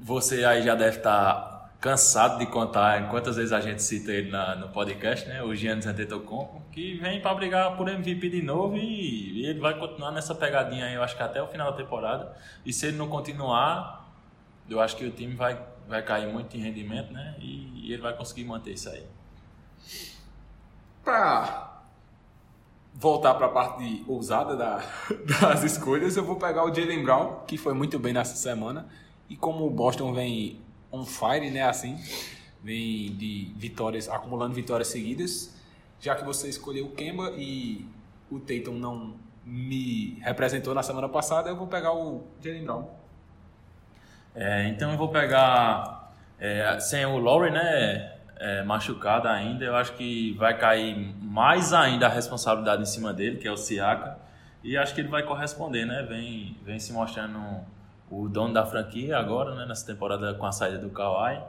você 0.00 0.44
aí 0.44 0.62
já 0.62 0.74
deve 0.74 0.98
estar 0.98 1.34
tá 1.34 1.47
cansado 1.80 2.38
de 2.38 2.46
contar 2.46 3.08
quantas 3.08 3.36
vezes 3.36 3.52
a 3.52 3.60
gente 3.60 3.82
cita 3.82 4.10
ele 4.10 4.30
na, 4.30 4.56
no 4.56 4.68
podcast, 4.68 5.28
né? 5.28 5.42
O 5.42 5.54
Giannis 5.54 5.86
Antetokounmpo, 5.86 6.62
que 6.72 6.94
vem 6.94 7.20
para 7.20 7.34
brigar 7.34 7.76
por 7.76 7.88
MVP 7.88 8.28
de 8.30 8.42
novo 8.42 8.76
e, 8.76 9.40
e, 9.40 9.46
ele 9.46 9.60
vai 9.60 9.78
continuar 9.78 10.10
nessa 10.10 10.34
pegadinha 10.34 10.86
aí, 10.86 10.94
eu 10.94 11.02
acho 11.02 11.16
que 11.16 11.22
até 11.22 11.40
o 11.40 11.46
final 11.46 11.70
da 11.70 11.76
temporada. 11.76 12.36
E 12.64 12.72
se 12.72 12.86
ele 12.86 12.96
não 12.96 13.08
continuar, 13.08 14.12
eu 14.68 14.80
acho 14.80 14.96
que 14.96 15.04
o 15.04 15.10
time 15.10 15.34
vai, 15.34 15.60
vai 15.86 16.02
cair 16.02 16.32
muito 16.32 16.56
em 16.56 16.60
rendimento, 16.60 17.12
né? 17.12 17.36
E, 17.38 17.86
e 17.86 17.92
ele 17.92 18.02
vai 18.02 18.12
conseguir 18.12 18.44
manter 18.44 18.72
isso 18.72 18.88
aí. 18.88 19.06
Pra 21.04 21.80
voltar 22.92 23.34
para 23.34 23.46
a 23.46 23.50
parte 23.50 24.04
ousada 24.08 24.56
da, 24.56 24.82
das 25.40 25.62
escolhas, 25.62 26.16
eu 26.16 26.24
vou 26.24 26.34
pegar 26.34 26.64
o 26.64 26.74
Jalen 26.74 27.04
Brown, 27.04 27.44
que 27.46 27.56
foi 27.56 27.72
muito 27.72 28.00
bem 28.00 28.12
nessa 28.12 28.34
semana. 28.34 28.88
E 29.30 29.36
como 29.36 29.64
o 29.64 29.70
Boston 29.70 30.12
vem 30.12 30.60
on 30.92 31.04
fire, 31.04 31.50
né, 31.50 31.62
assim, 31.62 31.98
vem 32.62 33.14
de 33.14 33.52
vitórias, 33.56 34.08
acumulando 34.08 34.54
vitórias 34.54 34.88
seguidas, 34.88 35.54
já 36.00 36.14
que 36.14 36.24
você 36.24 36.48
escolheu 36.48 36.86
o 36.86 36.90
Kemba 36.90 37.32
e 37.36 37.86
o 38.30 38.38
Tatum 38.38 38.74
não 38.74 39.14
me 39.44 40.18
representou 40.20 40.74
na 40.74 40.82
semana 40.82 41.08
passada, 41.08 41.48
eu 41.48 41.56
vou 41.56 41.66
pegar 41.66 41.92
o 41.92 42.24
Jalen 42.42 42.64
Brown. 42.64 42.84
É, 44.34 44.68
então 44.68 44.92
eu 44.92 44.98
vou 44.98 45.08
pegar 45.08 46.12
é, 46.38 46.78
sem 46.80 47.04
o 47.06 47.18
Lowry, 47.18 47.50
né? 47.50 48.18
é, 48.38 48.62
machucada 48.62 49.30
ainda, 49.30 49.64
eu 49.64 49.76
acho 49.76 49.92
que 49.94 50.32
vai 50.34 50.56
cair 50.56 51.14
mais 51.20 51.72
ainda 51.72 52.06
a 52.06 52.08
responsabilidade 52.08 52.82
em 52.82 52.86
cima 52.86 53.12
dele, 53.12 53.36
que 53.36 53.48
é 53.48 53.50
o 53.50 53.56
Siaka, 53.56 54.18
e 54.62 54.76
acho 54.76 54.94
que 54.94 55.00
ele 55.00 55.08
vai 55.08 55.22
corresponder, 55.22 55.84
né? 55.84 56.04
Vem, 56.08 56.56
vem 56.64 56.78
se 56.78 56.92
mostrando 56.92 57.38
o 58.10 58.28
dono 58.28 58.54
da 58.54 58.64
franquia 58.64 59.18
agora, 59.18 59.54
né? 59.54 59.66
Nessa 59.66 59.86
temporada 59.86 60.34
com 60.34 60.46
a 60.46 60.52
saída 60.52 60.78
do 60.78 60.90
Kawhi. 60.90 61.42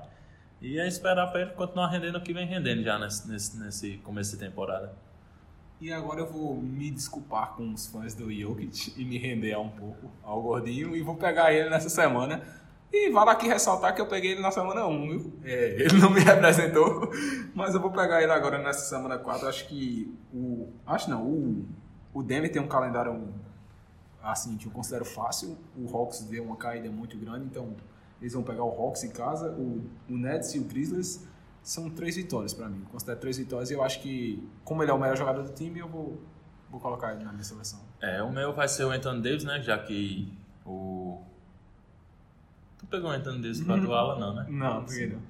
E 0.61 0.79
é 0.79 0.87
esperar 0.87 1.27
para 1.27 1.41
ele 1.41 1.51
continuar 1.51 1.87
rendendo 1.87 2.17
o 2.17 2.21
que 2.21 2.33
vem 2.33 2.45
rendendo 2.45 2.83
já 2.83 2.99
nesse, 2.99 3.29
nesse, 3.29 3.57
nesse 3.57 3.97
começo 3.97 4.31
de 4.31 4.37
temporada. 4.37 4.91
E 5.79 5.93
agora 5.93 6.19
eu 6.19 6.27
vou 6.27 6.55
me 6.55 6.91
desculpar 6.91 7.53
com 7.55 7.71
os 7.71 7.87
fãs 7.87 8.13
do 8.13 8.29
Jokic 8.29 8.93
e 8.97 9.05
me 9.05 9.17
render 9.17 9.57
um 9.57 9.69
pouco 9.69 10.11
ao 10.21 10.41
gordinho 10.41 10.93
e 10.93 11.01
vou 11.01 11.15
pegar 11.15 11.53
ele 11.53 11.69
nessa 11.69 11.87
semana 11.87 12.41
e 12.91 13.11
vale 13.11 13.29
aqui 13.29 13.47
ressaltar 13.47 13.93
que 13.93 14.01
eu 14.01 14.07
peguei 14.07 14.31
ele 14.31 14.41
na 14.41 14.49
semana 14.49 14.87
1, 14.87 15.09
viu? 15.09 15.33
É, 15.43 15.75
ele 15.79 15.97
não 15.99 16.09
me 16.09 16.19
representou, 16.25 17.11
mas 17.53 17.75
eu 17.75 17.79
vou 17.79 17.91
pegar 17.91 18.21
ele 18.21 18.31
agora 18.31 18.57
nessa 18.57 18.81
semana 18.89 19.17
4. 19.17 19.47
Acho 19.47 19.67
que 19.67 20.11
o. 20.33 20.73
Acho 20.87 21.09
não, 21.09 21.23
o, 21.23 21.65
o 22.13 22.23
Denver 22.23 22.51
tem 22.51 22.61
um 22.61 22.67
calendário 22.67 23.31
assim 24.21 24.57
eu 24.63 24.71
considero 24.71 25.05
fácil. 25.05 25.57
O 25.75 25.87
Hawks 25.95 26.21
deu 26.21 26.43
uma 26.43 26.55
caída 26.55 26.89
muito 26.89 27.17
grande, 27.17 27.45
então 27.45 27.75
eles 28.21 28.33
vão 28.33 28.43
pegar 28.43 28.63
o 28.63 28.69
Hawks 28.69 29.03
em 29.03 29.11
casa. 29.11 29.51
O, 29.51 29.83
o 30.09 30.17
Nets 30.17 30.53
e 30.55 30.59
o 30.59 30.63
Grizzlies 30.63 31.27
são 31.61 31.89
três 31.89 32.15
vitórias 32.15 32.53
para 32.53 32.67
mim. 32.67 32.81
Eu 32.81 32.89
considero 32.89 33.19
três 33.19 33.37
vitórias 33.37 33.69
e 33.69 33.73
eu 33.73 33.83
acho 33.83 34.01
que, 34.01 34.47
como 34.63 34.83
ele 34.83 34.91
é 34.91 34.93
o 34.93 34.99
melhor 34.99 35.15
jogador 35.15 35.43
do 35.43 35.53
time, 35.53 35.79
eu 35.79 35.87
vou, 35.87 36.21
vou 36.69 36.79
colocar 36.79 37.13
ele 37.13 37.23
na 37.23 37.31
minha 37.31 37.43
seleção. 37.43 37.79
É, 38.01 38.21
o 38.23 38.31
meu 38.31 38.53
vai 38.53 38.67
ser 38.67 38.85
o 38.85 38.91
Anthony 38.91 39.21
Davis, 39.21 39.43
né? 39.43 39.61
Já 39.61 39.77
que 39.77 40.31
o 40.65 41.21
Tu 42.79 42.87
pegou 42.87 43.09
o 43.09 43.13
Anthony 43.13 43.41
Davis 43.41 43.61
pra 43.61 43.79
tua 43.79 43.99
ala, 43.99 44.19
não, 44.19 44.33
né? 44.33 44.45
Não, 44.49 44.85
peguei 44.85 45.07
não. 45.07 45.21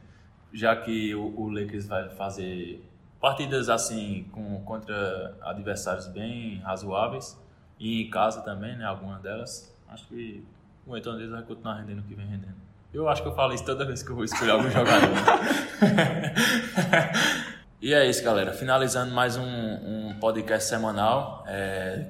Já 0.53 0.75
que 0.75 1.13
o, 1.15 1.39
o 1.39 1.49
Lakers 1.49 1.87
vai 1.87 2.09
fazer 2.09 2.83
partidas 3.19 3.69
assim 3.69 4.25
com, 4.31 4.63
contra 4.63 5.35
adversários 5.41 6.07
bem 6.07 6.59
razoáveis 6.59 7.37
e 7.79 8.03
em 8.03 8.09
casa 8.09 8.41
também, 8.41 8.75
né? 8.75 8.85
Algumas 8.85 9.21
delas. 9.21 9.73
Acho 9.87 10.05
que 10.07 10.43
o 10.85 10.93
Anthony 10.93 11.17
Davis 11.17 11.31
vai 11.31 11.43
continuar 11.43 11.75
rendendo 11.75 11.99
o 11.99 12.03
que 12.03 12.13
vem 12.13 12.27
rendendo. 12.27 12.55
Eu 12.93 13.07
acho 13.07 13.21
que 13.21 13.27
eu 13.27 13.35
falo 13.35 13.53
isso 13.53 13.63
toda 13.63 13.85
vez 13.85 14.03
que 14.03 14.09
eu 14.09 14.15
vou 14.15 14.25
escolher 14.25 14.51
algum 14.51 14.69
jogador. 14.69 15.09
e 17.81 17.93
é 17.93 18.09
isso, 18.09 18.23
galera. 18.23 18.51
Finalizando 18.51 19.13
mais 19.13 19.37
um, 19.37 19.43
um 19.43 20.17
podcast 20.19 20.67
semanal. 20.67 21.43
É, 21.47 22.07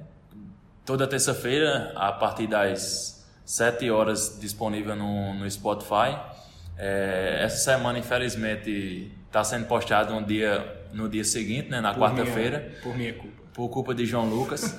toda 0.85 1.05
terça-feira, 1.05 1.91
a 1.95 2.13
partir 2.13 2.47
das 2.47 3.27
7 3.45 3.91
horas 3.91 4.37
disponível 4.39 4.95
no, 4.95 5.33
no 5.33 5.51
Spotify. 5.51 6.17
É, 6.77 7.39
essa 7.41 7.57
semana, 7.57 7.99
infelizmente, 7.99 9.11
está 9.25 9.43
sendo 9.43 9.65
postado 9.65 10.13
um 10.13 10.23
dia, 10.23 10.81
no 10.93 11.09
dia 11.09 11.25
seguinte, 11.25 11.69
né, 11.69 11.81
na 11.81 11.93
quarta-feira. 11.93 12.71
Por 12.81 12.95
minha 12.95 13.13
culpa. 13.13 13.39
Por 13.53 13.69
culpa 13.69 13.93
de 13.93 14.05
João 14.05 14.29
Lucas. 14.29 14.77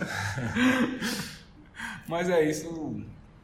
Mas 2.06 2.28
é 2.28 2.42
isso. 2.42 2.66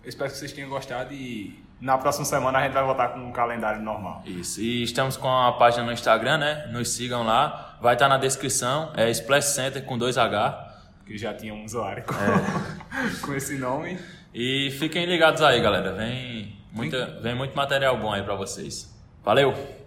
Eu 0.02 0.08
espero 0.08 0.30
que 0.30 0.36
vocês 0.36 0.52
tenham 0.52 0.68
gostado 0.68 1.12
e 1.12 1.62
na 1.80 1.98
próxima 1.98 2.24
semana 2.24 2.58
a 2.58 2.62
gente 2.62 2.72
vai 2.72 2.84
voltar 2.84 3.08
com 3.08 3.20
um 3.20 3.32
calendário 3.32 3.82
normal. 3.82 4.22
Isso. 4.24 4.60
E 4.60 4.82
estamos 4.82 5.16
com 5.16 5.28
a 5.28 5.52
página 5.52 5.84
no 5.84 5.92
Instagram, 5.92 6.38
né? 6.38 6.68
Nos 6.72 6.90
sigam 6.90 7.22
lá. 7.22 7.76
Vai 7.80 7.94
estar 7.94 8.08
na 8.08 8.16
descrição. 8.16 8.92
É 8.96 9.10
Splash 9.10 9.46
Center 9.46 9.84
com 9.84 9.98
2H. 9.98 10.66
Que 11.04 11.18
já 11.18 11.34
tinha 11.34 11.54
um 11.54 11.64
usuário 11.64 12.02
com, 12.04 12.14
é. 12.14 13.20
com 13.22 13.34
esse 13.34 13.56
nome. 13.58 13.98
E 14.34 14.70
fiquem 14.78 15.06
ligados 15.06 15.42
aí, 15.42 15.60
galera. 15.60 15.92
Vem, 15.92 16.58
muita, 16.72 17.20
vem 17.20 17.34
muito 17.34 17.54
material 17.56 17.96
bom 17.98 18.12
aí 18.12 18.22
para 18.22 18.34
vocês. 18.34 18.92
Valeu! 19.22 19.85